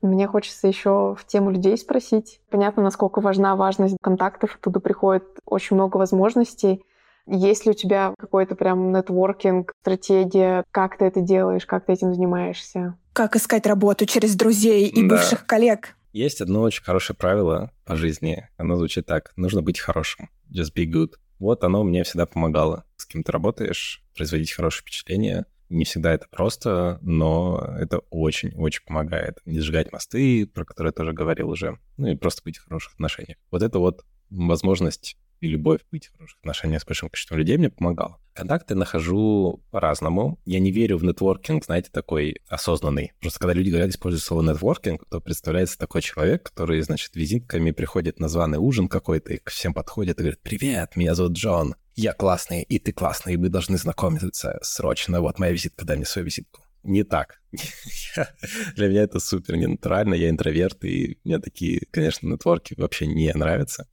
Мне 0.03 0.27
хочется 0.27 0.69
еще 0.69 1.17
в 1.19 1.25
тему 1.27 1.51
людей 1.51 1.79
спросить. 1.79 2.41
Понятно, 2.51 2.83
насколько 2.83 3.21
важна 3.21 3.57
важность 3.57 3.97
контактов. 4.03 4.57
Оттуда 4.57 4.81
приходит 4.81 5.25
очень 5.47 5.77
много 5.77 5.97
возможностей. 5.97 6.85
Есть 7.27 7.67
ли 7.67 7.71
у 7.71 7.75
тебя 7.75 8.15
какой-то 8.19 8.57
прям 8.57 8.93
нетворкинг, 8.93 9.73
стратегия, 9.81 10.65
как 10.73 10.99
ты 10.99 11.05
это 11.05 11.21
делаешь, 11.21 11.67
как 11.67 11.87
ты 11.87 11.93
этим 11.93 12.13
занимаешься? 12.13 12.99
Как 13.13 13.37
искать 13.37 13.67
работу 13.67 14.07
через 14.07 14.35
друзей 14.35 14.89
и 14.89 15.03
да. 15.03 15.17
бывших 15.17 15.47
коллег? 15.47 15.97
Есть 16.13 16.41
одно 16.41 16.63
очень 16.63 16.83
хорошее 16.83 17.17
правило 17.17 17.71
по 17.87 17.97
жизни. 17.97 18.49
Оно 18.57 18.77
звучит 18.77 19.07
так. 19.07 19.33
Нужно 19.37 19.63
быть 19.63 19.79
хорошим. 19.79 20.31
Just 20.51 20.75
be 20.77 20.85
good. 20.85 21.13
Вот 21.39 21.65
оно 21.65 21.85
мне 21.85 22.03
всегда 22.03 22.27
помогало. 22.27 22.85
С 22.97 23.07
кем 23.07 23.23
ты 23.23 23.33
работаешь, 23.33 24.03
производить 24.15 24.53
хорошее 24.53 24.83
впечатление. 24.83 25.47
Не 25.73 25.85
всегда 25.85 26.13
это 26.13 26.27
просто, 26.31 26.99
но 27.01 27.59
это 27.79 28.01
очень-очень 28.11 28.85
помогает. 28.85 29.39
Не 29.47 29.61
сжигать 29.61 29.91
мосты, 29.91 30.47
про 30.47 30.67
которые 30.67 30.91
я 30.91 30.93
тоже 30.93 31.13
говорил 31.13 31.49
уже. 31.49 31.79
Ну 31.97 32.09
и 32.09 32.15
просто 32.15 32.43
быть 32.45 32.59
в 32.59 32.65
хороших 32.65 32.93
отношениях. 32.93 33.39
Вот 33.51 33.63
это 33.63 33.79
вот 33.79 34.05
возможность 34.29 35.17
и 35.41 35.49
любовь, 35.49 35.81
быть 35.91 36.07
в 36.07 36.13
хороших 36.13 36.39
отношениях 36.41 36.83
с 36.83 36.87
большим 36.87 37.09
количеством 37.09 37.39
людей 37.39 37.57
мне 37.57 37.71
помогало. 37.71 38.19
Контакты 38.35 38.75
нахожу 38.75 39.65
по-разному. 39.71 40.39
Я 40.45 40.61
не 40.61 40.71
верю 40.71 40.99
в 40.99 41.05
нетворкинг, 41.05 41.65
знаете, 41.65 41.91
такой 41.91 42.37
осознанный. 42.49 43.13
Просто 43.21 43.41
когда 43.41 43.55
люди 43.55 43.71
говорят, 43.71 43.91
используют 43.91 44.23
слово 44.23 44.43
нетворкинг, 44.43 45.05
то 45.09 45.21
представляется 45.21 45.79
такой 45.79 46.03
человек, 46.03 46.45
который, 46.45 46.81
значит, 46.83 47.17
визитками 47.17 47.73
приходит 47.73 48.21
на 48.21 48.29
званый 48.29 48.59
ужин 48.59 48.89
какой-то 48.89 49.33
и 49.33 49.39
к 49.39 49.51
всем 49.51 49.75
подходит 49.75 50.19
и 50.19 50.23
говорит, 50.23 50.41
«Привет, 50.43 50.97
меня 50.97 51.15
зовут 51.15 51.33
Джон, 51.33 51.75
я 51.95 52.13
классный, 52.13 52.63
и 52.63 52.79
ты 52.79 52.93
классный, 52.93 53.35
и 53.35 53.37
мы 53.37 53.49
должны 53.49 53.77
знакомиться 53.77 54.59
срочно. 54.63 55.21
Вот 55.21 55.39
моя 55.39 55.53
визитка, 55.53 55.85
дай 55.85 55.97
мне 55.97 56.07
свою 56.07 56.27
визитку». 56.27 56.63
Не 56.83 57.05
так. 57.05 57.41
Для 58.77 58.89
меня 58.89 59.03
это 59.03 59.21
супер 59.21 59.57
ненатурально, 59.57 60.15
я 60.15 60.31
интроверт, 60.31 60.85
и 60.85 61.19
мне 61.23 61.39
такие, 61.39 61.87
конечно, 61.93 62.27
нетворки 62.27 62.75
вообще 62.77 63.07
не 63.07 63.33
нравятся. 63.33 63.87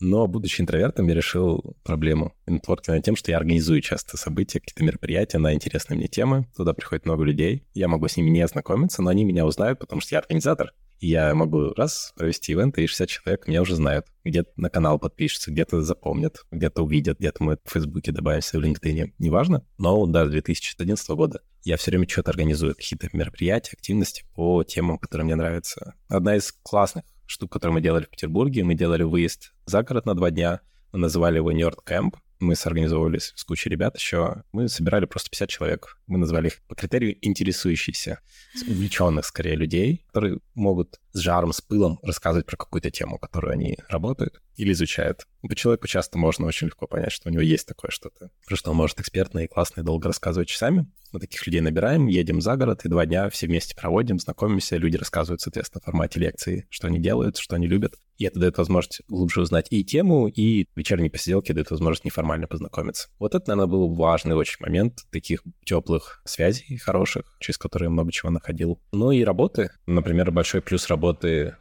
Но, 0.00 0.26
будучи 0.26 0.60
интровертом, 0.60 1.06
я 1.06 1.14
решил 1.14 1.76
проблему 1.84 2.34
нетворкинга 2.46 3.00
тем, 3.02 3.14
что 3.14 3.30
я 3.30 3.36
организую 3.36 3.82
часто 3.82 4.16
события, 4.16 4.58
какие-то 4.58 4.82
мероприятия 4.82 5.38
на 5.38 5.54
интересные 5.54 5.96
мне 5.96 6.08
темы. 6.08 6.48
Туда 6.56 6.72
приходит 6.72 7.04
много 7.04 7.22
людей. 7.22 7.68
Я 7.72 7.86
могу 7.86 8.08
с 8.08 8.16
ними 8.16 8.30
не 8.30 8.40
ознакомиться, 8.40 9.00
но 9.00 9.10
они 9.10 9.24
меня 9.24 9.46
узнают, 9.46 9.78
потому 9.78 10.00
что 10.00 10.16
я 10.16 10.18
организатор. 10.18 10.72
Я 11.02 11.34
могу 11.34 11.74
раз 11.74 12.12
провести 12.16 12.52
ивент, 12.52 12.78
и 12.78 12.86
60 12.86 13.08
человек 13.08 13.48
меня 13.48 13.62
уже 13.62 13.74
знают. 13.74 14.06
Где-то 14.22 14.52
на 14.54 14.70
канал 14.70 15.00
подпишутся, 15.00 15.50
где-то 15.50 15.82
запомнят, 15.82 16.44
где-то 16.52 16.84
увидят, 16.84 17.18
где-то 17.18 17.42
мы 17.42 17.58
в 17.64 17.72
Фейсбуке 17.72 18.12
добавимся 18.12 18.56
в 18.56 18.62
LinkedIn. 18.62 19.14
Неважно. 19.18 19.66
Но 19.78 20.06
да, 20.06 20.26
с 20.26 20.30
2011 20.30 21.10
года 21.10 21.40
я 21.64 21.76
все 21.76 21.90
время 21.90 22.08
что-то 22.08 22.30
организую, 22.30 22.76
какие-то 22.76 23.08
мероприятия, 23.12 23.72
активности 23.72 24.24
по 24.36 24.62
темам, 24.62 24.96
которые 24.96 25.24
мне 25.24 25.34
нравятся. 25.34 25.94
Одна 26.06 26.36
из 26.36 26.52
классных 26.62 27.04
штук, 27.26 27.50
которую 27.50 27.74
мы 27.74 27.80
делали 27.80 28.04
в 28.04 28.10
Петербурге. 28.10 28.62
Мы 28.62 28.76
делали 28.76 29.02
выезд 29.02 29.54
за 29.66 29.82
город 29.82 30.06
на 30.06 30.14
два 30.14 30.30
дня. 30.30 30.60
Мы 30.92 31.00
называли 31.00 31.38
его 31.38 31.50
Nerd 31.50 31.78
Camp. 31.84 32.14
Мы 32.42 32.56
сорганизовывались 32.56 33.32
с 33.36 33.44
кучей 33.44 33.70
ребят 33.70 33.96
еще. 33.96 34.42
Мы 34.50 34.68
собирали 34.68 35.04
просто 35.04 35.30
50 35.30 35.48
человек. 35.48 35.96
Мы 36.08 36.18
назвали 36.18 36.48
их 36.48 36.60
по 36.66 36.74
критерию 36.74 37.16
интересующихся, 37.24 38.18
увлеченных 38.66 39.26
скорее 39.26 39.54
людей, 39.54 40.04
которые 40.08 40.40
могут 40.56 40.98
с 41.12 41.18
жаром, 41.18 41.52
с 41.52 41.60
пылом 41.60 41.98
рассказывать 42.02 42.46
про 42.46 42.56
какую-то 42.56 42.90
тему, 42.90 43.18
которую 43.18 43.52
они 43.52 43.78
работают 43.88 44.40
или 44.56 44.72
изучают. 44.72 45.26
По 45.42 45.54
человеку 45.54 45.86
часто 45.88 46.18
можно 46.18 46.46
очень 46.46 46.68
легко 46.68 46.86
понять, 46.86 47.12
что 47.12 47.28
у 47.28 47.32
него 47.32 47.42
есть 47.42 47.66
такое 47.66 47.90
что-то, 47.90 48.30
про 48.46 48.56
что 48.56 48.70
он 48.70 48.76
может 48.76 49.00
экспертно 49.00 49.40
и 49.40 49.48
классно 49.48 49.80
и 49.80 49.84
долго 49.84 50.08
рассказывать 50.08 50.48
часами. 50.48 50.86
Мы 51.12 51.20
таких 51.20 51.46
людей 51.46 51.60
набираем, 51.60 52.06
едем 52.06 52.40
за 52.40 52.56
город, 52.56 52.84
и 52.84 52.88
два 52.88 53.04
дня 53.04 53.28
все 53.28 53.46
вместе 53.46 53.76
проводим, 53.76 54.18
знакомимся, 54.18 54.78
люди 54.78 54.96
рассказывают, 54.96 55.42
соответственно, 55.42 55.82
в 55.82 55.84
формате 55.84 56.20
лекции, 56.20 56.66
что 56.70 56.86
они 56.86 56.98
делают, 56.98 57.36
что 57.36 57.56
они 57.56 57.66
любят. 57.66 57.96
И 58.16 58.24
это 58.24 58.40
дает 58.40 58.56
возможность 58.56 59.02
глубже 59.08 59.42
узнать 59.42 59.66
и 59.70 59.84
тему, 59.84 60.28
и 60.28 60.66
вечерние 60.74 61.10
посиделки 61.10 61.52
дают 61.52 61.70
возможность 61.70 62.04
неформально 62.04 62.46
познакомиться. 62.46 63.08
Вот 63.18 63.34
это, 63.34 63.50
наверное, 63.50 63.70
был 63.70 63.94
важный 63.94 64.36
очень 64.36 64.58
момент 64.60 65.00
таких 65.10 65.42
теплых 65.66 66.22
связей 66.24 66.78
хороших, 66.78 67.36
через 67.40 67.58
которые 67.58 67.90
много 67.90 68.10
чего 68.10 68.30
находил. 68.30 68.80
Ну 68.92 69.10
и 69.10 69.22
работы. 69.22 69.70
Например, 69.86 70.30
большой 70.30 70.62
плюс 70.62 70.86
работы 70.86 71.01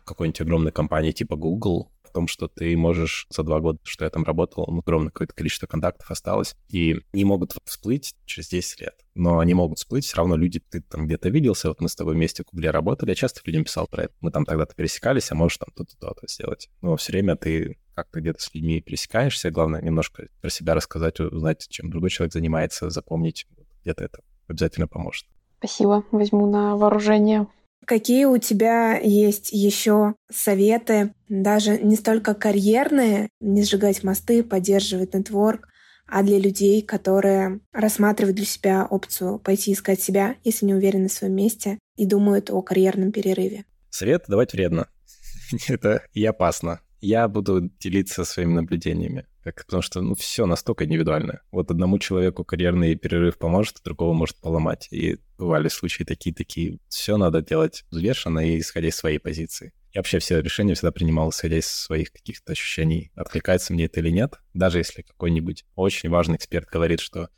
какой-нибудь 0.06 0.42
огромной 0.42 0.72
компании 0.72 1.12
типа 1.12 1.36
Google, 1.36 1.92
в 2.12 2.14
том, 2.14 2.28
что 2.28 2.50
ты 2.50 2.76
можешь 2.76 3.26
за 3.30 3.42
два 3.44 3.62
года, 3.62 3.80
что 3.84 4.04
я 4.04 4.10
там 4.10 4.26
работал, 4.26 4.66
ну, 4.68 4.80
огромное 4.80 5.12
какое-то 5.12 5.34
количество 5.34 5.66
контактов 5.66 6.12
осталось, 6.12 6.56
и 6.68 7.00
не 7.14 7.24
могут 7.24 7.56
всплыть 7.64 8.16
через 8.26 8.50
10 8.50 8.82
лет. 8.82 8.96
Но 9.16 9.40
они 9.40 9.54
могут 9.54 9.78
всплыть, 9.78 10.04
все 10.04 10.18
равно 10.18 10.36
люди, 10.36 10.60
ты 10.60 10.82
там 10.82 11.06
где-то 11.06 11.30
виделся, 11.30 11.70
вот 11.70 11.80
мы 11.80 11.88
с 11.88 11.96
тобой 11.96 12.16
вместе 12.16 12.44
в 12.44 12.52
Гугле 12.52 12.70
работали, 12.70 13.12
я 13.12 13.16
часто 13.16 13.40
людям 13.46 13.64
писал 13.64 13.88
про 13.88 14.04
это. 14.04 14.14
Мы 14.20 14.32
там 14.32 14.46
тогда-то 14.46 14.76
пересекались, 14.76 15.32
а 15.32 15.36
можешь 15.36 15.58
там 15.58 15.70
то-то, 15.74 15.98
то-то 15.98 16.28
сделать. 16.28 16.70
Но 16.82 16.98
все 16.98 17.14
время 17.14 17.38
ты 17.38 17.78
как-то 17.96 18.20
где-то 18.20 18.42
с 18.42 18.54
людьми 18.54 18.82
пересекаешься, 18.82 19.50
главное 19.50 19.82
немножко 19.82 20.28
про 20.42 20.50
себя 20.50 20.76
рассказать, 20.76 21.20
узнать, 21.20 21.66
чем 21.70 21.90
другой 21.90 22.10
человек 22.10 22.34
занимается, 22.34 22.90
запомнить, 22.90 23.48
где-то 23.84 24.04
это 24.04 24.20
обязательно 24.48 24.88
поможет. 24.88 25.28
Спасибо, 25.60 26.04
возьму 26.12 26.46
на 26.46 26.76
вооружение. 26.76 27.48
Какие 27.86 28.26
у 28.26 28.38
тебя 28.38 28.98
есть 28.98 29.52
еще 29.52 30.16
советы, 30.32 31.14
даже 31.30 31.80
не 31.80 31.96
столько 31.96 32.34
карьерные, 32.34 33.30
не 33.40 33.64
сжигать 33.64 34.04
мосты, 34.04 34.44
поддерживать 34.44 35.14
нетворк, 35.14 35.68
а 36.08 36.24
для 36.24 36.38
людей, 36.38 36.82
которые 36.82 37.62
рассматривают 37.72 38.36
для 38.36 38.46
себя 38.46 38.86
опцию 38.86 39.40
пойти 39.40 39.74
искать 39.74 40.02
себя, 40.02 40.36
если 40.44 40.66
не 40.66 40.76
уверены 40.76 41.08
в 41.08 41.14
своем 41.14 41.36
месте 41.36 41.80
и 41.96 42.06
думают 42.06 42.52
о 42.52 42.62
карьерном 42.62 43.12
перерыве? 43.12 43.66
Совет 43.90 44.26
давать 44.28 44.54
вредно. 44.54 44.88
Это 45.68 46.04
и 46.14 46.24
опасно. 46.26 46.82
Я 47.02 47.28
буду 47.28 47.72
делиться 47.80 48.24
своими 48.24 48.54
наблюдениями. 48.54 49.26
Как, 49.44 49.66
потому 49.66 49.82
что, 49.82 50.02
ну, 50.02 50.14
все 50.14 50.46
настолько 50.46 50.86
индивидуально. 50.86 51.42
Вот 51.52 51.72
одному 51.72 51.98
человеку 51.98 52.46
карьерный 52.46 52.96
перерыв 52.96 53.40
поможет, 53.40 53.78
а 53.80 53.84
другого 53.84 54.14
может 54.14 54.38
поломать. 54.38 54.88
И 54.92 55.18
бывали 55.40 55.68
случаи 55.68 56.04
такие-такие. 56.04 56.78
Все 56.90 57.18
надо 57.18 57.42
делать 57.42 57.84
взвешенно 57.90 58.40
и 58.40 58.60
исходя 58.60 58.90
из 58.90 58.96
своей 58.96 59.18
позиции. 59.18 59.74
Я 59.94 60.00
вообще 60.00 60.20
все 60.20 60.40
решения 60.42 60.76
всегда 60.76 60.92
принимал, 60.92 61.32
исходя 61.32 61.58
из 61.58 61.68
своих 61.68 62.14
каких-то 62.14 62.54
ощущений, 62.54 63.12
откликается 63.16 63.74
мне 63.74 63.86
это 63.86 64.00
или 64.00 64.10
нет. 64.10 64.36
Даже 64.54 64.78
если 64.78 65.02
какой-нибудь 65.02 65.66
очень 65.76 66.10
важный 66.10 66.38
эксперт 66.38 66.70
говорит, 66.70 67.00
что 67.00 67.30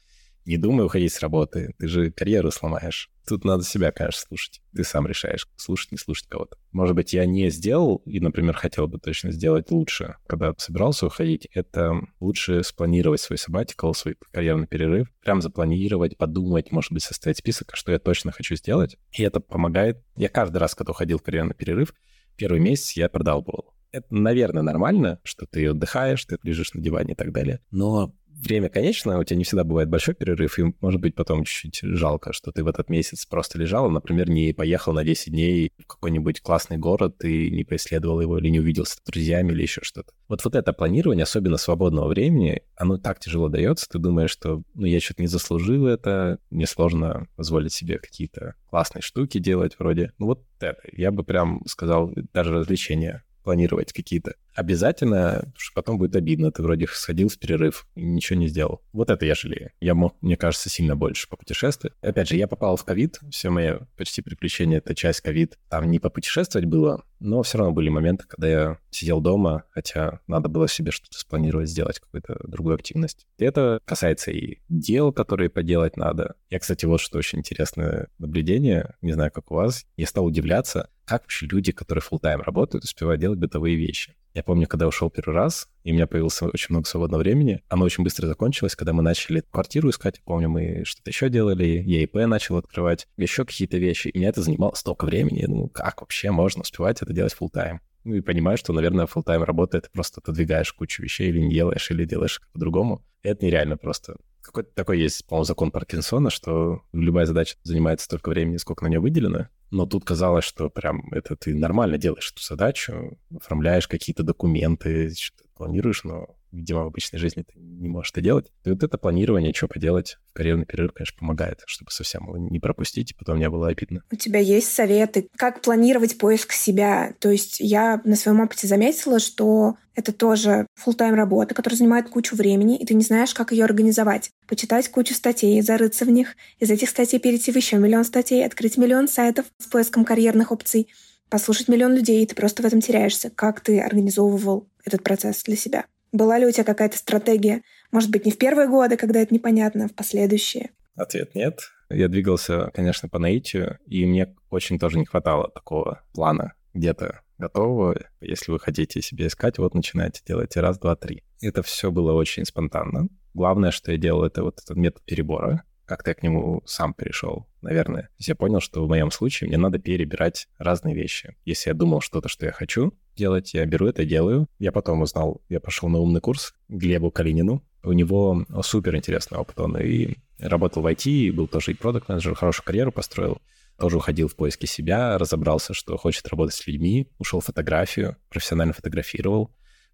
не 0.46 0.58
думай 0.58 0.86
уходить 0.86 1.14
с 1.14 1.22
работы, 1.22 1.74
ты 1.78 1.88
же 1.88 2.12
карьеру 2.12 2.52
сломаешь. 2.52 3.10
Тут 3.28 3.46
надо 3.46 3.64
себя, 3.64 3.92
конечно, 3.92 4.22
слушать. 4.28 4.62
Ты 4.76 4.84
сам 4.84 5.08
решаешь, 5.08 5.48
слушать, 5.56 5.94
не 5.94 5.98
слушать 5.98 6.28
кого-то. 6.28 6.58
Может 6.74 6.96
быть, 6.96 7.14
я 7.14 7.26
не 7.26 7.50
сделал 7.50 8.02
и, 8.06 8.20
например, 8.20 8.56
хотел 8.56 8.88
бы 8.88 9.00
точно 9.00 9.32
сделать 9.32 9.72
лучше, 9.72 10.18
когда 10.28 10.54
собирался 10.58 11.06
уходить, 11.06 11.48
это 11.54 11.94
лучше 12.20 12.64
спланировать 12.64 13.22
свой 13.22 13.38
сабатикл, 13.38 13.94
свой 13.94 14.18
карьерный 14.32 14.68
перерыв, 14.68 15.08
прям 15.24 15.42
запланировать, 15.42 16.18
подумать, 16.18 16.72
может 16.72 16.92
быть, 16.92 17.04
составить 17.04 17.38
список, 17.38 17.76
что 17.76 17.94
я 17.94 18.00
точно 18.00 18.32
хочу 18.32 18.56
сделать. 18.56 18.98
И 19.14 19.24
это 19.24 19.40
помогает. 19.40 20.04
Я 20.18 20.28
каждый 20.28 20.58
раз, 20.58 20.76
когда 20.76 20.92
уходил 20.92 21.18
в 21.18 21.24
карьерный 21.24 21.56
перерыв, 21.56 21.94
первый 22.36 22.60
месяц 22.60 22.98
я 22.98 23.08
продалбывал. 23.08 23.74
Это, 23.94 24.08
наверное, 24.10 24.64
нормально, 24.64 25.22
что 25.24 25.46
ты 25.46 25.68
отдыхаешь, 25.68 26.26
ты 26.26 26.40
лежишь 26.42 26.74
на 26.74 26.82
диване 26.82 27.14
и 27.14 27.16
так 27.16 27.32
далее. 27.32 27.62
Но 27.70 28.16
время 28.44 28.70
конечно, 28.70 29.20
у 29.20 29.24
тебя 29.24 29.38
не 29.38 29.44
всегда 29.44 29.64
бывает 29.64 29.90
большой 29.90 30.16
перерыв, 30.16 30.60
и, 30.60 30.74
может 30.82 31.02
быть, 31.02 31.16
потом 31.16 31.44
чуть-чуть 31.44 31.82
жалко, 31.82 32.34
что 32.34 32.52
ты 32.52 32.64
в 32.64 32.68
этот 32.68 32.90
месяц 32.90 33.26
просто 33.26 33.58
лежал, 33.58 33.90
например, 33.90 34.30
не 34.30 34.54
поехал 34.54 34.94
на 34.94 35.04
10 35.04 35.32
дней 35.32 35.72
в 35.80 35.88
какой-нибудь 35.88 36.42
классный 36.42 36.78
город 36.78 37.24
и 37.24 37.52
не 37.52 37.64
поисследовал 37.64 38.22
его, 38.22 38.38
или 38.38 38.50
не 38.50 38.60
увиделся 38.60 38.96
с 38.96 39.02
друзьями, 39.02 39.52
или 39.52 39.62
еще 39.62 39.82
что-то. 39.84 40.14
Вот, 40.28 40.44
вот 40.44 40.56
это 40.56 40.74
планирование, 40.74 41.24
особенно 41.24 41.58
свободного 41.58 42.08
времени, 42.08 42.62
оно 42.76 42.98
так 42.98 43.20
тяжело 43.20 43.50
дается, 43.50 43.88
ты 43.90 44.00
думаешь, 44.00 44.32
что 44.32 44.64
ну, 44.74 44.86
я 44.86 45.00
что-то 45.00 45.22
не 45.22 45.28
заслужил 45.28 45.88
это, 45.88 46.40
мне 46.50 46.68
сложно 46.68 47.28
позволить 47.36 47.74
себе 47.74 48.00
какие-то 48.00 48.56
классные 48.70 49.02
штуки 49.02 49.38
делать 49.38 49.78
вроде. 49.80 50.12
Ну 50.18 50.28
вот 50.28 50.44
это, 50.60 50.78
я 50.92 51.12
бы 51.12 51.24
прям 51.24 51.62
сказал, 51.66 52.12
даже 52.34 52.54
развлечения 52.54 53.24
планировать 53.44 53.94
какие-то 53.94 54.36
обязательно, 54.56 55.52
что 55.58 55.74
потом 55.76 55.98
будет 55.98 56.16
обидно. 56.16 56.52
Ты 56.52 56.64
вроде 56.64 56.88
сходил 56.88 57.28
в 57.28 57.38
перерыв 57.38 57.88
и 57.96 58.04
ничего 58.04 58.40
не 58.40 58.48
сделал. 58.48 58.82
Вот 58.94 59.10
это 59.10 59.26
я 59.26 59.36
жалею. 59.36 59.72
Я 59.80 59.96
мог, 59.96 60.16
мне 60.22 60.38
кажется, 60.38 60.70
сильно 60.70 60.96
больше 60.96 61.28
по 61.28 61.38
путешествию. 61.38 61.94
Опять 62.02 62.30
же, 62.30 62.36
я 62.36 62.48
попал 62.48 62.76
в 62.76 62.84
ковид. 62.84 63.20
Все 63.32 63.50
мои 63.50 63.74
почти 63.98 64.22
приключения— 64.22 64.78
это 64.80 64.96
часть 64.96 65.22
ковид. 65.22 65.58
Там 65.70 65.90
не 65.90 66.00
попутешествовать 66.00 66.68
было, 66.68 67.04
но 67.20 67.42
все 67.42 67.58
равно 67.58 67.74
были 67.74 67.90
моменты, 67.90 68.26
когда 68.28 68.48
я 68.48 68.78
сидел 68.92 69.22
дома, 69.22 69.64
хотя 69.72 70.20
надо 70.28 70.50
было 70.50 70.68
себе 70.68 70.92
что-то 70.92 71.18
спланировать, 71.18 71.70
сделать 71.70 72.00
какую-то 72.00 72.40
другую 72.44 72.76
активность. 72.76 73.26
И 73.38 73.46
это 73.46 73.80
касается 73.86 74.32
и 74.32 74.60
дел, 74.70 75.12
которые 75.12 75.50
поделать 75.50 75.98
надо. 75.98 76.36
Я, 76.50 76.60
кстати, 76.60 76.86
вот 76.86 77.00
что 77.00 77.18
очень 77.18 77.40
интересное 77.40 78.08
наблюдение, 78.20 78.96
не 79.02 79.14
знаю, 79.14 79.32
как 79.32 79.52
у 79.52 79.56
вас, 79.56 79.86
я 79.98 80.06
стал 80.06 80.26
удивляться, 80.26 80.90
как 81.06 81.24
вообще 81.24 81.48
люди, 81.48 81.72
которые 81.72 82.02
full 82.02 82.20
тайм 82.20 82.42
работают, 82.42 82.84
успевают 82.84 83.22
делать 83.22 83.40
бытовые 83.40 83.76
вещи. 83.76 84.16
Я 84.34 84.42
помню, 84.42 84.68
когда 84.68 84.88
ушел 84.88 85.12
первый 85.12 85.36
раз, 85.36 85.70
и 85.84 85.92
у 85.92 85.94
меня 85.94 86.08
появилось 86.08 86.42
очень 86.42 86.68
много 86.70 86.88
свободного 86.88 87.22
времени. 87.22 87.62
Оно 87.70 87.86
очень 87.86 88.04
быстро 88.04 88.26
закончилось, 88.26 88.76
когда 88.76 88.92
мы 88.92 89.04
начали 89.04 89.44
квартиру 89.52 89.90
искать. 89.92 90.22
Помню, 90.24 90.50
мы 90.50 90.84
что-то 90.86 91.12
еще 91.12 91.30
делали, 91.30 91.84
я 91.86 92.02
ИП 92.04 92.16
начал 92.16 92.58
открывать, 92.58 93.08
еще 93.16 93.46
какие-то 93.46 93.78
вещи. 93.78 94.08
И 94.08 94.18
меня 94.18 94.30
это 94.30 94.42
занимало 94.42 94.74
столько 94.74 95.06
времени. 95.06 95.46
Думаю, 95.46 95.70
как 95.70 96.02
вообще 96.02 96.32
можно 96.32 96.62
успевать 96.62 97.02
это 97.04 97.14
делать 97.14 97.36
full 97.40 97.50
тайм 97.52 97.80
Ну 98.06 98.16
и 98.16 98.22
понимаю, 98.22 98.58
что, 98.58 98.74
наверное, 98.74 99.06
full 99.06 99.24
тайм 99.24 99.44
работа— 99.44 99.84
просто 99.94 100.20
отодвигаешь 100.20 100.74
кучу 100.74 101.04
вещей 101.04 101.30
или 101.30 101.40
не 101.40 101.54
делаешь, 101.54 101.92
или 101.92 102.06
делаешь 102.06 102.42
по-другому. 102.54 103.06
Это 103.22 103.46
нереально 103.46 103.78
просто. 103.78 104.16
Какой-то 104.44 104.70
такой 104.76 105.00
есть, 105.00 105.26
по-моему, 105.26 105.46
закон 105.46 105.72
Паркинсона, 105.72 106.30
что 106.30 106.82
любая 106.92 107.26
задача 107.26 107.56
занимает 107.64 108.02
столько 108.02 108.30
времени, 108.30 108.58
сколько 108.58 108.84
на 108.84 108.90
нее 108.90 109.00
выделено, 109.00 109.48
но 109.72 109.86
тут 109.86 110.04
казалось, 110.04 110.44
что 110.44 110.70
прям 110.70 111.12
это 111.12 111.36
ты 111.36 111.56
нормально 111.56 111.98
делаешь 111.98 112.32
эту 112.32 112.44
задачу, 112.44 113.18
оформляешь 113.36 113.88
какие-то 113.88 114.22
документы, 114.22 115.12
планируешь, 115.56 116.04
но, 116.04 116.36
видимо, 116.54 116.84
в 116.84 116.88
обычной 116.88 117.20
жизни 117.20 117.44
ты 117.44 117.60
не 117.60 117.90
можешь 117.90 118.12
это 118.12 118.22
делать. 118.22 118.52
И 118.64 118.70
вот 118.70 118.84
это 118.84 118.98
планирование, 118.98 119.54
что 119.54 119.68
поделать 119.68 120.18
в 120.30 120.34
карьерный 120.34 120.66
перерыв, 120.66 120.94
конечно, 120.94 121.18
помогает, 121.20 121.62
чтобы 121.66 121.92
совсем 121.92 122.24
его 122.24 122.38
не 122.38 122.60
пропустить, 122.60 123.12
и 123.12 123.16
потом 123.16 123.40
не 123.40 123.50
было 123.50 123.68
обидно. 123.68 124.04
У 124.12 124.16
тебя 124.16 124.40
есть 124.40 124.72
советы, 124.72 125.28
как 125.36 125.62
планировать 125.62 126.18
поиск 126.18 126.54
себя? 126.54 127.14
То 127.20 127.30
есть 127.30 127.60
я 127.60 128.02
на 128.06 128.16
своем 128.16 128.40
опыте 128.40 128.68
заметила, 128.68 129.20
что 129.20 129.76
это 129.96 130.12
тоже 130.12 130.68
full 130.84 130.94
тайм 130.94 131.16
работа, 131.16 131.54
которая 131.54 131.78
занимает 131.78 132.10
кучу 132.10 132.36
времени, 132.36 132.78
и 132.78 132.86
ты 132.86 132.94
не 132.94 133.04
знаешь, 133.04 133.34
как 133.34 133.52
ее 133.52 133.66
организовать. 133.66 134.32
Почитать 134.48 134.90
кучу 134.90 135.14
статей, 135.14 135.62
зарыться 135.62 136.06
в 136.06 136.10
них, 136.10 136.36
из 136.60 136.70
этих 136.70 136.90
статей 136.90 137.20
перейти 137.20 137.52
в 137.52 137.56
еще 137.56 137.78
миллион 137.78 138.04
статей, 138.04 138.46
открыть 138.46 138.78
миллион 138.78 139.08
сайтов 139.08 139.46
с 139.60 139.66
поиском 139.66 140.06
карьерных 140.06 140.52
опций, 140.52 140.88
послушать 141.30 141.68
миллион 141.68 141.94
людей, 141.94 142.24
и 142.24 142.28
ты 142.28 142.36
просто 142.36 142.64
в 142.64 142.66
этом 142.66 142.82
теряешься. 142.82 143.30
Как 143.30 143.62
ты 143.62 143.80
организовывал 143.80 144.68
этот 144.86 145.04
процесс 145.04 145.44
для 145.44 145.56
себя? 145.56 145.86
Была 146.14 146.38
ли 146.38 146.46
у 146.46 146.52
тебя 146.52 146.64
какая-то 146.64 146.98
стратегия? 146.98 147.64
Может 147.92 148.12
быть, 148.12 148.26
не 148.26 148.32
в 148.32 148.38
первые 148.38 148.70
годы, 148.70 148.98
когда 148.98 149.20
это 149.20 149.34
непонятно, 149.34 149.86
а 149.86 149.88
в 149.88 149.96
последующие? 149.96 150.70
Ответ 150.96 151.34
нет. 151.34 151.60
Я 151.90 152.08
двигался, 152.08 152.70
конечно, 152.74 153.10
по 153.10 153.18
наитию, 153.18 153.80
и 153.88 154.06
мне 154.06 154.36
очень 154.52 154.78
тоже 154.78 155.00
не 155.00 155.06
хватало 155.06 155.50
такого 155.50 156.04
плана 156.14 156.54
где-то 156.76 157.22
готового. 157.40 158.00
Если 158.22 158.52
вы 158.52 158.60
хотите 158.60 159.02
себе 159.02 159.26
искать, 159.26 159.58
вот 159.58 159.74
начинайте, 159.74 160.22
делайте 160.26 160.60
раз, 160.60 160.78
два, 160.78 160.96
три. 160.96 161.24
Это 161.42 161.64
все 161.64 161.92
было 161.92 162.14
очень 162.14 162.46
спонтанно. 162.46 163.08
Главное, 163.34 163.72
что 163.72 163.92
я 163.92 163.98
делал, 163.98 164.24
это 164.24 164.44
вот 164.44 164.60
этот 164.64 164.78
метод 164.78 165.04
перебора. 165.04 165.64
Как-то 165.86 166.14
к 166.14 166.24
нему 166.24 166.62
сам 166.66 166.94
перешел, 166.94 167.48
наверное. 167.62 168.04
То 168.04 168.16
есть 168.20 168.30
я 168.30 168.36
понял, 168.36 168.60
что 168.60 168.86
в 168.86 168.90
моем 168.90 169.12
случае 169.12 169.50
мне 169.50 169.58
надо 169.58 169.80
перебирать 169.80 170.48
разные 170.58 170.96
вещи. 170.96 171.36
Если 171.46 171.70
я 171.70 171.74
думал 171.74 172.02
что-то, 172.02 172.30
что 172.30 172.46
я 172.46 172.52
хочу 172.52 172.94
делать, 173.16 173.54
я 173.54 173.66
беру 173.66 173.88
это, 173.88 174.06
делаю. 174.06 174.48
Я 174.60 174.72
потом 174.72 175.02
узнал, 175.02 175.42
я 175.50 175.60
пошел 175.60 175.90
на 175.90 176.00
умный 176.00 176.22
курс 176.22 176.54
Глебу 176.70 177.12
Калинину. 177.12 177.64
У 177.84 177.92
него 177.92 178.46
супер 178.62 178.96
интересный 178.96 179.38
опыт. 179.38 179.60
Он 179.60 179.78
и 179.78 180.16
работал 180.40 180.82
в 180.82 180.88
IT, 180.88 181.10
и 181.10 181.32
был 181.32 181.48
тоже 181.48 181.72
и 181.72 181.76
продукт 181.76 182.08
менеджер 182.10 182.36
хорошую 182.36 182.66
карьеру 182.66 182.92
построил 182.92 183.42
тоже 183.78 183.98
уходил 183.98 184.28
в 184.28 184.36
поиски 184.36 184.66
себя, 184.66 185.18
разобрался, 185.18 185.74
что 185.74 185.98
хочет 185.98 186.28
работать 186.28 186.56
с 186.56 186.68
людьми, 186.68 187.10
ушел 187.18 187.40
в 187.40 187.46
фотографию, 187.46 188.18
профессионально 188.30 188.74
фотографировал, 188.74 189.52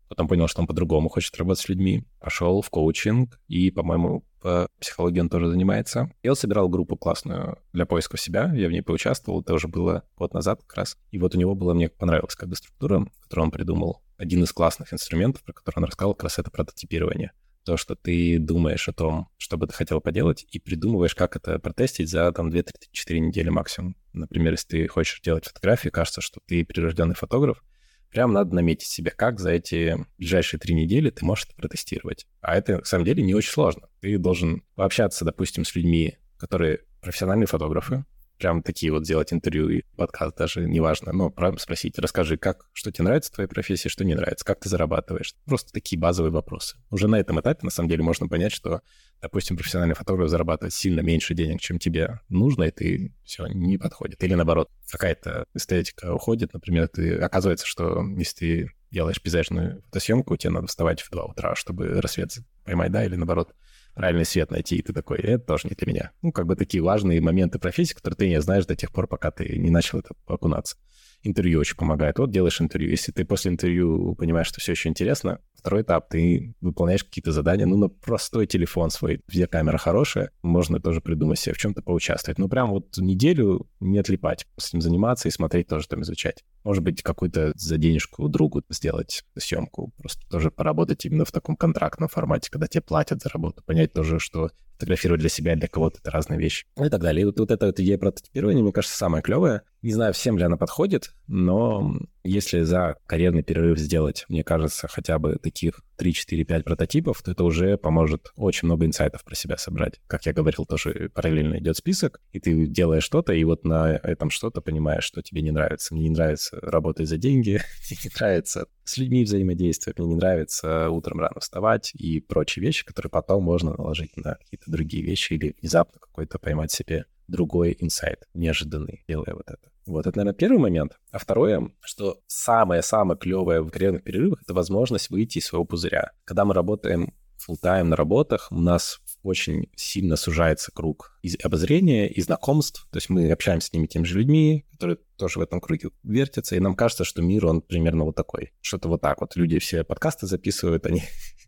потом 0.09 0.27
понял, 0.27 0.47
что 0.47 0.61
он 0.61 0.67
по-другому 0.67 1.07
хочет 1.07 1.35
работать 1.37 1.63
с 1.63 1.69
людьми, 1.69 2.03
пошел 2.19 2.61
в 2.61 2.69
коучинг, 2.69 3.39
и, 3.47 3.71
по-моему, 3.71 4.25
по 4.41 4.67
психологии 4.79 5.19
он 5.19 5.29
тоже 5.29 5.49
занимается. 5.49 6.11
И 6.23 6.29
он 6.29 6.35
собирал 6.35 6.67
группу 6.67 6.97
классную 6.97 7.59
для 7.71 7.85
поиска 7.85 8.17
себя, 8.17 8.51
я 8.53 8.67
в 8.67 8.71
ней 8.71 8.81
поучаствовал, 8.81 9.41
это 9.41 9.53
уже 9.53 9.67
было 9.67 10.03
год 10.17 10.33
назад 10.33 10.61
как 10.65 10.77
раз. 10.77 10.97
И 11.11 11.19
вот 11.19 11.35
у 11.35 11.37
него 11.37 11.55
было, 11.55 11.73
мне 11.73 11.89
понравилась 11.89 12.35
как 12.35 12.49
бы 12.49 12.55
структура, 12.55 13.05
которую 13.21 13.45
он 13.45 13.51
придумал. 13.51 14.01
Один 14.17 14.43
из 14.43 14.51
классных 14.51 14.93
инструментов, 14.93 15.43
про 15.43 15.53
который 15.53 15.77
он 15.77 15.85
рассказал, 15.85 16.13
как 16.13 16.23
раз 16.23 16.39
это 16.39 16.51
прототипирование 16.51 17.31
то, 17.69 17.77
что 17.77 17.93
ты 17.93 18.39
думаешь 18.39 18.87
о 18.89 18.93
том, 18.93 19.27
что 19.37 19.55
бы 19.55 19.67
ты 19.67 19.73
хотел 19.73 20.01
поделать, 20.01 20.43
и 20.49 20.57
придумываешь, 20.57 21.13
как 21.13 21.35
это 21.35 21.59
протестить 21.59 22.09
за 22.09 22.31
там 22.31 22.49
2-3-4 22.49 23.19
недели 23.19 23.49
максимум. 23.49 23.95
Например, 24.11 24.53
если 24.53 24.67
ты 24.67 24.87
хочешь 24.87 25.21
делать 25.21 25.45
фотографии, 25.45 25.89
кажется, 25.89 26.19
что 26.21 26.39
ты 26.47 26.65
прирожденный 26.65 27.13
фотограф, 27.13 27.63
прям 28.11 28.33
надо 28.33 28.55
наметить 28.55 28.87
себе, 28.87 29.11
как 29.11 29.39
за 29.39 29.51
эти 29.51 29.97
ближайшие 30.17 30.59
три 30.59 30.73
недели 30.73 31.09
ты 31.09 31.25
можешь 31.25 31.45
это 31.45 31.55
протестировать. 31.55 32.27
А 32.41 32.55
это, 32.55 32.79
на 32.79 32.85
самом 32.85 33.05
деле, 33.05 33.23
не 33.23 33.33
очень 33.33 33.51
сложно. 33.51 33.89
Ты 34.01 34.17
должен 34.17 34.63
пообщаться, 34.75 35.25
допустим, 35.25 35.65
с 35.65 35.75
людьми, 35.75 36.17
которые 36.37 36.79
профессиональные 37.01 37.47
фотографы, 37.47 38.05
прям 38.39 38.63
такие 38.63 38.91
вот 38.91 39.05
сделать 39.05 39.31
интервью 39.33 39.69
и 39.69 39.83
подкаст 39.97 40.37
даже, 40.37 40.67
неважно, 40.67 41.11
но 41.11 41.29
прям 41.29 41.57
спросить, 41.57 41.99
расскажи, 41.99 42.37
как, 42.37 42.69
что 42.73 42.91
тебе 42.91 43.03
нравится 43.03 43.31
в 43.31 43.35
твоей 43.35 43.49
профессии, 43.49 43.89
что 43.89 44.05
не 44.05 44.15
нравится, 44.15 44.45
как 44.45 44.61
ты 44.61 44.69
зарабатываешь. 44.69 45.35
Просто 45.45 45.73
такие 45.73 45.99
базовые 45.99 46.31
вопросы. 46.31 46.77
Уже 46.89 47.07
на 47.07 47.19
этом 47.19 47.39
этапе, 47.39 47.59
на 47.63 47.69
самом 47.69 47.89
деле, 47.89 48.01
можно 48.01 48.27
понять, 48.27 48.53
что, 48.53 48.81
допустим, 49.21 49.57
профессиональный 49.57 49.95
фотограф 49.95 50.29
зарабатывает 50.29 50.73
сильно 50.73 51.01
меньше 51.01 51.33
денег, 51.33 51.61
чем 51.61 51.79
тебе 51.79 52.19
нужно, 52.29 52.63
и 52.63 52.71
ты 52.71 53.13
все 53.23 53.47
не 53.47 53.77
подходит. 53.77 54.23
Или 54.23 54.33
наоборот, 54.33 54.69
какая-то 54.89 55.45
эстетика 55.53 56.13
уходит, 56.13 56.53
например, 56.53 56.87
ты, 56.87 57.15
оказывается, 57.15 57.65
что 57.65 58.03
если 58.17 58.37
ты 58.37 58.71
делаешь 58.91 59.21
пейзажную 59.21 59.81
фотосъемку, 59.83 60.35
тебе 60.37 60.51
надо 60.51 60.67
вставать 60.67 61.01
в 61.01 61.11
2 61.11 61.23
утра, 61.25 61.55
чтобы 61.55 62.01
рассвет 62.01 62.31
поймать, 62.63 62.91
да, 62.91 63.05
или 63.05 63.15
наоборот, 63.15 63.53
правильный 63.93 64.25
свет 64.25 64.51
найти, 64.51 64.77
и 64.77 64.81
ты 64.81 64.93
такой, 64.93 65.19
это 65.19 65.45
тоже 65.45 65.67
не 65.67 65.75
для 65.75 65.87
меня. 65.87 66.11
Ну, 66.21 66.31
как 66.31 66.45
бы 66.45 66.55
такие 66.55 66.81
важные 66.81 67.21
моменты 67.21 67.59
профессии, 67.59 67.93
которые 67.93 68.17
ты 68.17 68.29
не 68.29 68.41
знаешь 68.41 68.65
до 68.65 68.75
тех 68.75 68.91
пор, 68.91 69.07
пока 69.07 69.31
ты 69.31 69.57
не 69.57 69.69
начал 69.69 69.99
это 69.99 70.15
окунаться. 70.25 70.77
Интервью 71.23 71.59
очень 71.59 71.75
помогает. 71.75 72.19
Вот 72.19 72.31
делаешь 72.31 72.61
интервью. 72.61 72.89
Если 72.89 73.11
ты 73.11 73.25
после 73.25 73.51
интервью 73.51 74.15
понимаешь, 74.15 74.47
что 74.47 74.61
все 74.61 74.71
еще 74.71 74.89
интересно, 74.89 75.39
Второй 75.59 75.81
этап, 75.81 76.07
ты 76.07 76.55
выполняешь 76.61 77.03
какие-то 77.03 77.33
задания, 77.33 77.65
ну, 77.65 77.75
на 77.75 77.89
простой 77.89 78.47
телефон 78.47 78.89
свой, 78.91 79.21
где 79.27 79.45
камера 79.45 79.77
хорошая, 79.77 80.31
можно 80.41 80.79
тоже 80.79 81.01
придумать 81.01 81.37
себе 81.37 81.53
в 81.53 81.57
чем-то 81.57 81.81
поучаствовать. 81.81 82.37
Ну, 82.37 82.47
прям 82.47 82.69
вот 82.69 82.95
неделю 82.97 83.67
не 83.81 83.99
отлипать, 83.99 84.47
с 84.57 84.71
ним 84.71 84.81
заниматься 84.81 85.27
и 85.27 85.31
смотреть 85.31 85.67
тоже 85.67 85.89
там 85.89 86.01
изучать. 86.03 86.45
Может 86.63 86.81
быть, 86.81 87.03
какую-то 87.03 87.51
за 87.55 87.77
денежку 87.77 88.29
другу 88.29 88.63
сделать 88.69 89.25
съемку, 89.37 89.91
просто 89.97 90.25
тоже 90.29 90.49
поработать 90.49 91.05
именно 91.05 91.25
в 91.25 91.31
таком 91.33 91.57
контрактном 91.57 92.07
формате, 92.07 92.49
когда 92.49 92.67
тебе 92.67 92.81
платят 92.81 93.21
за 93.21 93.27
работу, 93.27 93.61
понять 93.65 93.91
тоже, 93.91 94.19
что 94.19 94.51
фотографировать 94.79 95.19
для 95.19 95.29
себя, 95.29 95.55
для 95.57 95.67
кого-то 95.67 95.99
это 95.99 96.09
разные 96.09 96.39
вещи. 96.39 96.65
Ну 96.77 96.85
и 96.85 96.89
так 96.89 97.01
далее. 97.01 97.23
И 97.23 97.25
вот, 97.25 97.37
вот 97.37 97.51
эта 97.51 97.65
вот 97.65 97.79
идея 97.79 97.97
прототипирования, 97.97 98.63
мне 98.63 98.71
кажется, 98.71 98.97
самая 98.97 99.21
клевая. 99.21 99.63
Не 99.81 99.91
знаю, 99.91 100.13
всем 100.13 100.37
ли 100.37 100.43
она 100.45 100.55
подходит, 100.55 101.13
но 101.27 101.97
если 102.23 102.61
за 102.61 102.97
карьерный 103.05 103.43
перерыв 103.43 103.77
сделать, 103.77 104.25
мне 104.29 104.43
кажется, 104.43 104.87
хотя 104.87 105.19
бы 105.19 105.37
таких 105.41 105.81
3, 105.97 106.13
4, 106.13 106.45
5 106.45 106.63
прототипов, 106.63 107.21
то 107.21 107.31
это 107.31 107.43
уже 107.43 107.77
поможет 107.77 108.31
очень 108.35 108.67
много 108.67 108.85
инсайтов 108.85 109.23
про 109.23 109.35
себя 109.35 109.57
собрать. 109.57 109.99
Как 110.07 110.25
я 110.25 110.33
говорил, 110.33 110.65
тоже 110.65 111.09
параллельно 111.13 111.59
идет 111.59 111.77
список, 111.77 112.21
и 112.31 112.39
ты 112.39 112.67
делаешь 112.67 113.03
что-то, 113.03 113.33
и 113.33 113.43
вот 113.43 113.65
на 113.65 113.95
этом 113.95 114.29
что-то 114.29 114.61
понимаешь, 114.61 115.03
что 115.03 115.21
тебе 115.21 115.41
не 115.41 115.51
нравится. 115.51 115.93
Мне 115.93 116.03
не 116.03 116.15
нравится 116.15 116.59
работать 116.61 117.07
за 117.07 117.17
деньги, 117.17 117.61
мне 117.89 117.99
не 118.03 118.11
нравится 118.15 118.67
с 118.83 118.97
людьми 118.97 119.23
взаимодействовать, 119.23 119.99
мне 119.99 120.07
не 120.07 120.15
нравится 120.15 120.89
утром 120.89 121.19
рано 121.19 121.39
вставать 121.39 121.91
и 121.93 122.19
прочие 122.19 122.63
вещи, 122.65 122.85
которые 122.85 123.11
потом 123.11 123.43
можно 123.43 123.71
наложить 123.71 124.17
на 124.17 124.35
какие-то 124.35 124.71
другие 124.71 125.03
вещи 125.03 125.33
или 125.33 125.55
внезапно 125.61 125.99
какой-то 125.99 126.39
поймать 126.39 126.71
себе 126.71 127.05
другой 127.29 127.77
инсайт, 127.79 128.27
неожиданный, 128.33 129.03
делая 129.07 129.35
вот 129.35 129.47
это. 129.47 129.69
Вот 129.89 130.05
это, 130.05 130.17
наверное, 130.17 130.37
первый 130.37 130.59
момент. 130.59 130.99
А 131.11 131.17
второе, 131.17 131.71
что 131.81 132.21
самое-самое 132.27 133.17
клевое 133.17 133.61
в 133.61 133.71
карьерных 133.71 134.03
перерывах, 134.03 134.41
это 134.43 134.53
возможность 134.53 135.09
выйти 135.09 135.39
из 135.39 135.47
своего 135.47 135.65
пузыря. 135.65 136.11
Когда 136.25 136.45
мы 136.45 136.53
работаем 136.53 137.13
full 137.39 137.55
time 137.61 137.83
на 137.83 137.95
работах, 137.95 138.49
у 138.51 138.59
нас 138.59 138.99
очень 139.23 139.69
сильно 139.75 140.15
сужается 140.15 140.71
круг 140.71 141.17
из 141.21 141.37
обозрения 141.43 142.07
и 142.07 142.21
знакомств. 142.21 142.87
То 142.91 142.97
есть 142.97 143.09
мы 143.09 143.31
общаемся 143.31 143.69
с 143.69 143.73
ними 143.73 143.87
теми 143.87 144.03
же 144.03 144.19
людьми, 144.19 144.65
которые 144.71 144.97
тоже 145.17 145.39
в 145.39 145.41
этом 145.41 145.59
круге 145.59 145.89
вертятся, 146.03 146.55
и 146.55 146.59
нам 146.59 146.75
кажется, 146.75 147.03
что 147.03 147.21
мир, 147.21 147.45
он 147.47 147.61
примерно 147.61 148.03
вот 148.03 148.15
такой. 148.15 148.51
Что-то 148.61 148.89
вот 148.89 149.01
так 149.01 149.21
вот. 149.21 149.35
Люди 149.35 149.57
все 149.59 149.83
подкасты 149.83 150.27
записывают, 150.27 150.85
они 150.85 151.03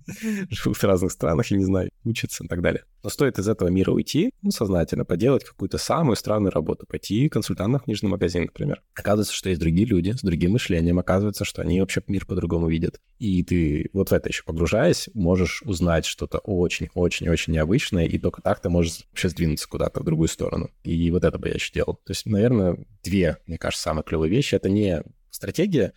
живут 0.50 0.78
в 0.78 0.84
разных 0.84 1.12
странах, 1.12 1.48
я 1.48 1.58
не 1.58 1.66
знаю, 1.66 1.92
учатся 2.04 2.44
и 2.44 2.48
так 2.48 2.62
далее. 2.62 2.84
Но 3.04 3.10
стоит 3.10 3.40
из 3.40 3.48
этого 3.48 3.70
мира 3.70 3.92
уйти, 3.92 4.32
ну, 4.42 4.52
сознательно 4.52 5.06
поделать 5.06 5.44
какую-то 5.44 5.78
самую 5.78 6.16
странную 6.16 6.52
работу, 6.52 6.86
пойти 6.86 7.30
консультантом 7.30 7.80
в 7.80 7.84
книжный 7.86 8.10
магазин, 8.10 8.44
например. 8.44 8.82
Оказывается, 8.96 9.34
что 9.34 9.50
есть 9.50 9.60
другие 9.60 9.88
люди 9.88 10.12
с 10.12 10.22
другим 10.22 10.52
мышлением, 10.52 11.00
оказывается, 11.00 11.46
что 11.46 11.62
они 11.62 11.80
вообще 11.80 12.04
мир 12.08 12.26
по-другому 12.26 12.68
видят. 12.68 13.00
И 13.18 13.44
ты 13.44 13.90
вот 13.94 14.10
в 14.10 14.14
это 14.14 14.30
еще 14.30 14.44
погружаясь, 14.44 15.10
можешь 15.14 15.64
узнать 15.64 16.06
что-то 16.06 16.38
очень-очень-очень 16.40 17.54
необычное, 17.54 18.06
и 18.06 18.20
только 18.20 18.42
так 18.42 18.62
ты 18.62 18.70
можешь 18.70 19.06
вообще 19.12 19.30
сдвинуться 19.30 19.68
куда-то 19.68 20.02
в 20.02 20.04
другую 20.04 20.28
сторону. 20.28 20.70
И 20.84 21.10
вот 21.12 21.24
это 21.24 21.40
бы 21.40 21.48
я 21.48 21.56
еще 21.56 21.74
делал. 21.74 21.96
То 22.06 22.12
есть, 22.12 22.26
наверное, 22.26 22.78
две, 23.04 23.38
мне 23.48 23.58
кажется, 23.58 23.84
самые 23.84 24.04
клевые 24.04 24.30
вещи. 24.30 24.56
Это 24.56 24.70
не 24.70 25.04
стратегия, 25.32 25.94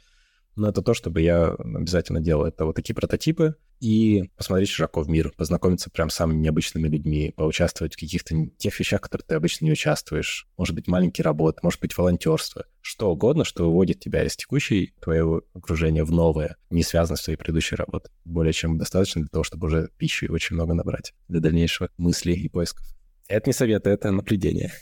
но 0.57 0.68
это 0.68 0.82
то, 0.82 0.94
чтобы 0.94 1.20
я 1.20 1.48
обязательно 1.48 2.20
делал. 2.20 2.44
Это 2.44 2.64
вот 2.64 2.76
такие 2.76 2.94
прототипы 2.94 3.57
и 3.85 4.30
посмотреть 4.39 4.70
широко 4.70 5.03
в 5.03 5.11
мир, 5.11 5.30
познакомиться 5.37 5.91
прям 5.91 6.09
с 6.09 6.14
самыми 6.14 6.39
необычными 6.39 6.89
людьми, 6.89 7.35
поучаствовать 7.37 7.95
в 7.95 8.01
каких-то 8.01 8.35
тех 8.57 8.80
вещах, 8.80 9.01
в 9.01 9.03
которых 9.03 9.26
ты 9.26 9.35
обычно 9.35 9.66
не 9.66 9.72
участвуешь. 9.72 10.49
Может 10.57 10.74
быть, 10.74 10.89
маленькие 10.89 11.22
работы, 11.22 11.59
может 11.62 11.80
быть, 11.82 11.95
волонтерство. 11.95 12.64
Что 12.80 13.11
угодно, 13.11 13.45
что 13.45 13.64
выводит 13.64 14.01
тебя 14.01 14.24
из 14.24 14.37
текущей 14.37 14.95
твоего 15.03 15.43
окружения 15.53 16.03
в 16.03 16.11
новое, 16.11 16.57
не 16.70 16.82
связанное 16.82 17.18
с 17.18 17.24
твоей 17.24 17.37
предыдущей 17.37 17.76
работой. 17.76 18.11
Более 18.24 18.55
чем 18.55 18.78
достаточно 18.78 19.20
для 19.20 19.28
того, 19.28 19.45
чтобы 19.45 19.66
уже 19.66 19.91
пищу 19.99 20.32
очень 20.32 20.57
много 20.57 20.72
набрать 20.72 21.12
для 21.28 21.41
дальнейшего 21.41 21.91
мыслей 21.99 22.37
и 22.37 22.49
поисков. 22.49 22.87
Это 23.28 23.51
не 23.51 23.53
совет, 23.53 23.87
это 23.87 24.11
наблюдение. 24.11 24.72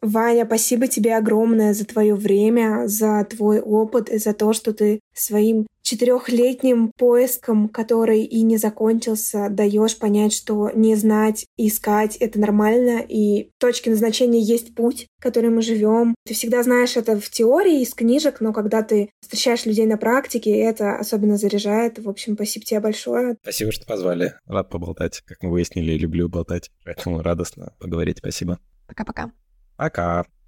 Ваня, 0.00 0.46
спасибо 0.46 0.88
тебе 0.88 1.16
огромное 1.16 1.74
за 1.74 1.84
твое 1.84 2.14
время, 2.14 2.88
за 2.88 3.24
твой 3.24 3.60
опыт 3.60 4.08
и 4.08 4.18
за 4.18 4.32
то, 4.32 4.52
что 4.52 4.72
ты 4.72 5.00
своим 5.14 5.66
четырехлетним 5.82 6.92
поиском, 6.96 7.68
который 7.68 8.22
и 8.22 8.42
не 8.42 8.56
закончился, 8.56 9.48
даешь 9.50 9.98
понять, 9.98 10.32
что 10.32 10.70
не 10.74 10.94
знать, 10.96 11.46
искать— 11.56 12.16
это 12.20 12.38
нормально, 12.38 13.04
и 13.06 13.50
точки 13.58 13.88
назначения 13.88 14.40
есть 14.40 14.74
путь, 14.74 15.06
который 15.20 15.50
мы 15.50 15.62
живем. 15.62 16.14
Ты 16.26 16.34
всегда 16.34 16.62
знаешь 16.62 16.96
это 16.96 17.18
в 17.18 17.28
теории, 17.30 17.82
из 17.82 17.94
книжек, 17.94 18.40
но 18.40 18.52
когда 18.52 18.82
ты 18.82 19.10
встречаешь 19.20 19.66
людей 19.66 19.86
на 19.86 19.96
практике, 19.96 20.56
это 20.58 20.96
особенно 20.96 21.36
заряжает. 21.36 21.98
В 21.98 22.08
общем, 22.08 22.34
спасибо 22.34 22.64
тебе 22.64 22.80
большое. 22.80 23.36
Спасибо, 23.42 23.72
что 23.72 23.86
позвали. 23.86 24.34
Рад 24.46 24.70
поболтать. 24.70 25.22
Как 25.26 25.42
мы 25.42 25.50
выяснили, 25.50 25.96
люблю 25.98 26.28
болтать, 26.28 26.70
поэтому 26.84 27.22
радостно 27.22 27.74
поговорить. 27.78 28.18
Спасибо. 28.18 28.58
Пока-пока. 28.86 29.32
Пока. 29.76 30.26